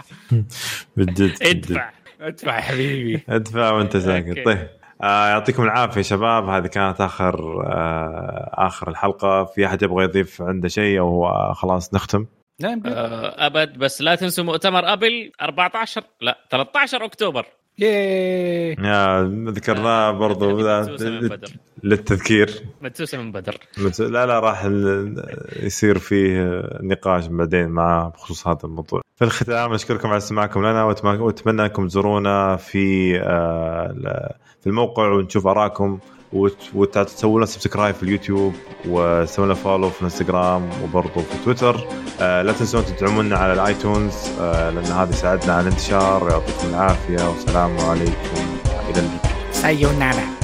[0.96, 1.90] بجد ادفع.
[2.20, 3.22] ادفع حبيبي.
[3.28, 4.44] ادفع وأنت ساكت.
[4.44, 4.79] طيب.
[5.02, 6.48] آه يعطيكم العافية شباب.
[6.48, 9.44] هذه كانت آخر آه آخر الحلقة.
[9.44, 12.26] في أحد يبغى يضيف عنده شيء أو خلاص نختم؟
[12.64, 17.46] آه أبد بس لا تنسوا مؤتمر أبل 14 لا 13 أكتوبر.
[17.78, 20.60] yay يا ذكرناه برضو
[21.82, 22.50] للتذكير.
[22.82, 23.56] مدسوسه من بدر.
[23.98, 24.68] لا لا راح
[25.62, 29.00] يصير فيه نقاش بعدين معاه بخصوص هذا الموضوع.
[29.16, 33.18] في الختام نشكركم على استماعكم لنا واتمنى أنكم تزورونا في
[34.60, 35.98] في الموقع ونشوف آرائكم.
[36.74, 38.54] وتسووا لنا subscribe في اليوتيوب
[38.88, 41.86] وتسووا لنا follow في الإنستغرام وبرضه في تويتر.
[42.20, 47.28] آه لا تنسون تدعمونا على ال iTunes آه لأن هذا يساعدنا على الانتشار يعطيكم العافية
[47.28, 48.46] والسلام عليكم.
[48.90, 49.32] إلى اللقاء.
[49.52, 50.39] سايونارا